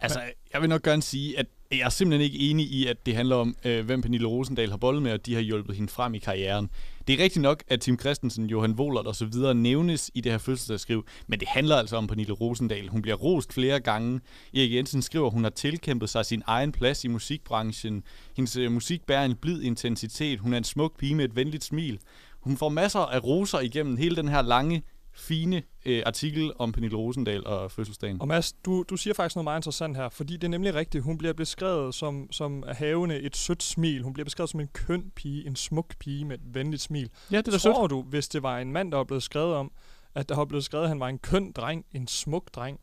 Altså, 0.00 0.20
jeg 0.52 0.60
vil 0.60 0.68
nok 0.68 0.82
gerne 0.82 1.02
sige, 1.02 1.38
at 1.38 1.46
jeg 1.70 1.80
er 1.80 1.88
simpelthen 1.88 2.24
ikke 2.24 2.50
enig 2.50 2.66
i, 2.66 2.86
at 2.86 3.06
det 3.06 3.16
handler 3.16 3.36
om, 3.36 3.56
øh, 3.64 3.84
hvem 3.84 4.02
Pernille 4.02 4.28
Rosendal 4.28 4.70
har 4.70 4.76
boldet 4.76 5.02
med, 5.02 5.12
og 5.12 5.26
de 5.26 5.34
har 5.34 5.40
hjulpet 5.40 5.76
hende 5.76 5.92
frem 5.92 6.14
i 6.14 6.18
karrieren. 6.18 6.70
Det 7.06 7.20
er 7.20 7.24
rigtigt 7.24 7.42
nok, 7.42 7.62
at 7.68 7.80
Tim 7.80 7.98
Christensen, 7.98 8.46
Johan 8.46 8.72
Wohlert 8.72 9.06
og 9.06 9.16
så 9.16 9.26
videre 9.26 9.54
nævnes 9.54 10.10
i 10.14 10.20
det 10.20 10.32
her 10.32 10.38
fødselsdagsskriv, 10.38 11.06
men 11.26 11.40
det 11.40 11.48
handler 11.48 11.76
altså 11.76 11.96
om 11.96 12.06
Pernille 12.06 12.32
Rosendal. 12.32 12.88
Hun 12.88 13.02
bliver 13.02 13.16
rost 13.16 13.52
flere 13.52 13.80
gange. 13.80 14.20
Erik 14.54 14.74
Jensen 14.74 15.02
skriver, 15.02 15.26
at 15.26 15.32
hun 15.32 15.42
har 15.42 15.50
tilkæmpet 15.50 16.10
sig 16.10 16.26
sin 16.26 16.42
egen 16.46 16.72
plads 16.72 17.04
i 17.04 17.08
musikbranchen. 17.08 18.02
Hendes 18.36 18.56
øh, 18.56 18.72
musik 18.72 19.06
bærer 19.06 19.24
en 19.24 19.34
blid 19.34 19.62
intensitet. 19.62 20.40
Hun 20.40 20.52
er 20.52 20.58
en 20.58 20.64
smuk 20.64 20.98
pige 20.98 21.14
med 21.14 21.24
et 21.24 21.36
venligt 21.36 21.64
smil. 21.64 21.98
Hun 22.40 22.56
får 22.56 22.68
masser 22.68 23.00
af 23.00 23.24
roser 23.24 23.60
igennem 23.60 23.96
hele 23.96 24.16
den 24.16 24.28
her 24.28 24.42
lange, 24.42 24.82
fine 25.16 25.62
øh, 25.86 26.02
artikel 26.06 26.52
om 26.58 26.72
Pernille 26.72 26.96
Rosendal 26.96 27.46
og 27.46 27.70
fødselsdagen. 27.72 28.20
Og 28.20 28.28
Mads, 28.28 28.52
du, 28.52 28.84
du 28.90 28.96
siger 28.96 29.14
faktisk 29.14 29.36
noget 29.36 29.44
meget 29.44 29.58
interessant 29.58 29.96
her, 29.96 30.08
fordi 30.08 30.32
det 30.32 30.44
er 30.44 30.48
nemlig 30.48 30.74
rigtigt. 30.74 31.04
Hun 31.04 31.18
bliver 31.18 31.32
beskrevet 31.34 31.94
som, 31.94 32.32
som 32.32 32.64
havende 32.68 33.20
et 33.20 33.36
sødt 33.36 33.62
smil. 33.62 34.02
Hun 34.02 34.12
bliver 34.12 34.24
beskrevet 34.24 34.50
som 34.50 34.60
en 34.60 34.68
køn 34.68 35.10
pige, 35.16 35.46
en 35.46 35.56
smuk 35.56 35.98
pige 35.98 36.24
med 36.24 36.34
et 36.38 36.54
venligt 36.54 36.82
smil. 36.82 37.10
Ja, 37.32 37.36
det 37.40 37.54
er 37.54 37.58
Tror 37.58 37.82
sødt. 37.82 37.90
du, 37.90 38.02
hvis 38.02 38.28
det 38.28 38.42
var 38.42 38.58
en 38.58 38.72
mand, 38.72 38.90
der 38.92 38.96
var 38.96 39.04
blevet 39.04 39.22
skrevet 39.22 39.54
om, 39.54 39.72
at 40.14 40.28
der 40.28 40.36
var 40.36 40.44
blevet 40.44 40.64
skrevet, 40.64 40.84
at 40.84 40.88
han 40.88 41.00
var 41.00 41.08
en 41.08 41.18
køn 41.18 41.52
dreng, 41.52 41.84
en 41.92 42.06
smuk 42.08 42.54
dreng 42.54 42.80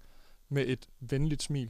med 0.50 0.68
et 0.68 0.88
venligt 1.00 1.44
smil? 1.44 1.70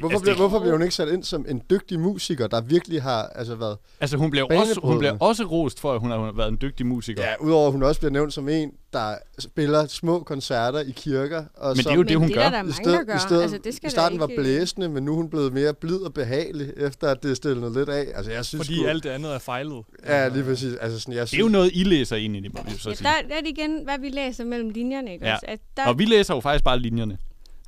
Hvorfor, 0.00 0.12
altså, 0.12 0.22
bliver, 0.22 0.34
det- 0.34 0.40
hvorfor 0.42 0.58
bliver 0.58 0.72
hun 0.72 0.82
ikke 0.82 0.94
sat 0.94 1.08
ind 1.08 1.24
som 1.24 1.44
en 1.48 1.62
dygtig 1.70 2.00
musiker, 2.00 2.46
der 2.46 2.60
virkelig 2.60 3.02
har 3.02 3.22
altså, 3.26 3.54
været 3.54 3.76
Altså, 4.00 4.16
hun 4.16 4.30
bliver, 4.30 4.44
også, 4.60 4.80
hun 4.84 4.98
bliver 4.98 5.16
også 5.20 5.44
rost 5.44 5.80
for, 5.80 5.92
at 5.92 6.00
hun 6.00 6.10
har 6.10 6.32
været 6.36 6.48
en 6.48 6.58
dygtig 6.62 6.86
musiker. 6.86 7.22
Ja, 7.22 7.34
udover 7.40 7.66
at 7.66 7.72
hun 7.72 7.82
også 7.82 8.00
bliver 8.00 8.10
nævnt 8.12 8.32
som 8.32 8.48
en, 8.48 8.70
der 8.92 9.14
spiller 9.38 9.86
små 9.86 10.20
koncerter 10.22 10.80
i 10.80 10.90
kirker. 10.90 11.44
Og 11.54 11.68
Men 11.76 11.82
så 11.82 11.88
det 11.88 11.92
er 11.92 11.96
jo 11.96 12.02
det, 12.02 12.16
hun 12.16 12.28
det 12.28 12.36
er 12.36 12.42
gør. 12.42 12.50
der 12.50 12.58
I 12.58 12.62
mange, 12.62 12.72
stedet, 12.72 12.98
der 12.98 13.04
gør. 13.04 13.16
i, 13.16 13.18
stedet, 13.18 13.42
altså, 13.42 13.58
det 13.64 13.74
skal 13.74 13.86
I 13.86 13.90
starten 13.90 14.18
der 14.18 14.24
var 14.26 14.30
ikke... 14.30 14.42
blæsende, 14.42 14.88
men 14.88 15.04
nu 15.04 15.12
er 15.12 15.16
hun 15.16 15.30
blevet 15.30 15.52
mere 15.52 15.74
blid 15.74 15.96
og 15.96 16.14
behagelig, 16.14 16.72
efter 16.76 17.08
at 17.08 17.22
det 17.22 17.30
er 17.30 17.34
stillet 17.34 17.72
lidt 17.76 17.88
af. 17.88 18.06
Altså, 18.14 18.32
jeg 18.32 18.44
synes 18.44 18.66
Fordi 18.66 18.76
sgu, 18.78 18.86
alt 18.88 19.04
det 19.04 19.10
andet 19.10 19.34
er 19.34 19.38
fejlet. 19.38 19.82
Ja, 20.06 20.28
lige 20.28 20.44
præcis. 20.44 20.74
Altså, 20.80 21.00
sådan, 21.00 21.14
jeg 21.14 21.26
Det 21.26 21.34
er 21.34 21.38
jo 21.38 21.44
synes, 21.44 21.52
noget, 21.52 21.70
I 21.74 21.84
læser 21.84 22.16
ind 22.16 22.36
i 22.36 22.40
det, 22.40 22.54
må 22.54 22.60
vi 22.64 22.78
så 22.78 22.88
Ja, 22.90 22.94
sige. 22.94 23.06
der, 23.08 23.28
der 23.28 23.34
er 23.34 23.40
det 23.40 23.48
igen, 23.58 23.80
hvad 23.84 23.98
vi 24.00 24.08
læser 24.08 24.44
mellem 24.44 24.68
linjerne, 24.70 25.12
ikke 25.12 25.26
Ja. 25.26 25.36
At 25.42 25.58
der, 25.76 25.86
Og 25.86 25.98
vi 25.98 26.04
læser 26.04 26.34
jo 26.34 26.40
faktisk 26.40 26.64
bare 26.64 26.78
linjerne. 26.78 27.18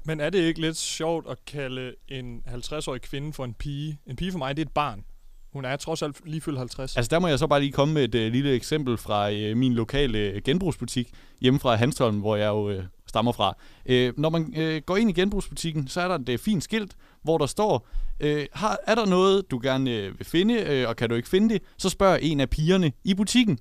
Men 0.06 0.20
er 0.20 0.30
det 0.30 0.38
ikke 0.38 0.60
lidt 0.60 0.76
sjovt 0.76 1.26
at 1.30 1.44
kalde 1.46 1.94
en 2.08 2.42
50-årig 2.48 3.00
kvinde 3.00 3.32
for 3.32 3.44
en 3.44 3.54
pige? 3.54 3.98
En 4.06 4.16
pige 4.16 4.32
for 4.32 4.38
mig, 4.38 4.56
det 4.56 4.62
er 4.62 4.66
et 4.66 4.72
barn. 4.72 5.04
Hun 5.52 5.64
er 5.64 5.76
trods 5.76 6.02
alt 6.02 6.20
lige 6.24 6.40
fyldt 6.40 6.58
50. 6.58 6.96
Altså 6.96 7.10
der 7.10 7.18
må 7.18 7.28
jeg 7.28 7.38
så 7.38 7.46
bare 7.46 7.60
lige 7.60 7.72
komme 7.72 7.94
med 7.94 8.04
et 8.04 8.14
øh, 8.14 8.32
lille 8.32 8.52
eksempel 8.52 8.98
fra 8.98 9.30
øh, 9.30 9.56
min 9.56 9.74
lokale 9.74 10.18
øh, 10.18 10.42
genbrugsbutik 10.44 11.12
hjemme 11.40 11.60
fra 11.60 11.74
Hanstholm, 11.74 12.18
hvor 12.18 12.36
jeg 12.36 12.48
jo 12.48 12.70
øh, 12.70 12.84
stammer 13.06 13.32
fra. 13.32 13.56
Øh, 13.86 14.12
når 14.16 14.30
man 14.30 14.54
øh, 14.56 14.82
går 14.86 14.96
ind 14.96 15.10
i 15.10 15.12
genbrugsbutikken, 15.12 15.88
så 15.88 16.00
er 16.00 16.08
der 16.08 16.14
et 16.14 16.28
øh, 16.28 16.38
fint 16.38 16.64
skilt, 16.64 16.96
hvor 17.22 17.38
der 17.38 17.46
står, 17.46 17.88
øh, 18.20 18.46
har, 18.52 18.78
er 18.86 18.94
der 18.94 19.06
noget, 19.06 19.50
du 19.50 19.60
gerne 19.62 19.90
øh, 19.90 20.18
vil 20.18 20.26
finde, 20.26 20.54
øh, 20.54 20.88
og 20.88 20.96
kan 20.96 21.08
du 21.08 21.14
ikke 21.14 21.28
finde 21.28 21.54
det, 21.54 21.62
så 21.78 21.88
spørger 21.88 22.16
en 22.16 22.40
af 22.40 22.50
pigerne 22.50 22.92
i 23.04 23.14
butikken. 23.14 23.58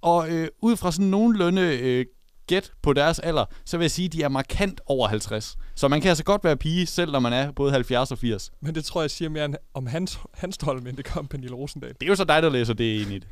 Og 0.00 0.30
øh, 0.30 0.48
ud 0.62 0.76
fra 0.76 0.92
sådan 0.92 1.06
nogenlunde 1.06 1.78
øh, 1.78 2.06
gæt 2.46 2.72
på 2.82 2.92
deres 2.92 3.18
alder, 3.18 3.44
så 3.64 3.76
vil 3.78 3.84
jeg 3.84 3.90
sige, 3.90 4.06
at 4.06 4.12
de 4.12 4.22
er 4.22 4.28
markant 4.28 4.80
over 4.86 5.08
50. 5.08 5.56
Så 5.74 5.88
man 5.88 6.00
kan 6.00 6.08
altså 6.08 6.24
godt 6.24 6.44
være 6.44 6.56
pige, 6.56 6.86
selv 6.86 7.12
når 7.12 7.20
man 7.20 7.32
er 7.32 7.52
både 7.52 7.72
70 7.72 8.10
og 8.10 8.18
80. 8.18 8.50
Men 8.60 8.74
det 8.74 8.84
tror 8.84 9.00
jeg 9.00 9.10
siger 9.10 9.28
mere 9.28 9.48
om 9.74 9.86
hans, 9.86 10.18
hans 10.34 10.58
Holm, 10.62 10.86
end 10.86 10.96
det 10.96 11.04
gør 11.04 11.20
om 11.20 11.26
Pernille 11.26 11.56
Rosendal. 11.56 11.94
Det 11.94 12.02
er 12.02 12.06
jo 12.06 12.14
så 12.14 12.24
dig, 12.24 12.42
der 12.42 12.50
læser 12.50 12.74
det 12.74 13.00
ind 13.00 13.10
i 13.10 13.18
det. 13.18 13.28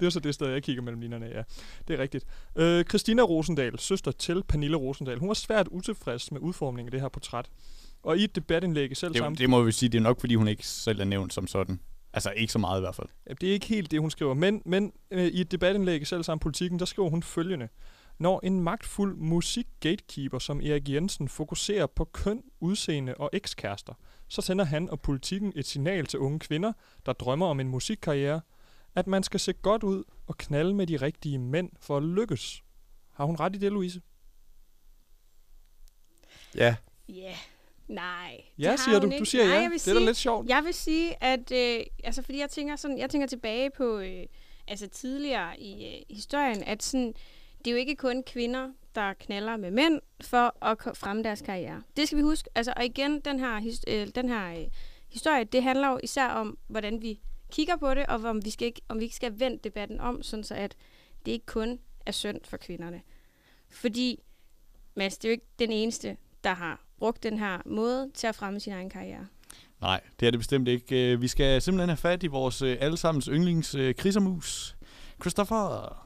Det 0.00 0.06
er 0.06 0.10
så 0.10 0.20
det 0.20 0.34
sted, 0.34 0.48
jeg 0.48 0.62
kigger 0.62 0.82
mellem 0.82 1.00
linjerne, 1.00 1.26
ja. 1.26 1.42
Det 1.88 1.98
er 1.98 2.02
rigtigt. 2.02 2.24
Øh, 2.56 2.84
Christina 2.84 3.22
Rosendal, 3.22 3.78
søster 3.78 4.10
til 4.10 4.42
Pernille 4.48 4.76
Rosendal, 4.76 5.18
hun 5.18 5.28
var 5.28 5.34
svært 5.34 5.68
utilfreds 5.68 6.32
med 6.32 6.40
udformningen 6.40 6.88
af 6.88 6.90
det 6.90 7.00
her 7.00 7.08
portræt. 7.08 7.46
Og 8.02 8.18
i 8.18 8.24
et 8.24 8.36
debatindlæg 8.36 8.96
selv 8.96 9.12
Det, 9.12 9.18
samme... 9.18 9.36
det 9.36 9.50
må 9.50 9.62
vi 9.62 9.72
sige, 9.72 9.88
det 9.88 9.98
er 9.98 10.02
nok, 10.02 10.20
fordi 10.20 10.34
hun 10.34 10.48
ikke 10.48 10.66
selv 10.66 11.00
er 11.00 11.04
nævnt 11.04 11.34
som 11.34 11.46
sådan. 11.46 11.80
Altså 12.12 12.30
ikke 12.30 12.52
så 12.52 12.58
meget 12.58 12.80
i 12.80 12.82
hvert 12.82 12.94
fald. 12.94 13.08
Ja, 13.28 13.34
det 13.34 13.48
er 13.48 13.52
ikke 13.52 13.66
helt 13.66 13.90
det, 13.90 14.00
hun 14.00 14.10
skriver. 14.10 14.34
Men, 14.34 14.62
men 14.64 14.92
øh, 15.10 15.26
i 15.26 15.40
et 15.40 15.52
debatindlæg 15.52 16.02
i 16.02 16.04
selv 16.04 16.22
samme 16.22 16.40
politikken, 16.40 16.78
der 16.78 16.84
skriver 16.84 17.10
hun 17.10 17.22
følgende. 17.22 17.68
Når 18.18 18.40
en 18.42 18.60
magtfuld 18.60 19.16
musikgatekeeper 19.16 20.38
som 20.38 20.60
Erik 20.60 20.88
Jensen 20.88 21.28
fokuserer 21.28 21.86
på 21.86 22.04
køn, 22.04 22.42
udseende 22.60 23.14
og 23.14 23.30
ekskærester, 23.32 23.94
så 24.28 24.42
sender 24.42 24.64
han 24.64 24.90
og 24.90 25.00
politikken 25.00 25.52
et 25.56 25.66
signal 25.66 26.06
til 26.06 26.18
unge 26.18 26.38
kvinder, 26.38 26.72
der 27.06 27.12
drømmer 27.12 27.46
om 27.46 27.60
en 27.60 27.68
musikkarriere, 27.68 28.40
at 28.94 29.06
man 29.06 29.22
skal 29.22 29.40
se 29.40 29.52
godt 29.52 29.82
ud 29.82 30.04
og 30.26 30.36
knalde 30.38 30.74
med 30.74 30.86
de 30.86 30.96
rigtige 30.96 31.38
mænd 31.38 31.70
for 31.80 31.96
at 31.96 32.02
lykkes. 32.02 32.62
Har 33.12 33.24
hun 33.24 33.36
ret 33.36 33.56
i 33.56 33.58
det, 33.58 33.72
Louise? 33.72 34.00
ja. 36.54 36.76
Ja, 37.08 37.34
nej. 37.90 38.44
Ja, 38.58 38.76
siger 38.76 38.98
du. 39.00 39.06
ikke. 39.06 39.18
Du 39.18 39.24
siger 39.24 39.44
nej, 39.44 39.54
ja. 39.54 39.60
Jeg 39.60 39.70
Det 39.70 39.88
er 39.88 39.92
da 39.92 39.98
sige, 39.98 40.06
lidt 40.06 40.16
sjovt. 40.16 40.48
Jeg 40.48 40.64
vil 40.64 40.74
sige, 40.74 41.24
at 41.24 41.52
øh, 41.52 41.84
altså, 42.04 42.22
fordi 42.22 42.38
jeg 42.38 42.50
tænker 42.50 42.76
sådan, 42.76 42.98
jeg 42.98 43.10
tænker 43.10 43.26
tilbage 43.26 43.70
på 43.70 43.98
øh, 43.98 44.26
altså 44.68 44.88
tidligere 44.88 45.60
i 45.60 45.86
øh, 45.86 46.16
historien, 46.16 46.62
at 46.62 46.82
sådan, 46.82 47.14
det 47.58 47.66
er 47.66 47.70
jo 47.70 47.76
ikke 47.76 47.96
kun 47.96 48.22
kvinder, 48.22 48.68
der 48.94 49.12
knaller 49.12 49.56
med 49.56 49.70
mænd 49.70 50.00
for 50.20 50.64
at 50.64 50.96
fremme 50.96 51.22
deres 51.22 51.42
karriere. 51.42 51.82
Det 51.96 52.06
skal 52.06 52.18
vi 52.18 52.22
huske. 52.22 52.50
Altså, 52.54 52.72
og 52.76 52.84
igen, 52.84 53.20
den 53.20 53.40
her, 53.40 53.58
his, 53.58 53.80
øh, 53.88 54.08
den 54.14 54.28
her 54.28 54.60
øh, 54.60 54.66
historie, 55.08 55.44
det 55.44 55.62
handler 55.62 55.88
jo 55.88 56.00
især 56.02 56.28
om, 56.28 56.58
hvordan 56.66 57.02
vi 57.02 57.20
kigger 57.52 57.76
på 57.76 57.94
det, 57.94 58.06
og 58.06 58.24
om 58.24 58.44
vi, 58.44 58.50
skal 58.50 58.66
ikke, 58.66 58.80
om 58.88 58.98
vi 58.98 59.04
ikke 59.04 59.16
skal 59.16 59.40
vende 59.40 59.58
debatten 59.64 60.00
om, 60.00 60.22
sådan 60.22 60.44
så 60.44 60.54
at 60.54 60.76
det 61.26 61.32
ikke 61.32 61.46
kun 61.46 61.78
er 62.06 62.12
synd 62.12 62.40
for 62.44 62.56
kvinderne. 62.56 63.02
Fordi, 63.68 64.22
Mads, 64.94 65.18
det 65.18 65.24
er 65.24 65.28
jo 65.28 65.32
ikke 65.32 65.46
den 65.58 65.72
eneste, 65.72 66.16
der 66.44 66.54
har 66.54 66.84
brugt 67.00 67.22
den 67.22 67.38
her 67.38 67.58
måde 67.66 68.10
til 68.14 68.26
at 68.26 68.34
fremme 68.34 68.60
sin 68.60 68.72
egen 68.72 68.90
karriere. 68.90 69.26
Nej, 69.80 70.00
det 70.20 70.26
er 70.26 70.30
det 70.30 70.40
bestemt 70.40 70.68
ikke. 70.68 71.12
Øh, 71.12 71.22
vi 71.22 71.28
skal 71.28 71.62
simpelthen 71.62 71.88
have 71.88 71.96
fat 71.96 72.22
i 72.22 72.26
vores 72.26 72.62
øh, 72.62 72.76
allesammens 72.80 73.26
yndlings 73.32 73.74
øh, 73.74 73.94
krisermus, 73.94 74.76
Christopher. 75.20 75.96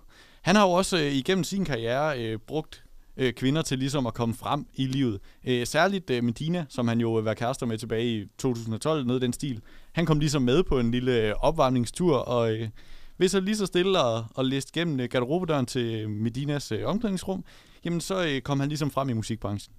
Han 0.43 0.57
har 0.57 0.67
jo 0.67 0.73
også 0.73 0.97
igennem 0.97 1.45
sin 1.45 1.65
karriere 1.65 2.39
brugt 2.39 2.85
kvinder 3.37 3.63
til 3.63 3.79
ligesom 3.79 4.07
at 4.07 4.15
komme 4.15 4.35
frem 4.35 4.67
i 4.75 4.87
livet. 4.87 5.21
Særligt 5.69 6.25
Medina, 6.25 6.67
som 6.69 6.89
han 6.89 7.01
jo 7.01 7.13
var 7.13 7.35
kærester 7.35 7.67
med 7.67 7.79
tilbage 7.79 8.05
i 8.05 8.27
2012, 8.39 9.07
noget 9.07 9.21
i 9.21 9.25
den 9.25 9.33
stil. 9.33 9.63
Han 9.93 10.07
kom 10.07 10.19
ligesom 10.19 10.43
med 10.43 10.63
på 10.63 10.79
en 10.79 10.91
lille 10.91 11.43
opvarmningstur, 11.43 12.17
og 12.17 12.57
hvis 13.17 13.31
så 13.31 13.41
lige 13.41 13.57
så 13.57 13.67
stille 13.67 14.03
og, 14.03 14.25
og 14.35 14.45
læste 14.45 14.73
gennem 14.73 15.09
garderobedøren 15.09 15.67
til 15.67 16.11
Medinas 16.11 16.73
omklædningsrum, 16.85 17.45
jamen 17.85 18.01
så 18.01 18.41
kom 18.45 18.61
han 18.61 18.69
ligesom 18.69 18.91
frem 18.91 19.09
i 19.09 19.13
musikbranchen. 19.13 19.75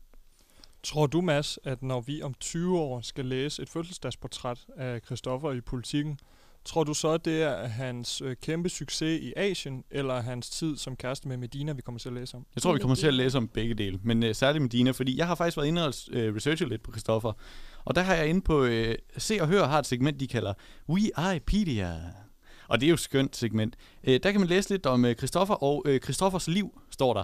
Tror 0.85 1.07
du, 1.07 1.21
Mads, 1.21 1.59
at 1.63 1.83
når 1.83 2.01
vi 2.01 2.21
om 2.21 2.33
20 2.39 2.79
år 2.79 3.01
skal 3.01 3.25
læse 3.25 3.61
et 3.61 3.69
fødselsdagsportræt 3.69 4.65
af 4.77 5.01
Christoffer 5.05 5.51
i 5.51 5.61
politikken, 5.61 6.19
tror 6.65 6.83
du 6.83 6.93
så, 6.93 7.09
at 7.09 7.25
det 7.25 7.43
er 7.43 7.67
hans 7.67 8.21
øh, 8.21 8.35
kæmpe 8.41 8.69
succes 8.69 9.21
i 9.21 9.33
Asien, 9.35 9.83
eller 9.91 10.21
hans 10.21 10.49
tid 10.49 10.77
som 10.77 10.95
kæreste 10.95 11.27
med 11.27 11.37
Medina, 11.37 11.71
vi 11.71 11.81
kommer 11.81 11.99
til 11.99 12.09
at 12.09 12.15
læse 12.15 12.37
om? 12.37 12.45
Jeg 12.55 12.63
tror, 12.63 12.73
vi 12.73 12.79
kommer 12.79 12.95
til 12.95 13.07
at 13.07 13.13
læse 13.13 13.37
om 13.37 13.47
begge 13.47 13.73
dele, 13.73 13.99
men 14.03 14.23
øh, 14.23 14.35
særligt 14.35 14.61
Medina, 14.61 14.91
fordi 14.91 15.17
jeg 15.17 15.27
har 15.27 15.35
faktisk 15.35 15.57
været 15.57 15.67
inde 15.67 15.87
og 15.87 15.93
øh, 16.11 16.35
researche 16.35 16.69
lidt 16.69 16.83
på 16.83 16.91
Christoffer. 16.91 17.33
Og 17.85 17.95
der 17.95 18.01
har 18.01 18.13
jeg 18.13 18.27
inde 18.27 18.41
på 18.41 18.63
øh, 18.63 18.95
Se 19.17 19.37
og 19.41 19.47
Hør 19.47 19.67
har 19.67 19.79
et 19.79 19.85
segment, 19.85 20.19
de 20.19 20.27
kalder 20.27 20.53
Wikipedia. 20.89 21.93
Og 22.67 22.79
det 22.79 22.87
er 22.87 22.89
jo 22.89 22.93
et 22.93 22.99
skønt 22.99 23.35
segment. 23.35 23.75
Øh, 24.03 24.19
der 24.23 24.31
kan 24.31 24.41
man 24.41 24.49
læse 24.49 24.69
lidt 24.69 24.85
om 24.85 25.05
øh, 25.05 25.15
Christoffer, 25.15 25.55
og 25.55 25.83
øh, 25.85 25.99
Christoffers 25.99 26.47
liv 26.47 26.81
står 26.89 27.13
der. 27.13 27.23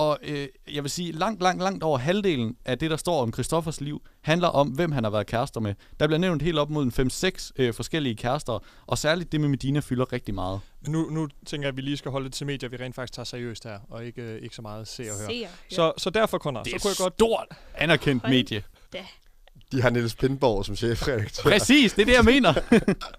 Og 0.00 0.18
øh, 0.22 0.48
jeg 0.72 0.82
vil 0.82 0.90
sige, 0.90 1.12
langt, 1.12 1.42
langt, 1.42 1.62
langt 1.62 1.82
over 1.82 1.98
halvdelen 1.98 2.56
af 2.64 2.78
det, 2.78 2.90
der 2.90 2.96
står 2.96 3.22
om 3.22 3.32
Christoffers 3.32 3.80
liv, 3.80 4.02
handler 4.20 4.48
om, 4.48 4.68
hvem 4.68 4.92
han 4.92 5.04
har 5.04 5.10
været 5.10 5.26
kærester 5.26 5.60
med. 5.60 5.74
Der 6.00 6.06
bliver 6.06 6.18
nævnt 6.18 6.42
helt 6.42 6.58
op 6.58 6.70
mod 6.70 6.82
en 6.98 7.10
5-6 7.10 7.50
øh, 7.56 7.74
forskellige 7.74 8.16
kærester, 8.16 8.64
og 8.86 8.98
særligt 8.98 9.32
det 9.32 9.40
med 9.40 9.48
Medina 9.48 9.80
fylder 9.80 10.12
rigtig 10.12 10.34
meget. 10.34 10.60
Men 10.82 10.92
nu, 10.92 11.10
nu 11.10 11.28
tænker 11.46 11.66
jeg, 11.66 11.72
at 11.72 11.76
vi 11.76 11.82
lige 11.82 11.96
skal 11.96 12.10
holde 12.10 12.24
det 12.24 12.32
til 12.32 12.46
medier, 12.46 12.68
vi 12.68 12.76
rent 12.76 12.94
faktisk 12.94 13.12
tager 13.12 13.24
seriøst 13.24 13.64
her, 13.64 13.78
og 13.90 14.04
ikke, 14.04 14.22
øh, 14.22 14.42
ikke 14.42 14.54
så 14.54 14.62
meget 14.62 14.88
se 14.88 15.02
og 15.02 15.06
høre. 15.06 15.16
Se 15.16 15.24
og 15.24 15.34
høre. 15.38 15.48
Så, 15.70 15.92
så 15.96 16.10
derfor, 16.10 16.38
Conrad, 16.38 16.64
Det 16.64 16.72
så 16.72 16.78
kunne 16.82 16.90
jeg 16.90 16.96
godt... 16.98 17.14
stort 17.14 17.46
anerkendt 17.74 18.22
Hold 18.22 18.32
medie. 18.32 18.62
Da. 18.92 19.06
De 19.72 19.82
har 19.82 19.90
Niels 19.90 20.14
Pindborg 20.14 20.64
som 20.64 20.76
chefredaktør. 20.76 21.42
Præcis, 21.42 21.92
det 21.92 22.02
er 22.02 22.06
det, 22.06 22.14
jeg 22.14 22.24
mener. 22.24 22.54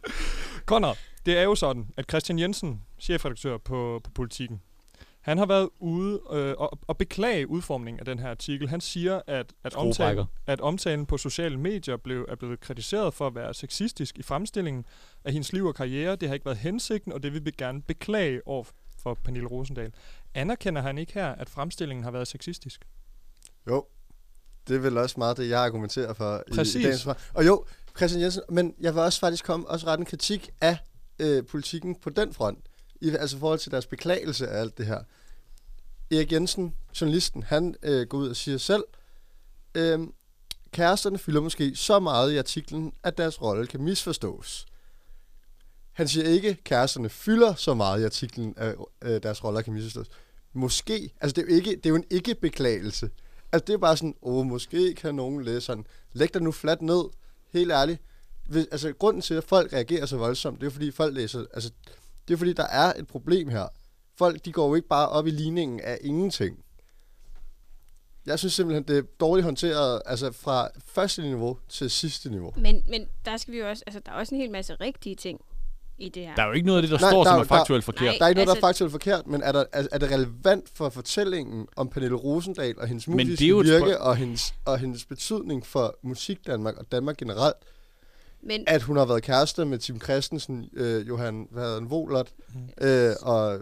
Conrad, 0.71 0.95
det 1.25 1.37
er 1.37 1.43
jo 1.43 1.55
sådan, 1.55 1.87
at 1.97 2.05
Christian 2.09 2.39
Jensen, 2.39 2.81
chefredaktør 2.99 3.57
på, 3.57 4.01
på 4.03 4.11
Politiken, 4.15 4.61
han 5.21 5.37
har 5.37 5.45
været 5.45 5.69
ude 5.79 6.21
øh, 6.31 6.53
og, 6.57 6.79
og 6.87 6.97
beklage 6.97 7.47
udformningen 7.47 7.99
af 7.99 8.05
den 8.05 8.19
her 8.19 8.29
artikel. 8.29 8.69
Han 8.69 8.81
siger, 8.81 9.21
at, 9.27 9.53
at, 9.63 9.75
omtalen, 9.75 10.25
at 10.47 10.61
omtalen 10.61 11.05
på 11.05 11.17
sociale 11.17 11.57
medier 11.57 11.97
blev, 11.97 12.25
er 12.29 12.35
blevet 12.35 12.59
kritiseret 12.59 13.13
for 13.13 13.27
at 13.27 13.35
være 13.35 13.53
sexistisk 13.53 14.17
i 14.17 14.23
fremstillingen 14.23 14.85
af 15.25 15.33
hendes 15.33 15.53
liv 15.53 15.65
og 15.65 15.75
karriere. 15.75 16.15
Det 16.15 16.29
har 16.29 16.33
ikke 16.33 16.45
været 16.45 16.57
hensigten, 16.57 17.13
og 17.13 17.23
det 17.23 17.33
vil 17.33 17.45
vi 17.45 17.51
gerne 17.57 17.81
beklage 17.81 18.47
over 18.47 18.63
for 18.97 19.13
Pernille 19.23 19.47
Rosendal. 19.47 19.93
Anerkender 20.33 20.81
han 20.81 20.97
ikke 20.97 21.13
her, 21.13 21.27
at 21.27 21.49
fremstillingen 21.49 22.03
har 22.03 22.11
været 22.11 22.27
sexistisk? 22.27 22.87
Jo, 23.67 23.85
det 24.67 24.75
er 24.75 24.79
vel 24.79 24.97
også 24.97 25.15
meget 25.17 25.37
det, 25.37 25.49
jeg 25.49 25.59
argumenterer 25.59 26.13
for 26.13 26.43
i, 26.47 26.51
Præcis. 26.51 26.75
i 26.75 26.83
dagens 26.83 27.01
svar. 27.01 27.17
Og 27.33 27.45
jo, 27.47 27.65
Christian 27.97 28.21
Jensen, 28.21 28.41
men 28.49 28.75
jeg 28.79 28.93
vil 28.93 29.01
også 29.01 29.19
faktisk 29.19 29.45
komme 29.45 29.67
også 29.67 29.87
rette 29.87 30.01
en 30.01 30.05
kritik 30.05 30.49
af 30.61 30.77
øh, 31.19 31.45
politikken 31.45 31.95
på 31.95 32.09
den 32.09 32.33
front. 32.33 32.59
I, 33.01 33.09
altså 33.09 33.37
forhold 33.37 33.59
til 33.59 33.71
deres 33.71 33.85
beklagelse 33.85 34.47
af 34.47 34.59
alt 34.59 34.77
det 34.77 34.85
her. 34.85 35.03
Erik 36.11 36.31
Jensen, 36.31 36.75
journalisten, 37.01 37.43
han 37.43 37.75
øh, 37.83 38.07
går 38.07 38.17
ud 38.17 38.29
og 38.29 38.35
siger 38.35 38.57
selv, 38.57 38.83
øh, 39.75 39.99
kæresterne 40.71 41.17
fylder 41.17 41.41
måske 41.41 41.75
så 41.75 41.99
meget 41.99 42.31
i 42.31 42.37
artiklen, 42.37 42.93
at 43.03 43.17
deres 43.17 43.41
rolle 43.41 43.67
kan 43.67 43.81
misforstås. 43.81 44.65
Han 45.91 46.07
siger 46.07 46.25
ikke, 46.25 46.49
at 46.49 46.63
kæresterne 46.63 47.09
fylder 47.09 47.53
så 47.53 47.73
meget 47.73 48.01
i 48.01 48.05
artiklen, 48.05 48.53
at 48.57 48.75
øh, 49.01 49.23
deres 49.23 49.43
roller 49.43 49.61
kan 49.61 49.73
misforstås. 49.73 50.07
Måske. 50.53 51.13
Altså, 51.21 51.33
det 51.35 51.41
er 51.41 51.49
jo, 51.49 51.55
ikke, 51.55 51.75
det 51.75 51.85
er 51.85 51.89
jo 51.89 51.95
en 51.95 52.05
ikke-beklagelse. 52.09 53.09
Altså, 53.51 53.65
det 53.65 53.73
er 53.73 53.77
bare 53.77 53.97
sådan, 53.97 54.15
åh, 54.21 54.45
måske 54.45 54.93
kan 54.93 55.15
nogen 55.15 55.43
læse 55.43 55.61
sådan, 55.61 55.85
læg 56.13 56.33
dig 56.33 56.41
nu 56.41 56.51
fladt 56.51 56.81
ned, 56.81 57.03
helt 57.53 57.71
ærligt. 57.71 58.01
Hvis, 58.47 58.65
altså, 58.71 58.93
grunden 58.93 59.21
til, 59.21 59.33
at 59.33 59.43
folk 59.43 59.73
reagerer 59.73 60.05
så 60.05 60.17
voldsomt, 60.17 60.61
det 60.61 60.67
er 60.67 60.71
fordi, 60.71 60.91
folk 60.91 61.15
læser, 61.15 61.45
altså, 61.53 61.71
det 62.27 62.33
er 62.33 62.37
fordi, 62.37 62.53
der 62.53 62.67
er 62.67 62.93
et 62.99 63.07
problem 63.07 63.49
her. 63.49 63.67
Folk, 64.17 64.45
de 64.45 64.51
går 64.51 64.67
jo 64.67 64.75
ikke 64.75 64.87
bare 64.87 65.09
op 65.09 65.27
i 65.27 65.31
ligningen 65.31 65.79
af 65.79 65.97
ingenting. 66.01 66.63
Jeg 68.25 68.39
synes 68.39 68.53
simpelthen, 68.53 68.83
det 68.83 68.97
er 68.97 69.01
dårligt 69.19 69.45
håndteret, 69.45 70.01
altså 70.05 70.31
fra 70.31 70.69
første 70.85 71.21
niveau 71.21 71.57
til 71.69 71.89
sidste 71.91 72.29
niveau. 72.29 72.53
Men, 72.57 72.83
men 72.89 73.07
der 73.25 73.37
skal 73.37 73.53
vi 73.53 73.59
jo 73.59 73.69
også, 73.69 73.83
altså 73.87 74.01
der 74.05 74.11
er 74.11 74.15
også 74.15 74.35
en 74.35 74.41
hel 74.41 74.51
masse 74.51 74.75
rigtige 74.75 75.15
ting 75.15 75.41
i 75.97 76.09
det 76.09 76.25
her. 76.25 76.35
Der 76.35 76.43
er 76.43 76.47
jo 76.47 76.53
ikke 76.53 76.65
noget 76.67 76.77
af 76.77 76.81
det, 76.81 76.91
der 76.91 76.99
Nej, 76.99 77.09
står, 77.11 77.23
der 77.23 77.31
som 77.31 77.39
er- 77.39 77.43
faktuelt 77.43 77.83
forkert. 77.83 78.01
Nej, 78.03 78.15
Der 78.19 78.25
er 78.25 78.29
ikke 78.29 78.37
noget, 78.37 78.47
der 78.47 78.51
er 78.51 78.55
altså- 78.55 78.67
faktuelt 78.67 78.91
forkert, 78.91 79.27
men 79.27 79.43
er, 79.43 79.51
der, 79.51 79.63
er, 79.73 79.87
er 79.91 79.97
det 79.97 80.11
relevant 80.11 80.69
for 80.69 80.89
fortællingen 80.89 81.67
om 81.75 81.89
Pernille 81.89 82.15
Rosendal 82.15 82.79
og 82.79 82.87
hendes 82.87 83.07
musiske 83.07 83.45
virke 83.45 83.67
spørg- 83.79 83.97
og 83.97 84.15
hendes, 84.15 84.53
og 84.65 84.79
hendes 84.79 85.05
betydning 85.05 85.65
for 85.65 85.95
musik 86.01 86.47
Danmark 86.47 86.77
og 86.77 86.91
Danmark 86.91 87.17
generelt, 87.17 87.55
Men, 88.43 88.63
at 88.67 88.81
hun 88.81 88.97
har 88.97 89.05
været 89.05 89.23
kæreste 89.23 89.65
med 89.65 89.77
Tim 89.77 90.01
Christensen, 90.01 90.69
øh, 90.73 91.07
Johan 91.07 91.47
hvad 91.51 91.63
hedder 91.63 91.79
han, 91.79 91.89
Volert, 91.89 92.33
Mhm. 92.53 92.69
øh, 92.81 93.15
og 93.21 93.59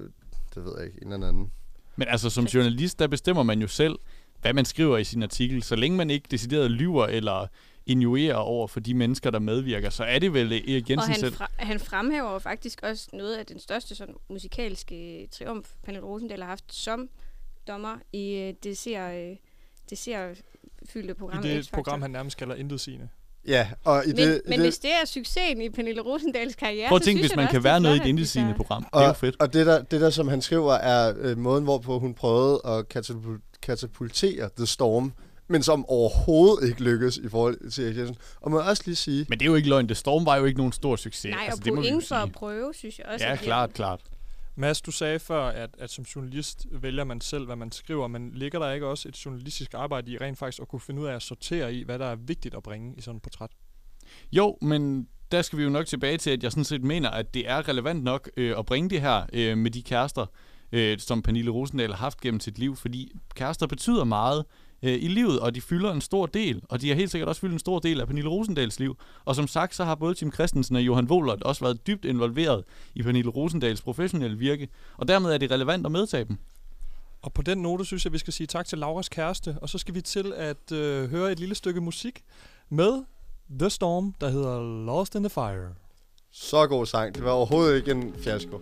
det 0.55 0.65
ved 0.65 0.73
jeg 0.77 0.85
ikke, 0.87 0.99
en 1.05 1.13
eller 1.13 1.27
anden. 1.27 1.51
Men 1.95 2.07
altså, 2.07 2.29
som 2.29 2.45
journalist, 2.45 2.99
der 2.99 3.07
bestemmer 3.07 3.43
man 3.43 3.61
jo 3.61 3.67
selv, 3.67 3.95
hvad 4.41 4.53
man 4.53 4.65
skriver 4.65 4.97
i 4.97 5.03
sin 5.03 5.23
artikel. 5.23 5.63
Så 5.63 5.75
længe 5.75 5.97
man 5.97 6.09
ikke 6.09 6.27
decideret 6.31 6.71
lyver 6.71 7.05
eller 7.05 7.47
injurierer 7.85 8.35
over 8.35 8.67
for 8.67 8.79
de 8.79 8.93
mennesker, 8.93 9.29
der 9.31 9.39
medvirker, 9.39 9.89
så 9.89 10.03
er 10.03 10.19
det 10.19 10.33
vel 10.33 10.51
Erik 10.51 10.83
og 10.83 10.89
Jensen 10.89 11.11
han, 11.11 11.19
selv. 11.19 11.33
fra, 11.33 11.47
han 11.57 11.79
fremhæver 11.79 12.31
jo 12.33 12.39
faktisk 12.39 12.79
også 12.83 13.07
noget 13.13 13.35
af 13.35 13.45
den 13.45 13.59
største 13.59 13.95
sådan, 13.95 14.15
musikalske 14.29 15.27
triumf, 15.31 15.69
Pernille 15.83 16.05
Rosendal 16.07 16.39
har 16.41 16.47
haft 16.49 16.73
som 16.73 17.09
dommer 17.67 17.97
i 18.13 18.33
øh, 18.33 18.53
det 18.63 18.77
ser, 18.77 19.09
øh, 19.31 19.35
det 19.89 19.97
ser 19.97 20.33
fyldte 20.89 21.13
program. 21.13 21.43
I 21.45 21.47
det 21.49 21.65
X-Factor. 21.65 21.71
program, 21.73 22.01
han 22.01 22.11
nærmest 22.11 22.37
kalder 22.37 22.55
intet 22.55 22.79
sigende. 22.81 23.09
Ja, 23.47 23.67
og 23.83 24.03
i 24.05 24.07
Men, 24.07 24.17
det, 24.17 24.41
i 24.45 24.49
men 24.49 24.59
det, 24.59 24.65
hvis 24.65 24.77
det 24.77 24.91
er 25.01 25.05
succesen 25.05 25.61
i 25.61 25.69
Pernille 25.69 26.01
Rosendals 26.01 26.55
karriere, 26.55 26.87
Prøv 26.87 26.95
at 26.95 27.01
så 27.01 27.05
tænke, 27.05 27.19
synes 27.19 27.31
hvis 27.31 27.35
man 27.37 27.47
kan 27.47 27.55
er 27.57 27.61
være 27.61 27.79
noget 27.79 27.95
i 27.95 27.97
et 27.97 28.01
at 28.01 28.05
de 28.05 28.09
indesigende 28.09 28.53
så- 28.53 28.57
program. 28.57 28.83
Det 28.83 28.89
er 28.93 29.03
jo 29.03 29.09
og, 29.09 29.15
fedt. 29.17 29.35
og 29.39 29.53
det, 29.53 29.65
der, 29.65 29.81
det 29.83 30.01
der, 30.01 30.09
som 30.09 30.27
han 30.27 30.41
skriver, 30.41 30.73
er 30.73 31.13
øh, 31.19 31.37
måden, 31.37 31.63
hvorpå 31.63 31.99
hun 31.99 32.13
prøvede 32.13 32.61
at 32.65 32.85
katapul- 32.97 33.59
katapultere 33.61 34.49
The 34.57 34.65
Storm, 34.65 35.13
men 35.47 35.63
som 35.63 35.85
overhovedet 35.89 36.69
ikke 36.69 36.83
lykkedes 36.83 37.17
i 37.17 37.29
forhold 37.29 37.71
til 37.71 37.83
Erik 37.85 37.97
Jensen. 37.97 38.17
Og 38.41 38.51
må 38.51 38.59
jeg 38.59 38.69
også 38.69 38.83
lige 38.85 38.95
sige, 38.95 39.25
Men 39.29 39.39
det 39.39 39.45
er 39.45 39.49
jo 39.49 39.55
ikke 39.55 39.69
løgn. 39.69 39.89
Det 39.89 39.97
Storm 39.97 40.25
var 40.25 40.37
jo 40.37 40.45
ikke 40.45 40.57
nogen 40.57 40.73
stor 40.73 40.95
succes. 40.95 41.25
Nej, 41.31 41.39
og 41.39 41.45
altså, 41.45 41.61
det 41.65 41.73
må 41.73 41.81
point 41.81 42.07
for 42.07 42.15
at 42.15 42.31
prøve, 42.31 42.73
synes 42.73 42.99
jeg 42.99 43.05
også. 43.13 43.25
Ja, 43.25 43.35
klart, 43.35 43.73
klart. 43.73 43.99
Mads, 44.59 44.81
du 44.81 44.91
sagde 44.91 45.19
før, 45.19 45.45
at, 45.45 45.69
at 45.77 45.89
som 45.89 46.03
journalist 46.03 46.67
vælger 46.71 47.03
man 47.03 47.21
selv, 47.21 47.45
hvad 47.45 47.55
man 47.55 47.71
skriver, 47.71 48.07
men 48.07 48.31
ligger 48.33 48.59
der 48.59 48.71
ikke 48.71 48.87
også 48.87 49.09
et 49.09 49.25
journalistisk 49.25 49.73
arbejde 49.73 50.11
i 50.11 50.17
rent 50.17 50.37
faktisk 50.37 50.61
at 50.61 50.67
kunne 50.67 50.79
finde 50.79 51.01
ud 51.01 51.07
af 51.07 51.15
at 51.15 51.21
sortere 51.21 51.73
i, 51.73 51.83
hvad 51.83 51.99
der 51.99 52.05
er 52.05 52.15
vigtigt 52.15 52.55
at 52.55 52.63
bringe 52.63 52.95
i 52.97 53.01
sådan 53.01 53.15
et 53.15 53.21
portræt? 53.21 53.49
Jo, 54.31 54.57
men 54.61 55.07
der 55.31 55.41
skal 55.41 55.59
vi 55.59 55.63
jo 55.63 55.69
nok 55.69 55.85
tilbage 55.85 56.17
til, 56.17 56.29
at 56.29 56.43
jeg 56.43 56.51
sådan 56.51 56.63
set 56.63 56.83
mener, 56.83 57.09
at 57.09 57.33
det 57.33 57.49
er 57.49 57.67
relevant 57.67 58.03
nok 58.03 58.29
øh, 58.37 58.57
at 58.57 58.65
bringe 58.65 58.89
det 58.89 59.01
her 59.01 59.25
øh, 59.33 59.57
med 59.57 59.71
de 59.71 59.83
kærester, 59.83 60.25
øh, 60.71 60.99
som 60.99 61.21
Pernille 61.21 61.51
Rosendal 61.51 61.89
har 61.89 61.97
haft 61.97 62.21
gennem 62.21 62.39
sit 62.39 62.59
liv, 62.59 62.75
fordi 62.75 63.11
kærester 63.35 63.67
betyder 63.67 64.03
meget 64.03 64.45
øh, 64.83 64.93
i 64.93 65.07
livet, 65.07 65.39
og 65.39 65.55
de 65.55 65.61
fylder 65.61 65.91
en 65.91 66.01
stor 66.01 66.25
del, 66.25 66.61
og 66.69 66.81
de 66.81 66.87
har 66.89 66.95
helt 66.95 67.11
sikkert 67.11 67.29
også 67.29 67.41
fyldt 67.41 67.53
en 67.53 67.59
stor 67.59 67.79
del 67.79 68.01
af 68.01 68.07
Pernille 68.07 68.29
Rosendals 68.29 68.79
liv. 68.79 68.97
Og 69.25 69.35
som 69.35 69.47
sagt, 69.47 69.75
så 69.75 69.83
har 69.83 69.95
både 69.95 70.13
Tim 70.13 70.31
Christensen 70.33 70.75
og 70.75 70.81
Johan 70.81 71.05
Wohlert 71.05 71.43
også 71.43 71.65
været 71.65 71.87
dybt 71.87 72.05
involveret 72.05 72.63
i 72.95 73.03
Pernille 73.03 73.31
Rosendals 73.31 73.81
professionelle 73.81 74.37
virke, 74.37 74.67
og 74.97 75.07
dermed 75.07 75.31
er 75.33 75.37
det 75.37 75.51
relevant 75.51 75.85
at 75.85 75.91
medtage 75.91 76.25
dem. 76.25 76.37
Og 77.21 77.33
på 77.33 77.41
den 77.41 77.57
note 77.57 77.85
synes 77.85 78.05
jeg, 78.05 78.13
vi 78.13 78.17
skal 78.17 78.33
sige 78.33 78.47
tak 78.47 78.65
til 78.65 78.77
Lauras 78.77 79.09
kæreste, 79.09 79.57
og 79.61 79.69
så 79.69 79.77
skal 79.77 79.95
vi 79.95 80.01
til 80.01 80.33
at 80.35 80.71
øh, 80.71 81.09
høre 81.09 81.31
et 81.31 81.39
lille 81.39 81.55
stykke 81.55 81.81
musik 81.81 82.23
med 82.69 83.03
The 83.59 83.69
Storm, 83.69 84.13
der 84.21 84.29
hedder 84.29 84.85
Lost 84.85 85.15
in 85.15 85.23
the 85.23 85.29
Fire. 85.29 85.69
så 86.31 86.67
god 86.67 86.85
sang. 86.85 87.15
Det 87.15 87.23
var 87.23 87.31
overhovedet 87.31 87.77
ikke 87.77 87.91
en 87.91 88.13
fiasko. 88.17 88.61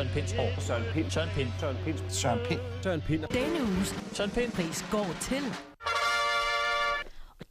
Søren 0.00 0.12
Pinds 0.14 0.32
år. 0.32 0.60
Søren 0.60 0.82
Pind. 0.94 1.10
Søren 1.10 1.28
Pind. 1.34 1.48
Søren 1.60 1.76
Pind. 1.84 1.98
Søren 2.08 2.40
Pind. 2.48 2.60
Søren 2.82 3.00
Pind. 3.00 3.24
Denne 3.32 3.62
uges 3.62 3.88
Søren 4.12 4.30
Pind. 4.30 4.52
pris 4.52 4.84
går 4.90 5.06
til. 5.20 5.42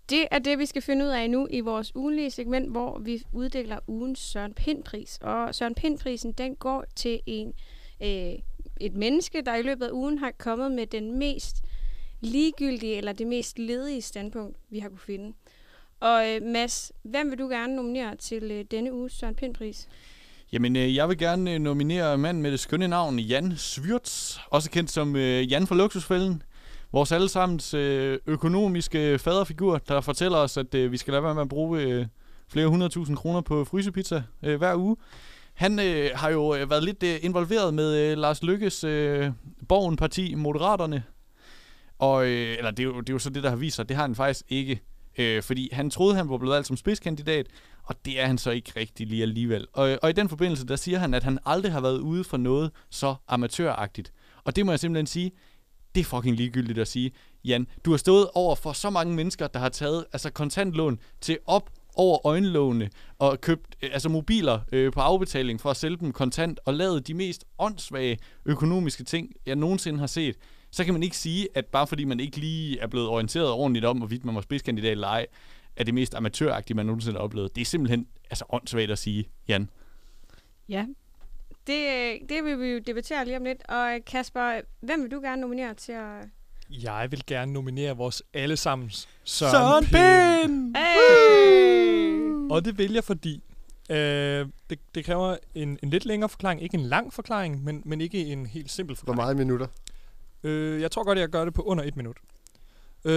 Det 0.10 0.28
er 0.32 0.40
det, 0.40 0.60
vi 0.60 0.66
skal 0.66 0.82
finde 0.82 1.06
ud 1.06 1.10
af 1.10 1.30
nu 1.30 1.48
i 1.50 1.60
vores 1.60 1.96
ugenlige 1.96 2.32
segment, 2.32 2.72
hvor 2.72 3.00
vi 3.00 3.24
uddeler 3.34 3.80
ugens 3.88 4.20
Søren 4.20 4.54
Pind-pris. 4.54 5.20
Og 5.22 5.56
Søren 5.56 5.76
Pind-prisen, 5.76 6.32
den 6.32 6.56
går 6.56 6.86
til 6.96 7.20
en, 7.26 7.54
øh, 8.02 8.34
et 8.82 8.94
menneske, 8.94 9.42
der 9.42 9.56
i 9.56 9.62
løbet 9.62 9.86
af 9.86 9.92
ugen 9.92 10.18
har 10.18 10.32
kommet 10.38 10.72
med 10.72 10.88
den 10.88 11.18
mest 11.20 11.56
ligegyldige 12.22 12.96
eller 12.96 13.14
det 13.14 13.28
mest 13.28 13.60
ledige 13.60 14.02
standpunkt, 14.02 14.58
vi 14.70 14.80
har 14.80 14.90
kunne 14.90 15.00
finde. 15.00 15.34
Og 16.00 16.30
øh, 16.30 16.42
Mads, 16.42 16.92
hvem 17.04 17.32
vil 17.32 17.40
du 17.40 17.48
gerne 17.48 17.76
nominere 17.76 18.16
til 18.16 18.52
øh, 18.52 18.66
denne 18.72 18.94
uges 18.94 19.14
Søren 19.14 19.36
Pind-pris? 19.36 19.88
Jamen, 20.54 20.76
øh, 20.76 20.96
jeg 20.96 21.10
vil 21.10 21.18
gerne 21.18 21.54
øh, 21.54 21.60
nominere 21.60 22.18
manden 22.18 22.44
med 22.44 22.52
det 22.52 22.60
skønne 22.60 22.88
navn, 22.88 23.20
Jan 23.20 23.54
Svirts, 23.58 24.40
også 24.50 24.70
kendt 24.72 24.92
som 24.92 25.16
øh, 25.16 25.52
Jan 25.52 25.68
fra 25.68 25.76
Luksusfælden. 25.76 26.44
Vores 26.92 27.12
allesammens 27.12 27.74
øh, 27.74 28.20
økonomiske 28.26 29.20
faderfigur, 29.20 29.78
der 29.78 30.02
fortæller 30.02 30.38
os, 30.38 30.58
at 30.58 30.76
øh, 30.76 30.92
vi 30.92 30.98
skal 30.98 31.12
lade 31.12 31.24
være 31.24 31.34
med 31.34 31.42
at 31.42 31.50
bruge 31.50 31.82
øh, 31.82 32.06
flere 32.48 32.68
hundredtusind 32.68 33.18
kroner 33.18 33.42
på 33.42 33.66
frysepizza 33.66 34.24
øh, 34.44 34.58
hver 34.58 34.76
uge. 34.76 34.96
Han 35.54 35.80
øh, 35.80 36.10
har 36.16 36.30
jo 36.30 36.56
øh, 36.56 36.70
været 36.70 36.84
lidt 36.84 37.04
øh, 37.04 37.20
involveret 37.22 37.74
med 37.74 37.98
øh, 37.98 38.18
Lars 38.18 38.44
Lykkes 38.44 38.84
øh, 38.84 39.32
Borgen-parti, 39.68 40.36
Moderaterne. 40.36 41.04
Og, 42.00 42.26
øh, 42.26 42.58
eller 42.58 42.72
det 42.72 42.80
er, 42.80 42.88
jo, 42.88 43.00
det 43.00 43.10
er 43.10 43.14
jo 43.14 43.20
så 43.20 43.30
det, 43.30 43.44
der 43.44 43.50
har 43.50 43.58
vist 43.58 43.76
sig, 43.76 43.90
det 43.90 43.96
har 43.98 44.04
han 44.04 44.16
faktisk 44.16 44.46
ikke. 44.50 44.82
Øh, 45.20 45.44
fordi 45.44 45.70
han 45.72 45.90
troede, 45.90 46.16
han 46.16 46.30
var 46.30 46.38
blevet 46.38 46.54
valgt 46.54 46.68
som 46.68 46.78
spidskandidat, 46.78 47.48
og 47.84 47.96
det 48.06 48.20
er 48.20 48.26
han 48.26 48.38
så 48.38 48.52
ikke 48.52 48.72
rigtig 48.76 49.08
lige 49.08 49.22
alligevel. 49.22 49.68
Og, 49.74 50.00
og 50.02 50.10
i 50.10 50.14
den 50.14 50.30
forbindelse, 50.30 50.68
der 50.68 50.76
siger 50.76 51.00
han, 51.00 51.14
at 51.14 51.24
han 51.24 51.40
aldrig 51.46 51.72
har 51.72 51.82
været 51.82 52.00
ude 52.00 52.24
for 52.24 52.38
noget 52.38 52.72
så 52.90 53.16
amatøragtigt. 53.28 54.14
Og 54.44 54.56
det 54.56 54.66
må 54.66 54.72
jeg 54.72 54.80
simpelthen 54.80 55.08
sige, 55.08 55.32
det 55.96 56.02
er 56.02 56.06
fucking 56.06 56.36
ligegyldigt 56.36 56.80
at 56.80 56.88
sige. 56.88 57.12
Jan, 57.46 57.68
du 57.86 57.90
har 57.92 57.98
stået 57.98 58.30
over 58.34 58.56
for 58.56 58.74
så 58.74 58.90
mange 58.90 59.16
mennesker, 59.16 59.48
der 59.48 59.60
har 59.60 59.70
taget 59.70 60.06
altså 60.14 60.30
kontantlån 60.30 61.00
til 61.22 61.38
op 61.46 61.70
over 61.96 62.28
øjenlågene 62.28 62.90
og 63.20 63.42
købt 63.42 63.76
øh, 63.84 63.90
altså 63.94 64.10
mobiler 64.10 64.60
øh, 64.72 64.92
på 64.92 65.00
afbetaling 65.00 65.62
for 65.62 65.70
at 65.70 65.78
sælge 65.78 65.98
dem 65.98 66.12
kontant 66.12 66.60
og 66.66 66.74
lavet 66.74 67.08
de 67.08 67.14
mest 67.14 67.46
åndssvage 67.60 68.18
økonomiske 68.46 69.04
ting, 69.04 69.34
jeg 69.46 69.56
nogensinde 69.56 70.00
har 70.00 70.08
set. 70.08 70.36
Så 70.72 70.86
kan 70.86 70.94
man 70.94 71.04
ikke 71.04 71.18
sige, 71.18 71.48
at 71.56 71.66
bare 71.66 71.88
fordi 71.88 72.04
man 72.04 72.20
ikke 72.20 72.38
lige 72.38 72.80
er 72.80 72.88
blevet 72.88 73.08
orienteret 73.08 73.52
ordentligt 73.52 73.86
om, 73.86 73.98
hvorvidt 73.98 74.26
man 74.26 74.36
var 74.36 74.42
spidskandidat 74.42 74.92
eller 74.92 75.08
ej, 75.08 75.26
er 75.76 75.84
det 75.84 75.94
mest 75.94 76.16
amatøragtige, 76.16 76.76
man 76.76 76.86
nogensinde 76.86 77.18
har 77.18 77.24
oplevet. 77.24 77.56
Det 77.56 77.62
er 77.62 77.66
simpelthen 77.66 78.08
altså 78.30 78.46
åndssvagt 78.50 78.92
at 78.92 79.00
sige, 79.00 79.30
Jan. 79.48 79.70
Ja, 80.70 80.86
det, 81.68 81.88
øh, 81.88 82.30
det 82.30 82.44
vil 82.44 82.60
vi 82.60 82.68
jo 82.68 82.80
debattere 82.80 83.26
lige 83.26 83.38
om 83.38 83.44
lidt. 83.44 83.62
Og 83.70 83.94
øh, 83.94 84.00
Kasper, 84.08 84.62
hvem 84.80 85.04
vil 85.04 85.12
du 85.12 85.20
gerne 85.22 85.42
nominere 85.42 85.74
til 85.74 85.92
at... 85.92 86.26
Jeg 86.70 87.08
vil 87.12 87.24
gerne 87.28 87.54
nominere 87.54 87.98
vores 87.98 88.24
allesammens 88.34 89.10
Søren 89.24 89.52
Søren, 89.52 89.86
Pind! 89.86 90.76
Hey! 90.78 92.52
Og 92.52 92.66
det 92.66 92.78
vil 92.78 92.94
jeg, 92.94 93.04
fordi 93.04 93.44
øh, 93.90 94.48
det, 94.70 94.80
det 94.96 95.06
kræver 95.06 95.38
en, 95.56 95.80
en 95.84 95.90
lidt 95.90 96.06
længere 96.06 96.30
forklaring. 96.30 96.64
Ikke 96.64 96.78
en 96.78 96.84
lang 96.86 97.14
forklaring, 97.14 97.64
men, 97.64 97.82
men 97.86 98.02
ikke 98.02 98.26
en 98.26 98.46
helt 98.46 98.72
simpel 98.72 98.96
Hvor 98.96 99.00
forklaring. 99.00 99.18
meget 99.18 99.38
minutter? 99.38 99.68
Øh, 100.44 100.82
jeg 100.82 100.92
tror 100.92 101.04
godt, 101.04 101.20
jeg 101.20 101.30
gør 101.30 101.46
det 101.46 101.54
på 101.54 101.62
under 101.62 101.84
et 101.84 101.96
minut. 101.98 102.18
Øh, 103.06 103.12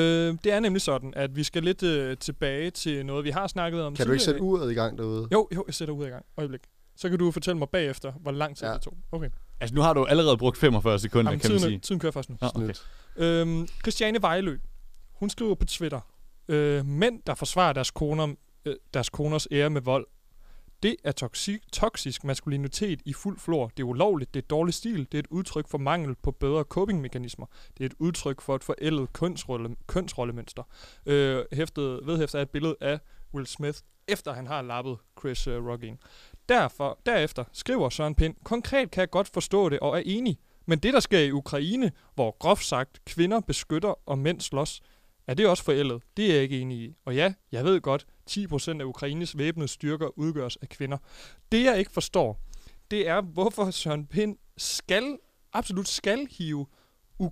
det 0.45 0.53
er 0.53 0.61
nemlig 0.61 0.83
sådan, 0.83 1.13
at 1.17 1.37
vi 1.37 1.43
skal 1.45 1.63
lidt 1.63 1.83
øh, 1.83 2.17
tilbage 2.17 2.71
til 2.71 3.07
noget, 3.07 3.25
vi 3.25 3.31
har 3.31 3.47
snakket 3.47 3.83
om 3.83 3.97
Kan 3.97 4.07
du 4.07 4.13
ikke 4.13 4.25
sætte 4.25 4.41
uret 4.43 4.71
i 4.71 4.75
gang 4.75 4.99
derude? 4.99 5.29
Jo, 5.33 5.49
jo, 5.55 5.65
jeg 5.67 5.75
sætter 5.75 5.95
ud 5.95 6.07
i 6.07 6.09
gang. 6.09 6.25
Øjeblik. 6.37 6.61
Så 6.97 7.09
kan 7.09 7.19
du 7.19 7.31
fortælle 7.31 7.59
mig 7.59 7.69
bagefter, 7.69 8.13
hvor 8.13 8.31
lang 8.31 8.57
tid 8.57 8.67
Ja. 8.67 8.73
det 8.75 8.83
tog. 8.83 8.97
Okay. 9.13 9.29
Altså, 9.61 9.75
nu 9.75 9.81
har 9.81 9.93
du 9.93 10.05
allerede 10.05 10.37
brugt 10.39 10.59
45 10.59 10.99
sekunder, 10.99 11.31
Jamen, 11.31 11.41
kan 11.41 11.51
man 11.51 11.59
tiden, 11.59 11.71
sige. 11.71 11.77
er- 11.77 11.81
tiden 11.81 12.01
kører 12.01 12.13
først 12.13 12.31
nu. 12.31 12.37
Nå, 12.41 12.49
okay. 12.55 12.75
Øhm, 13.17 13.69
Christiane 13.83 14.23
Vejlø, 14.23 14.59
hun 15.13 15.31
skriver 15.31 15.55
på 15.55 15.65
Twitter, 15.65 16.01
øh, 16.49 16.87
mænd, 16.87 17.23
der 17.27 17.35
forsvarer 17.35 17.73
deres, 17.73 17.91
koner, 17.91 18.35
øh, 18.65 18.77
deres 18.95 19.09
koners 19.11 19.47
ære 19.53 19.71
med 19.71 19.81
vold, 19.81 20.07
det 20.83 20.97
er 21.05 21.13
toksik, 21.13 21.73
toksisk 21.73 22.25
maskulinitet 22.25 23.01
i 23.05 23.13
fuld 23.13 23.39
flor. 23.39 23.69
Det 23.69 23.83
er 23.83 23.87
ulovligt, 23.87 24.35
det 24.35 24.43
er 24.43 24.47
dårlig 24.47 24.75
stil, 24.75 24.99
det 25.13 25.15
er 25.15 25.19
et 25.19 25.27
udtryk 25.31 25.69
for 25.69 25.79
mangel 25.79 26.15
på 26.15 26.31
bedre 26.31 26.63
copingmekanismer. 26.63 27.47
Det 27.79 27.85
er 27.85 27.87
et 27.87 27.95
udtryk 27.99 28.41
for 28.41 28.55
et 28.55 28.65
forældet 28.65 29.13
kønsrolle, 29.13 29.77
kønsrollemønster. 29.87 30.63
Øh, 31.07 31.45
hæftet, 31.53 32.01
vedhæftet 32.07 32.39
er 32.39 32.43
et 32.43 32.51
billede 32.51 32.77
af 32.81 32.99
Will 33.35 33.47
Smith, 33.47 33.79
efter 34.09 34.33
han 34.33 34.47
har 34.47 34.63
lappet 34.63 34.99
Chris 35.19 35.49
uh, 35.49 35.67
Rock 35.67 35.83
ind. 35.83 35.99
Derfor, 36.49 36.99
derefter 37.07 37.45
skriver 37.53 37.89
Søren 37.89 38.15
Pind, 38.15 38.35
konkret 38.45 38.91
kan 38.91 39.01
jeg 39.01 39.11
godt 39.11 39.29
forstå 39.29 39.69
det 39.69 39.81
og 39.81 39.97
er 39.97 40.03
enig. 40.07 40.39
Men 40.67 40.79
det, 40.79 40.95
der 40.95 41.01
sker 41.01 41.19
i 41.19 41.33
Ukraine, 41.33 41.93
hvor 42.15 42.37
groft 42.39 42.65
sagt 42.65 43.05
kvinder 43.05 43.41
beskytter 43.41 44.09
og 44.09 44.19
mænd 44.19 44.41
slås, 44.41 44.81
er 45.27 45.35
det 45.35 45.47
også 45.47 45.65
forældet? 45.65 46.03
Det 46.17 46.31
er 46.31 46.35
jeg 46.35 46.43
ikke 46.43 46.61
enig 46.61 46.79
i. 46.79 46.95
Og 47.05 47.15
ja, 47.15 47.33
jeg 47.53 47.65
ved 47.65 47.81
godt, 47.81 48.07
10% 48.31 48.81
af 48.81 48.85
Ukraines 48.85 49.39
væbnede 49.39 49.69
styrker 49.69 50.19
udgøres 50.19 50.57
af 50.57 50.69
kvinder. 50.69 50.99
Det, 51.53 51.65
jeg 51.65 51.79
ikke 51.79 51.91
forstår, 51.93 52.41
det 52.91 53.09
er, 53.09 53.21
hvorfor 53.21 53.71
Søren 53.71 54.07
Pind 54.07 54.37
skal, 54.57 55.17
absolut 55.53 55.89
skal 55.89 56.27
hive 56.31 56.67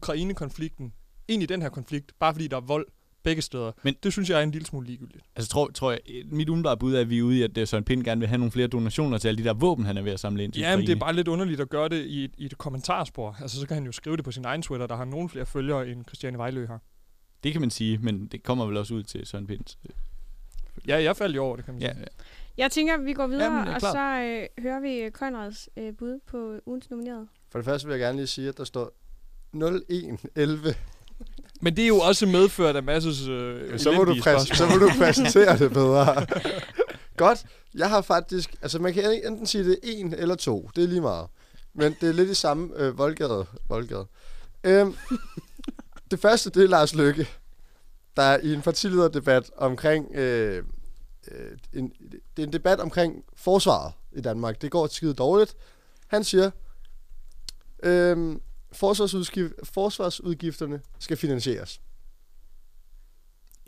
Ukraine-konflikten 0.00 0.92
ind 1.28 1.42
i 1.42 1.46
den 1.46 1.62
her 1.62 1.68
konflikt, 1.68 2.12
bare 2.20 2.34
fordi 2.34 2.48
der 2.48 2.56
er 2.56 2.60
vold 2.60 2.86
begge 3.22 3.42
steder. 3.42 3.72
Men- 3.82 3.94
det 4.02 4.12
synes 4.12 4.30
jeg 4.30 4.38
er 4.38 4.42
en 4.42 4.50
lille 4.50 4.66
smule 4.66 4.86
ligegyldigt. 4.86 5.24
Altså, 5.36 5.50
tror, 5.50 5.70
tror 5.74 5.90
jeg, 5.90 6.00
mit 6.26 6.48
umiddelbare 6.48 6.76
bud 6.76 6.94
er, 6.94 7.00
at 7.00 7.10
vi 7.10 7.18
er 7.18 7.22
ude 7.22 7.38
i, 7.38 7.42
at 7.42 7.58
øh, 7.58 7.66
Søren 7.66 7.84
Pind 7.84 8.04
gerne 8.04 8.18
vil 8.18 8.28
have 8.28 8.38
nogle 8.38 8.52
flere 8.52 8.66
donationer 8.68 9.18
til 9.18 9.28
alle 9.28 9.38
de 9.38 9.48
der 9.48 9.54
våben, 9.54 9.84
han 9.84 9.96
er 9.96 10.02
ved 10.02 10.12
at 10.12 10.20
samle 10.20 10.44
ind 10.44 10.52
til 10.52 10.60
Ja, 10.60 10.76
men 10.76 10.86
det 10.86 10.92
er 10.92 10.96
Ukraine. 10.96 11.00
bare 11.00 11.12
lidt 11.14 11.28
underligt 11.28 11.60
at 11.60 11.68
gøre 11.68 11.88
det 11.88 12.04
i 12.06 12.24
et, 12.24 12.30
i 12.38 12.44
et 12.44 12.58
kommentarspor. 12.58 13.36
Altså, 13.40 13.60
så 13.60 13.66
kan 13.66 13.74
han 13.74 13.84
jo 13.86 13.92
skrive 13.92 14.16
det 14.16 14.24
på 14.24 14.32
sin 14.32 14.44
egen 14.44 14.62
Twitter, 14.62 14.86
der 14.86 14.96
har 14.96 15.04
nogle 15.04 15.28
flere 15.28 15.46
følgere, 15.46 15.88
end 15.88 16.04
Christiane 16.04 16.38
Vejlø 16.38 16.66
har. 16.66 16.80
Det 17.44 17.52
kan 17.52 17.60
man 17.60 17.70
sige, 17.70 17.98
men 17.98 18.26
det 18.26 18.42
kommer 18.42 18.66
vel 18.66 18.76
også 18.76 18.94
ud 18.94 19.02
til 19.02 19.26
Søren 19.26 19.46
Pind. 19.46 19.64
Ja, 20.88 21.02
jeg 21.02 21.16
faldt 21.16 21.36
jo 21.36 21.44
over 21.44 21.56
det, 21.56 21.64
kan 21.64 21.74
man 21.74 21.82
Ja, 21.82 21.92
sige. 21.94 22.06
Jeg 22.56 22.70
tænker, 22.70 22.96
vi 22.96 23.12
går 23.12 23.26
videre, 23.26 23.52
Jamen, 23.52 23.74
og 23.74 23.80
så 23.80 23.98
øh, 23.98 24.62
hører 24.62 24.80
vi 24.80 24.94
øh, 24.98 25.10
Conrads 25.10 25.68
øh, 25.76 25.96
bud 25.96 26.20
på 26.26 26.54
ugens 26.66 26.90
nominerede. 26.90 27.26
For 27.50 27.58
det 27.58 27.64
første 27.64 27.86
vil 27.88 27.92
jeg 27.94 28.00
gerne 28.00 28.16
lige 28.18 28.26
sige, 28.26 28.48
at 28.48 28.56
der 28.58 28.64
står 28.64 28.92
0111. 29.52 30.74
Men 31.60 31.76
det 31.76 31.84
er 31.84 31.88
jo 31.88 31.96
også 31.98 32.26
medført 32.26 32.76
af 32.76 32.82
masses 32.82 33.28
øh, 33.28 33.78
Så 33.78 33.92
må, 33.92 34.04
du 34.04 34.14
præs- 34.14 34.54
så 34.54 34.66
må 34.66 34.76
du 34.86 34.90
præsentere 34.98 35.58
det 35.58 35.70
bedre. 35.72 36.26
Godt. 37.16 37.46
Jeg 37.74 37.88
har 37.90 38.00
faktisk... 38.02 38.54
Altså, 38.62 38.78
man 38.78 38.94
kan 38.94 39.20
enten 39.26 39.46
sige 39.46 39.64
det 39.64 39.72
er 39.72 39.76
en 39.82 40.14
eller 40.14 40.34
to. 40.34 40.70
Det 40.76 40.84
er 40.84 40.88
lige 40.88 41.00
meget. 41.00 41.26
Men 41.74 41.96
det 42.00 42.08
er 42.08 42.12
lidt 42.12 42.30
i 42.30 42.34
samme 42.34 42.70
øh, 42.76 42.98
voldgade. 42.98 43.46
voldgade. 43.68 44.06
Øhm, 44.64 44.94
det 46.10 46.20
første, 46.20 46.50
det 46.50 46.64
er 46.64 46.68
Lars 46.68 46.94
Løkke, 46.94 47.28
der 48.16 48.38
i 48.38 48.54
en 48.54 48.62
partilederdebat 48.62 49.50
omkring... 49.56 50.14
Øh, 50.14 50.64
øh, 51.30 51.58
en, 51.72 51.92
det 52.36 52.42
er 52.42 52.46
en 52.46 52.52
debat 52.52 52.80
omkring 52.80 53.24
forsvaret 53.34 53.92
i 54.12 54.20
Danmark. 54.20 54.62
Det 54.62 54.70
går 54.70 54.86
skide 54.86 55.14
dårligt. 55.14 55.56
Han 56.06 56.24
siger, 56.24 56.50
øhm, 57.82 58.42
forsvarsudgift, 58.72 59.52
forsvarsudgifterne 59.62 60.80
skal 60.98 61.16
finansieres. 61.16 61.80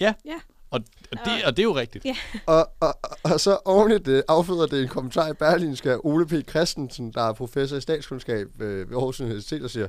Ja. 0.01 0.15
Ja. 0.25 0.41
Og, 0.71 0.81
og, 1.13 1.19
det, 1.25 1.45
og 1.45 1.57
det 1.57 1.63
er 1.63 1.67
jo 1.67 1.77
rigtigt. 1.77 2.05
Ja. 2.05 2.17
Og, 2.47 2.71
og, 2.81 2.99
og, 3.03 3.19
og 3.23 3.41
så 3.41 3.59
oven 3.65 3.93
i 3.93 3.99
det 3.99 4.23
afføder 4.29 4.67
det 4.67 4.83
en 4.83 4.89
kommentar 4.89 5.29
i 5.29 5.33
Berlinske 5.33 5.93
af 5.93 5.99
Ole 6.05 6.27
P. 6.27 6.51
Christensen, 6.51 7.13
der 7.13 7.23
er 7.23 7.33
professor 7.33 7.77
i 7.77 7.81
statskundskab 7.81 8.61
øh, 8.61 8.91
ved 8.91 8.97
Aarhus 8.97 9.21
Universitet, 9.21 9.63
og 9.63 9.71
siger, 9.71 9.89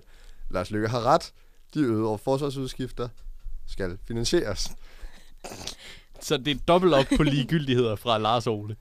Lars 0.49 0.71
Løkke 0.71 0.87
har 0.87 1.01
ret. 1.05 1.33
De 1.73 1.79
øgede 1.79 2.17
forsvarsudgifter 2.23 3.07
skal 3.67 3.97
finansieres. 4.07 4.71
Så 6.21 6.37
det 6.37 6.51
er 6.51 6.59
dobbelt 6.67 6.93
op 6.93 7.05
på 7.17 7.23
ligegyldigheder 7.23 7.95
fra 7.95 8.17
Lars 8.17 8.47
Ole. 8.47 8.75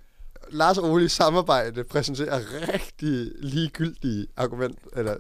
Lars 0.51 0.79
og 0.79 0.91
Ole 0.91 1.05
i 1.05 1.09
samarbejde 1.09 1.85
præsenterer 1.85 2.41
rigtig 2.75 3.33
ligegyldige 3.41 4.27
argument, 4.37 4.79
eller 4.97 5.17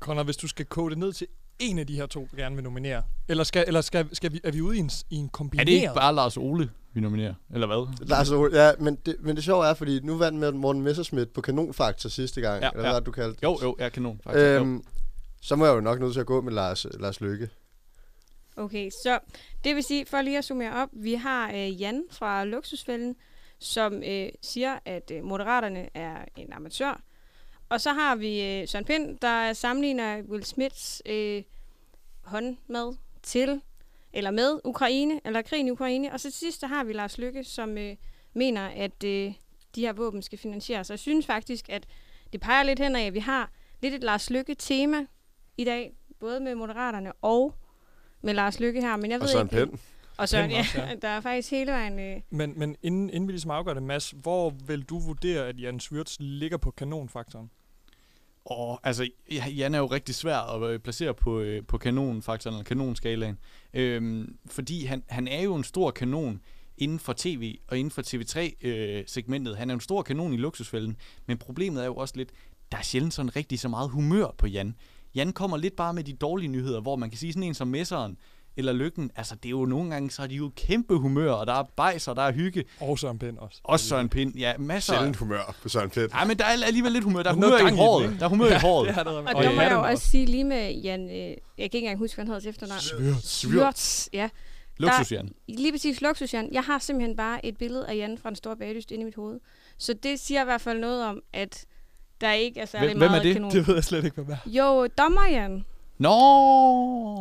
Conrad, 0.00 0.24
hvis 0.24 0.36
du 0.36 0.48
skal 0.48 0.66
kode 0.66 0.90
det 0.90 0.98
ned 0.98 1.12
til 1.12 1.26
en 1.58 1.78
af 1.78 1.86
de 1.86 1.94
her 1.94 2.06
to, 2.06 2.28
du 2.32 2.36
gerne 2.36 2.54
vil 2.54 2.64
nominere, 2.64 3.02
eller, 3.28 3.44
skal, 3.44 3.64
eller 3.66 3.80
skal, 3.80 4.08
skal 4.16 4.32
vi, 4.32 4.40
er 4.44 4.52
vi 4.52 4.60
ude 4.60 4.76
i 4.76 4.80
en, 4.80 4.90
i 5.10 5.16
en 5.16 5.24
Er 5.24 5.28
kombineret? 5.28 5.66
det 5.66 5.72
ikke 5.72 5.90
bare 5.94 6.14
Lars 6.14 6.36
Ole, 6.36 6.70
vi 6.92 7.00
nominerer? 7.00 7.34
Eller 7.54 7.66
hvad? 7.66 8.06
Lars 8.06 8.30
Ole, 8.30 8.62
ja, 8.62 8.72
men 8.78 8.98
det, 9.06 9.16
men 9.20 9.36
det 9.36 9.44
sjove 9.44 9.66
er, 9.66 9.74
fordi 9.74 10.00
nu 10.00 10.16
vandt 10.18 10.38
med 10.38 10.52
Morten 10.52 10.82
Messerschmidt 10.82 11.32
på 11.32 11.40
Kanonfaktor 11.40 12.08
sidste 12.08 12.40
gang, 12.40 12.62
Ja, 12.62 12.70
eller 12.70 12.84
ja. 12.84 12.92
hvad 12.92 13.00
du 13.00 13.10
kaldte 13.10 13.38
Jo, 13.42 13.58
jo, 13.62 13.76
jeg 13.78 13.92
kan 13.92 14.02
nogen. 14.02 14.20
Faktisk. 14.24 14.44
jo. 14.46 14.82
Så 15.44 15.56
må 15.56 15.64
jeg 15.64 15.74
jo 15.74 15.80
nok 15.80 16.00
nødt 16.00 16.12
til 16.12 16.20
at 16.20 16.26
gå 16.26 16.40
med 16.40 16.52
Lars, 16.52 16.86
Lars 17.00 17.20
Lykke. 17.20 17.50
Okay, 18.56 18.90
så 18.90 19.18
det 19.64 19.74
vil 19.74 19.84
sige, 19.84 20.06
for 20.06 20.22
lige 20.22 20.38
at 20.38 20.44
summere 20.44 20.72
op, 20.72 20.88
vi 20.92 21.14
har 21.14 21.50
øh, 21.50 21.80
Jan 21.80 22.04
fra 22.10 22.44
Luksusfælden, 22.44 23.16
som 23.58 24.02
øh, 24.02 24.28
siger, 24.42 24.78
at 24.84 25.10
øh, 25.10 25.24
Moderaterne 25.24 25.88
er 25.94 26.24
en 26.36 26.52
amatør. 26.52 27.02
Og 27.68 27.80
så 27.80 27.92
har 27.92 28.16
vi 28.16 28.42
øh, 28.42 28.68
Søren 28.68 28.84
Pind, 28.84 29.18
der 29.18 29.52
sammenligner 29.52 30.22
Will 30.22 30.44
Smiths 30.44 31.02
øh, 31.06 31.42
håndmad 32.22 32.96
til, 33.22 33.60
eller 34.12 34.30
med 34.30 34.60
Ukraine, 34.64 35.20
eller 35.24 35.42
krigen 35.42 35.66
i 35.66 35.70
Ukraine. 35.70 36.12
Og 36.12 36.20
så 36.20 36.30
til 36.30 36.38
sidst, 36.38 36.60
der 36.60 36.66
har 36.66 36.84
vi 36.84 36.92
Lars 36.92 37.18
Lykke, 37.18 37.44
som 37.44 37.78
øh, 37.78 37.96
mener, 38.34 38.66
at 38.66 39.04
øh, 39.04 39.32
de 39.74 39.80
her 39.80 39.92
våben 39.92 40.22
skal 40.22 40.38
finansieres. 40.38 40.90
Og 40.90 40.92
jeg 40.92 40.98
synes 40.98 41.26
faktisk, 41.26 41.68
at 41.68 41.86
det 42.32 42.40
peger 42.40 42.62
lidt 42.62 42.78
hen 42.78 42.96
af, 42.96 43.06
at 43.06 43.14
vi 43.14 43.18
har 43.18 43.50
lidt 43.82 43.94
et 43.94 44.02
Lars 44.02 44.30
Lykke-tema 44.30 45.06
i 45.56 45.64
dag, 45.64 45.92
både 46.20 46.40
med 46.40 46.54
Moderaterne 46.54 47.12
og 47.12 47.54
med 48.22 48.34
Lars 48.34 48.60
Lykke 48.60 48.80
her. 48.80 48.96
Men 48.96 49.10
jeg 49.10 49.18
Og 49.20 49.22
ved 49.22 49.28
Søren 49.28 49.46
ikke, 49.52 49.66
Pind. 49.66 49.78
Og 50.16 50.28
Søren, 50.28 50.50
ja, 50.50 50.58
også, 50.58 50.82
ja. 50.82 50.94
der 51.02 51.08
er 51.08 51.20
faktisk 51.20 51.50
hele 51.50 51.72
vejen... 51.72 51.98
Øh, 51.98 52.20
Men, 52.30 52.58
men 52.58 52.76
inden, 52.82 53.10
inden 53.10 53.28
vi 53.28 53.32
ligesom 53.32 53.50
afgør 53.50 53.74
det, 53.74 53.82
Mads, 53.82 54.14
hvor 54.22 54.54
vil 54.66 54.82
du 54.82 54.98
vurdere, 54.98 55.48
at 55.48 55.60
Jan 55.60 55.80
Svyrts 55.80 56.16
ligger 56.20 56.56
på 56.56 56.70
kanonfaktoren? 56.70 57.50
Og 58.44 58.80
altså, 58.82 59.08
ja, 59.30 59.48
Jan 59.48 59.74
er 59.74 59.78
jo 59.78 59.86
rigtig 59.86 60.14
svær 60.14 60.38
at 60.38 60.70
øh, 60.70 60.78
placere 60.78 61.14
på, 61.14 61.40
øh, 61.40 61.66
på 61.66 61.78
kanonfaktoren, 61.78 62.54
eller 62.54 62.64
kanonskalaen. 62.64 63.38
Øhm, 63.74 64.36
fordi 64.46 64.84
han, 64.84 65.04
han 65.08 65.28
er 65.28 65.42
jo 65.42 65.54
en 65.54 65.64
stor 65.64 65.90
kanon 65.90 66.40
inden 66.78 66.98
for 66.98 67.14
tv 67.16 67.58
og 67.68 67.78
inden 67.78 67.90
for 67.90 68.02
TV3-segmentet. 68.02 69.56
han 69.56 69.70
er 69.70 69.74
en 69.74 69.80
stor 69.80 70.02
kanon 70.02 70.32
i 70.32 70.36
luksusfælden, 70.36 70.96
men 71.26 71.38
problemet 71.38 71.82
er 71.82 71.86
jo 71.86 71.94
også 71.94 72.14
lidt, 72.16 72.30
der 72.72 72.78
er 72.78 72.82
sjældent 72.82 73.14
sådan 73.14 73.36
rigtig 73.36 73.60
så 73.60 73.68
meget 73.68 73.90
humør 73.90 74.34
på 74.38 74.46
Jan. 74.46 74.76
Jan 75.14 75.32
kommer 75.32 75.56
lidt 75.56 75.76
bare 75.76 75.94
med 75.94 76.04
de 76.04 76.12
dårlige 76.12 76.48
nyheder, 76.48 76.80
hvor 76.80 76.96
man 76.96 77.10
kan 77.10 77.18
sige 77.18 77.32
sådan 77.32 77.42
en 77.42 77.54
som 77.54 77.68
Messeren, 77.68 78.16
eller 78.56 78.72
Lykken, 78.72 79.10
altså 79.16 79.34
det 79.34 79.44
er 79.46 79.50
jo 79.50 79.64
nogle 79.66 79.90
gange, 79.90 80.10
så 80.10 80.22
er 80.22 80.26
de 80.26 80.34
jo 80.34 80.50
kæmpe 80.56 80.96
humør, 80.96 81.32
og 81.32 81.46
der 81.46 81.52
er 81.52 81.62
bajs, 81.76 82.08
og 82.08 82.16
der 82.16 82.22
er 82.22 82.32
hygge. 82.32 82.64
Og 82.80 82.98
Søren 82.98 83.18
Pind 83.18 83.38
også. 83.38 83.60
Også 83.64 83.86
Søren 83.88 84.08
Pind, 84.08 84.34
ja, 84.36 84.52
masser. 84.58 84.92
Sjældent 84.94 85.16
humør 85.16 85.56
på 85.62 85.68
Søren 85.68 85.90
Pind. 85.90 86.10
Ja, 86.14 86.24
men 86.24 86.38
der 86.38 86.44
er 86.44 86.48
alligevel 86.66 86.92
lidt 86.92 87.04
humør. 87.04 87.22
Der 87.22 87.30
er 87.30 87.34
humør 87.34 87.56
i 87.68 87.72
i 87.72 87.76
håret. 87.76 88.16
Der 88.18 88.24
er 88.24 88.28
humør 88.28 88.46
i 88.46 88.48
Ja, 88.48 88.60
håret. 88.60 88.88
det 88.88 88.98
er 88.98 89.02
der. 89.04 89.10
og, 89.10 89.16
Og 89.36 89.42
der 89.44 89.50
i 89.50 89.54
må 89.54 89.60
jeg 89.62 89.72
jo 89.72 89.82
også 89.82 90.08
sige 90.08 90.26
lige 90.26 90.44
med 90.44 90.74
Jan... 90.74 91.10
Øh, 91.10 91.16
jeg 91.16 91.36
kan 91.36 91.38
ikke 91.58 91.78
engang 91.78 91.98
huske, 91.98 92.14
hvad 92.16 92.22
han 92.24 92.28
hedder 92.28 92.40
til 92.40 92.50
efternavn. 92.50 92.80
Svyrts. 92.80 93.28
Svyrts, 93.30 94.08
ja. 94.12 94.28
Luksus 94.76 95.08
Der- 95.08 95.16
Jan. 95.16 95.30
Lige 95.48 95.72
præcis 95.72 96.00
Luksus 96.00 96.34
Jan. 96.34 96.48
Jeg 96.52 96.62
har 96.62 96.78
simpelthen 96.78 97.16
bare 97.16 97.46
et 97.46 97.56
billede 97.58 97.86
af 97.88 97.96
Jan 97.96 98.18
fra 98.18 98.28
den 98.28 98.36
store 98.36 98.56
bagdyst 98.56 98.90
inde 98.90 99.02
i 99.02 99.04
mit 99.04 99.14
hoved. 99.14 99.40
Så 99.78 99.92
det 100.02 100.20
siger 100.20 100.40
i 100.40 100.44
hvert 100.44 100.60
fald 100.60 100.78
noget 100.78 101.04
om, 101.04 101.20
at 101.32 101.64
der 102.20 102.32
ikke 102.32 102.60
er 102.60 102.66
særlig 102.66 102.88
Hvem- 102.88 102.98
hvem 102.98 103.06
er 103.06 103.10
meget 103.10 103.24
det? 103.24 103.32
kanon. 103.34 103.50
Det 103.52 103.66
ved 103.68 103.74
jeg 103.74 103.84
slet 103.84 104.04
ikke, 104.04 104.22
hvad 104.22 104.36
det 104.36 104.38
er. 104.46 104.50
Jo, 104.50 104.88
dommer 104.98 105.26
Jan. 105.30 105.64
Nå! 105.98 106.08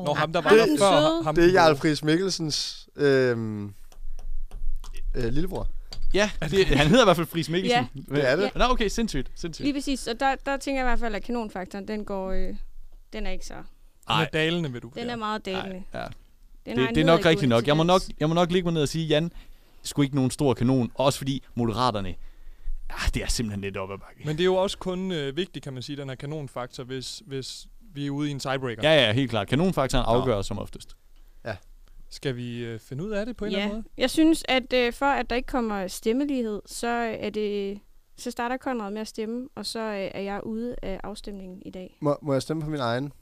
Nå, 0.06 0.14
ham 0.14 0.34
der 0.34 0.42
var 0.42 0.50
Ham 0.50 0.58
der 0.58 0.66
den 0.66 0.78
før. 0.80 1.00
søde. 1.00 1.24
Ham, 1.24 1.36
Det 1.36 1.44
er 1.46 1.52
Jarl 1.52 1.76
Friis 1.76 2.04
Mikkelsens 2.04 2.88
øhm, 2.96 3.74
øh, 5.16 5.24
lillebror. 5.34 5.68
Ja, 6.14 6.30
det, 6.42 6.66
han 6.66 6.88
hedder 6.88 7.04
i 7.04 7.06
hvert 7.06 7.16
fald 7.16 7.28
Friis 7.28 7.50
Mikkelsen. 7.50 7.88
Ja. 8.10 8.16
Det 8.16 8.30
er 8.30 8.36
det. 8.36 8.52
Nå, 8.56 8.64
okay, 8.70 8.88
sindssygt. 8.88 9.32
sindssygt. 9.36 9.64
Lige 9.66 9.74
præcis. 9.74 10.08
Og 10.08 10.20
der, 10.20 10.36
der 10.46 10.58
tænker 10.58 10.82
jeg 10.82 10.88
i 10.88 10.90
hvert 10.90 11.00
fald, 11.00 11.16
at 11.16 11.24
kanonfaktoren, 11.24 11.88
den 11.88 12.06
går... 12.06 12.32
Øh, 12.32 12.54
den 13.14 13.26
er 13.28 13.32
ikke 13.32 13.46
så... 13.46 13.54
Den 13.54 14.20
er 14.22 14.26
dalende, 14.26 14.72
vil 14.72 14.82
du 14.82 14.92
Den 14.96 15.10
er 15.10 15.16
meget 15.16 15.46
dalende. 15.46 15.84
Ja. 15.94 16.04
Den 16.66 16.78
Det, 16.78 16.90
det 16.90 17.02
er 17.02 17.06
nok 17.06 17.26
rigtigt 17.26 17.50
nok. 17.50 17.68
Jeg 17.68 17.78
må 17.78 17.84
nok, 17.84 18.02
jeg 18.20 18.28
må 18.30 18.36
nok 18.36 18.52
ligge 18.52 18.66
mig 18.66 18.74
ned 18.74 18.82
og 18.82 18.88
sige, 18.88 19.06
Jan, 19.08 19.32
skulle 19.84 20.06
ikke 20.06 20.16
nogen 20.16 20.32
stor 20.32 20.54
kanon. 20.54 20.92
Også 20.96 21.18
fordi 21.18 21.44
Moderaterne, 21.56 22.16
ah, 22.94 23.10
det 23.14 23.24
er 23.24 23.28
simpelthen 23.28 23.62
lidt 23.62 23.78
op 23.78 23.92
ad 23.92 23.98
bakke. 23.98 24.22
Men 24.26 24.38
det 24.38 24.42
er 24.44 24.46
jo 24.46 24.56
også 24.56 24.78
kun 24.78 25.12
øh, 25.12 25.38
vigtigt, 25.38 25.64
kan 25.64 25.74
man 25.74 25.84
sige, 25.84 25.98
den 25.98 26.10
her 26.10 26.16
kanonfaktor, 26.16 26.84
hvis, 26.84 27.22
hvis 27.26 27.68
vi 27.94 28.06
er 28.06 28.10
ude 28.12 28.30
i 28.30 28.32
en 28.32 28.40
tiebreaker. 28.40 28.84
Ja, 28.84 29.06
ja, 29.06 29.14
helt 29.14 29.30
klart. 29.30 29.48
Kanonfaktoren 29.48 30.06
afgør 30.08 30.42
som 30.42 30.60
oftest. 30.60 30.96
Skal 32.10 32.36
vi 32.36 32.58
øh, 32.66 32.80
finde 32.80 33.04
ud 33.04 33.12
af 33.12 33.26
det 33.26 33.38
på 33.38 33.46
en 33.46 33.48
eller 33.48 33.60
Ja, 33.60 33.64
anden 33.66 33.78
måde? 33.78 33.88
jeg 33.98 34.10
synes, 34.10 34.44
at 34.48 34.74
øh, 34.74 34.94
for 34.94 35.06
at 35.06 35.30
der 35.30 35.36
ikke 35.36 35.48
kommer 35.48 35.88
stemmelighed, 35.88 36.62
så 36.66 36.88
er 37.20 37.30
det... 37.30 37.80
Så 38.18 38.32
starter 38.32 38.58
Konrad 38.58 38.92
med 38.92 39.02
at 39.02 39.08
stemme, 39.08 39.50
og 39.56 39.66
så 39.66 39.80
øh, 39.80 40.12
er 40.14 40.22
jeg 40.22 40.46
ude 40.46 40.76
af 40.82 41.00
afstemningen 41.04 41.62
i 41.66 41.70
dag. 41.72 41.98
Må, 42.02 42.18
må 42.22 42.34
jeg 42.34 42.42
stemme 42.42 42.64
på 42.64 42.70
min 42.70 42.80
egen? 42.80 43.14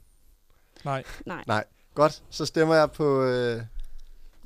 Nej. 0.84 1.04
Nej. 1.26 1.44
Nej. 1.46 1.64
Godt, 1.94 2.22
så 2.30 2.46
stemmer 2.46 2.74
jeg 2.74 2.90
på... 2.90 3.24
Øh, 3.24 3.62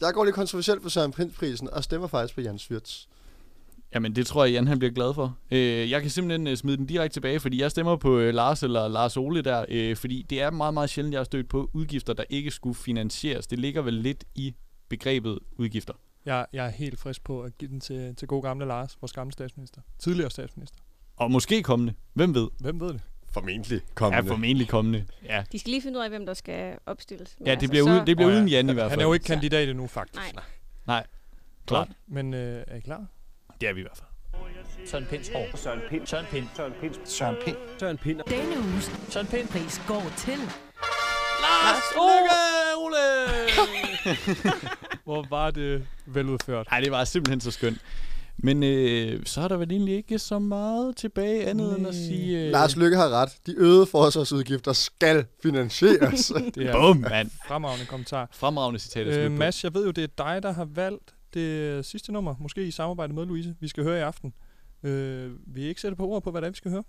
jeg 0.00 0.14
går 0.14 0.24
lidt 0.24 0.34
kontroversielt 0.34 0.82
på 0.82 0.88
Søren 0.88 1.12
Pind-prisen, 1.12 1.70
og 1.70 1.84
stemmer 1.84 2.06
faktisk 2.08 2.34
på 2.34 2.40
Jan 2.40 2.58
Svyrts. 2.58 3.08
Jamen, 3.96 4.16
det 4.16 4.26
tror 4.26 4.44
jeg, 4.44 4.52
Jan 4.52 4.66
han 4.66 4.78
bliver 4.78 4.92
glad 4.92 5.14
for. 5.14 5.36
Øh, 5.50 5.90
jeg 5.90 6.00
kan 6.02 6.10
simpelthen 6.10 6.46
øh, 6.46 6.56
smide 6.56 6.76
den 6.76 6.86
direkte 6.86 7.14
tilbage, 7.16 7.40
fordi 7.40 7.60
jeg 7.60 7.70
stemmer 7.70 7.96
på 7.96 8.18
øh, 8.18 8.34
Lars 8.34 8.62
eller 8.62 8.88
Lars 8.88 9.16
Ole 9.16 9.42
der, 9.42 9.64
øh, 9.68 9.96
fordi 9.96 10.26
det 10.30 10.42
er 10.42 10.50
meget, 10.50 10.74
meget 10.74 10.90
sjældent, 10.90 11.12
jeg 11.12 11.18
har 11.18 11.24
stødt 11.24 11.48
på 11.48 11.70
udgifter, 11.72 12.12
der 12.12 12.24
ikke 12.30 12.50
skulle 12.50 12.74
finansieres. 12.74 13.46
Det 13.46 13.58
ligger 13.58 13.82
vel 13.82 13.94
lidt 13.94 14.24
i 14.34 14.54
begrebet 14.88 15.38
udgifter. 15.58 15.94
Jeg, 16.26 16.46
jeg 16.52 16.66
er 16.66 16.70
helt 16.70 16.98
frisk 16.98 17.24
på 17.24 17.42
at 17.42 17.58
give 17.58 17.70
den 17.70 17.80
til, 17.80 18.14
til 18.16 18.28
god 18.28 18.42
gamle 18.42 18.66
Lars, 18.66 18.96
vores 19.00 19.12
gamle 19.12 19.32
statsminister. 19.32 19.80
Tidligere 19.98 20.30
statsminister. 20.30 20.78
Og 21.16 21.30
måske 21.30 21.62
kommende. 21.62 21.94
Hvem 22.14 22.34
ved? 22.34 22.48
Hvem 22.60 22.80
ved 22.80 22.88
det? 22.92 23.00
Formentlig 23.32 23.76
Ja, 23.88 23.94
kommende. 23.94 24.28
formentlig 24.28 24.68
kommende. 24.68 25.04
Ja, 25.24 25.44
De 25.52 25.58
skal 25.58 25.70
lige 25.70 25.82
finde 25.82 25.98
ud 25.98 26.04
af, 26.04 26.10
hvem 26.10 26.26
der 26.26 26.34
skal 26.34 26.74
opstilles. 26.86 27.36
Men 27.38 27.46
ja 27.46 27.50
det 27.50 27.56
altså, 27.56 27.70
bliver, 27.70 27.84
så- 27.84 27.90
uden, 27.90 28.06
det 28.06 28.16
bliver 28.16 28.28
Åh 28.28 28.32
ja, 28.34 28.38
uden 28.38 28.48
Jan 28.48 28.64
i 28.64 28.68
han- 28.68 28.74
hvert 28.74 28.84
fald. 28.84 28.90
Han 28.90 29.00
er 29.00 29.04
jo 29.04 29.12
ikke 29.12 29.24
kandidat 29.24 29.68
endnu, 29.68 29.86
faktisk. 29.86 30.34
Nej. 30.34 30.42
Nej, 30.86 31.06
klart. 31.66 31.88
Men 32.06 32.34
øh, 32.34 32.64
er 32.66 32.76
I 32.76 32.80
klar? 32.80 33.06
Det 33.60 33.68
er 33.68 33.72
vi 33.72 33.80
i 33.80 33.82
hvert 33.82 33.96
fald. 33.96 34.08
Søren 34.86 35.06
Pinds 35.10 35.30
år. 35.34 35.56
Søren 35.56 35.80
Pind. 35.90 36.06
Søren 36.06 36.26
Pind. 36.30 36.44
Søren 36.56 36.72
Pind. 36.80 36.94
Søren 37.04 37.36
Pind. 37.44 37.56
Søren 37.78 37.98
Pind. 37.98 38.20
Denne 38.28 38.58
uges 38.72 38.90
Søren 39.10 39.26
Pind. 39.26 39.48
Pris 39.48 39.80
går 39.88 40.02
til... 40.18 40.38
Lars 41.42 41.82
Lykke, 41.94 42.36
Ole! 42.78 42.96
Hvor 45.04 45.26
var 45.30 45.50
det 45.50 45.86
veludført. 46.06 46.66
Nej, 46.70 46.80
det 46.80 46.90
var 46.90 47.04
simpelthen 47.04 47.40
så 47.40 47.50
skønt. 47.50 47.78
Men 48.38 48.62
øh, 48.62 49.26
så 49.26 49.40
er 49.40 49.48
der 49.48 49.56
vel 49.56 49.70
egentlig 49.72 49.94
ikke 49.96 50.18
så 50.18 50.38
meget 50.38 50.96
tilbage 50.96 51.46
andet 51.46 51.78
end 51.78 51.86
at 51.86 51.94
sige... 51.94 52.44
Øh, 52.46 52.52
Lars 52.52 52.76
Lykke 52.76 52.96
har 52.96 53.08
ret. 53.08 53.28
De 53.46 53.54
øgede 53.56 53.86
forsvarsudgifter 53.86 54.72
skal 54.72 55.24
finansieres. 55.42 56.32
Det 56.54 56.66
er 56.66 56.72
Bum, 56.72 56.96
mand. 56.96 57.30
fremragende 57.48 57.86
kommentar. 57.86 58.28
Fremragende 58.32 58.80
citat 58.80 59.06
at 59.08 59.18
Øh. 59.18 59.32
Mads, 59.32 59.64
jeg 59.64 59.74
ved 59.74 59.84
jo, 59.84 59.90
det 59.90 60.04
er 60.04 60.24
dig, 60.24 60.42
der 60.42 60.52
har 60.52 60.64
valgt 60.64 61.14
det 61.40 61.84
sidste 61.84 62.12
nummer, 62.12 62.34
måske 62.40 62.66
i 62.66 62.70
samarbejde 62.70 63.12
med 63.12 63.26
Louise, 63.26 63.56
vi 63.60 63.68
skal 63.68 63.84
høre 63.84 63.98
i 63.98 64.02
aften. 64.02 64.32
Øh, 64.82 65.32
vil 65.54 65.62
I 65.62 65.66
ikke 65.68 65.80
sætte 65.80 65.96
på 65.96 66.06
ord 66.08 66.22
på, 66.22 66.30
hvad 66.30 66.40
det 66.40 66.46
er, 66.46 66.50
vi 66.50 66.56
skal 66.56 66.70
høre? 66.70 66.84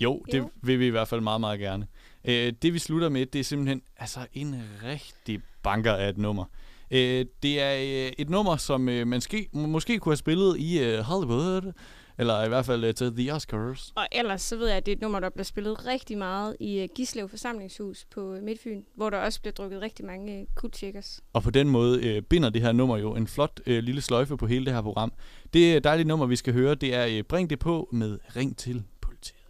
Jo, 0.00 0.22
det 0.32 0.38
Jo. 0.38 0.50
vil 0.62 0.78
vi 0.78 0.86
i 0.86 0.90
hvert 0.90 1.08
fald 1.08 1.20
meget, 1.20 1.40
meget 1.40 1.60
gerne. 1.60 1.86
Øh, 2.24 2.52
det 2.62 2.74
vi 2.74 2.78
slutter 2.78 3.08
med, 3.08 3.26
det 3.26 3.38
er 3.38 3.44
simpelthen 3.44 3.82
altså 3.96 4.26
en 4.32 4.62
rigtig 4.84 5.40
banker 5.62 5.92
af 5.92 6.08
et 6.08 6.18
nummer. 6.18 6.44
Øh, 6.90 7.26
det 7.42 7.60
er 7.60 7.74
øh, 8.06 8.12
et 8.18 8.30
nummer, 8.30 8.56
som 8.56 8.88
øh, 8.88 9.06
man 9.06 9.20
ske, 9.20 9.48
må- 9.52 9.66
måske 9.66 9.98
kunne 9.98 10.10
have 10.12 10.16
spillet 10.16 10.56
i 10.58 10.82
øh, 10.84 10.98
Hollywood, 10.98 11.72
eller 12.20 12.44
i 12.44 12.48
hvert 12.48 12.66
fald 12.66 12.84
øh, 12.84 12.94
til 12.94 13.16
The 13.16 13.34
Oscars. 13.34 13.92
Og 13.94 14.06
ellers 14.12 14.42
så 14.42 14.56
ved 14.56 14.68
jeg, 14.68 14.76
at 14.76 14.86
det 14.86 14.92
er 14.92 14.96
et 14.96 15.00
nummer, 15.02 15.20
der 15.20 15.30
bliver 15.30 15.44
spillet 15.44 15.86
rigtig 15.86 16.18
meget 16.18 16.56
i 16.60 16.82
uh, 16.82 16.88
Gislev 16.94 17.28
Forsamlingshus 17.28 18.06
på 18.14 18.20
uh, 18.20 18.42
Midtfyn, 18.42 18.82
hvor 18.96 19.10
der 19.10 19.18
også 19.18 19.40
bliver 19.40 19.52
drukket 19.52 19.82
rigtig 19.82 20.04
mange 20.04 20.40
uh, 20.40 20.46
kuldtjekkers. 20.54 21.20
Og 21.32 21.42
på 21.42 21.50
den 21.50 21.68
måde 21.68 22.06
øh, 22.06 22.22
binder 22.22 22.50
det 22.50 22.62
her 22.62 22.72
nummer 22.72 22.96
jo 22.96 23.14
en 23.14 23.26
flot 23.26 23.60
øh, 23.66 23.82
lille 23.82 24.00
sløjfe 24.00 24.36
på 24.36 24.46
hele 24.46 24.64
det 24.64 24.74
her 24.74 24.82
program. 24.82 25.12
Det 25.54 25.76
øh, 25.76 25.84
dejlige 25.84 26.08
nummer, 26.08 26.26
vi 26.26 26.36
skal 26.36 26.52
høre, 26.52 26.74
det 26.74 26.94
er 26.94 27.06
øh, 27.06 27.22
Bring 27.22 27.50
det 27.50 27.58
på 27.58 27.88
med 27.92 28.18
Ring 28.36 28.56
til 28.56 28.82
politiet. 29.00 29.40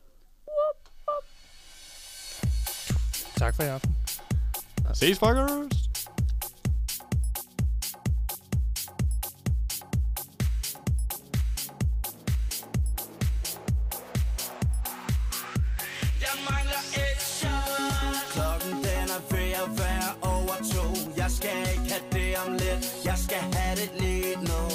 Tak 3.37 3.55
for 3.55 3.63
i 3.63 3.67
aften. 3.67 3.95
Ses, 4.95 5.19
fuckers! 5.19 5.90
Skal 23.81 23.89
have 23.89 23.99
det 23.99 24.39
lige 24.41 24.70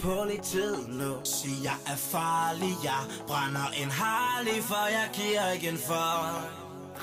politiet 0.00 0.88
nu 0.88 1.12
Sig 1.24 1.56
jeg 1.64 1.78
er 1.86 1.96
farlig. 1.96 2.74
Jeg 2.84 3.02
brænder 3.26 3.68
en 3.82 3.90
harlig 3.90 4.62
For 4.62 4.86
jeg 4.96 5.08
giver 5.12 5.50
ikke 5.54 5.68
en 5.68 5.78
for 5.88 6.14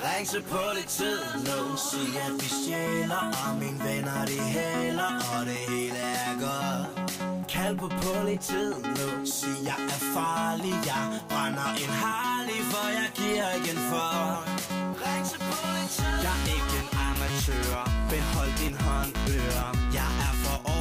Ring 0.04 0.28
til 0.28 0.42
politiet 0.42 1.28
nu 1.48 1.76
Sig 1.76 2.08
at 2.26 2.32
vi 2.40 2.48
stjæler 2.58 3.24
Og 3.44 3.52
mine 3.62 3.80
venner 3.86 4.20
de 4.30 4.38
hæler 4.54 5.12
Og 5.34 5.46
det 5.46 5.60
hele 5.68 6.02
er 6.26 6.34
godt. 6.44 6.86
Kald 7.48 7.76
på 7.78 7.88
politiet 7.88 8.78
nu 8.98 9.08
Sig 9.36 9.58
jeg 9.70 9.80
er 9.94 10.02
farlig. 10.16 10.76
Jeg 10.90 11.04
brænder 11.30 11.68
en 11.84 11.92
harlig 12.04 12.60
For 12.72 12.88
jeg 12.98 13.08
giver 13.20 13.48
ikke 13.56 13.70
en 13.76 13.82
for 13.90 14.12
Ring 15.02 15.24
til 15.30 15.40
politiet 15.50 16.18
Jeg 16.26 16.36
er 16.42 16.46
ikke 16.58 16.74
en 16.82 16.88
amatør. 17.06 17.82
Behold 18.10 18.52
din 18.62 18.76
hånd 18.86 19.12
øre 19.36 19.85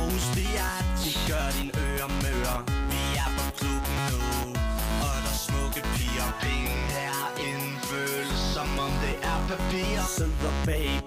Aarhus 0.06 0.26
Det 0.38 0.50
er. 0.68 0.78
De 1.04 1.12
gør 1.30 1.48
din 1.58 1.72
øre 1.88 2.08
møre 2.24 2.58
Vi 2.92 3.02
er 3.24 3.30
på 3.38 3.44
klubben 3.60 3.98
nu. 4.10 4.22
Og 5.06 5.16
der 5.26 5.34
er 5.36 5.40
smukke 5.48 5.82
piger. 5.96 6.30
Penge 6.42 6.78
er 7.10 7.22
en 7.50 7.64
føles 7.90 8.40
som 8.54 8.70
om 8.86 8.92
det 9.04 9.16
er 9.32 9.40
papir. 9.50 9.98
Sidder 10.18 10.54
bag 10.66 10.86
i 10.86 11.05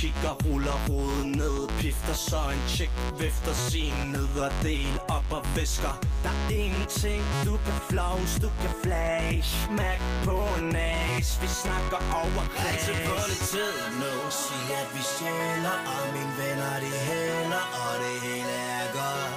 kigger, 0.00 0.34
ruller 0.44 0.78
hovedet 0.88 1.26
ned 1.40 1.58
Pifter 1.80 2.16
så 2.28 2.42
en 2.54 2.62
chick, 2.74 2.92
vifter 3.20 3.56
sin 3.70 3.96
nederdel 4.14 4.94
op 5.16 5.28
og 5.36 5.42
visker. 5.56 5.94
Der 6.24 6.34
er 6.36 6.48
ingenting, 6.64 7.22
du 7.48 7.54
kan 7.66 7.78
flaus, 7.90 8.30
du 8.44 8.50
kan 8.60 8.72
flash. 8.84 9.50
Mac 9.78 10.00
på 10.26 10.38
næs, 10.74 11.28
vi 11.42 11.48
snakker 11.62 12.00
over 12.22 12.44
græs 12.54 12.68
Altid 12.70 12.96
på 13.08 13.16
det 13.30 13.40
tid 13.52 13.76
nu 14.00 14.14
Sig 14.42 14.66
at 14.82 14.88
vi 14.94 15.02
sjæler, 15.14 15.76
Og 15.94 16.04
mine 16.14 16.34
venner 16.40 16.74
de 16.84 16.92
hælder 17.08 17.64
Og 17.84 17.92
det 18.02 18.16
hele 18.26 18.54
er 18.78 18.88
godt. 18.98 19.34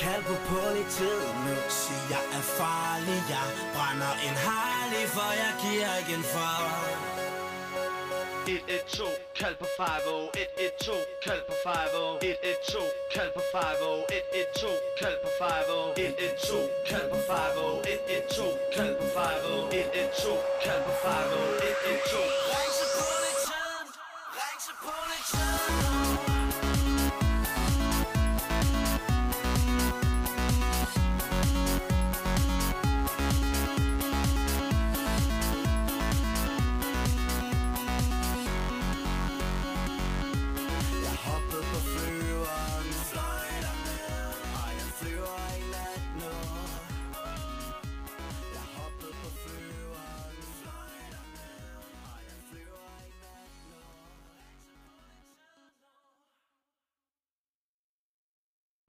Kald 0.00 0.22
på 0.30 0.36
politiet 0.52 1.32
nu 1.44 1.56
Sig 1.80 2.02
jeg 2.12 2.24
er 2.38 2.44
farlig. 2.58 3.20
Jeg 3.34 3.48
brænder 3.74 4.12
en 4.26 4.36
harlig 4.46 5.04
For 5.16 5.30
jeg 5.42 5.52
giver 5.64 5.90
ikke 6.00 6.14
en 6.18 6.24
for 6.34 7.13
112, 8.46 9.08
kald 9.34 9.56
på 9.58 9.64
5 9.64 9.88
112, 10.56 10.96
kald 11.22 11.42
på 11.46 11.54
5 11.64 11.78
112, 12.22 12.90
kald 13.14 13.32
på 13.34 13.40
5 13.52 13.62
112, 14.12 14.78
kald 15.00 15.18
på 15.22 15.28
5 15.38 15.64
112, 15.96 16.68
kald 16.88 17.08
på 17.10 17.16
5 17.16 17.56
112, 18.08 18.58
kald 18.74 18.94
på 18.98 19.06
5 19.16 19.32
112, 19.72 20.38
kald 20.64 20.82
på 20.84 20.92
5 21.02 21.14
112 21.88 22.63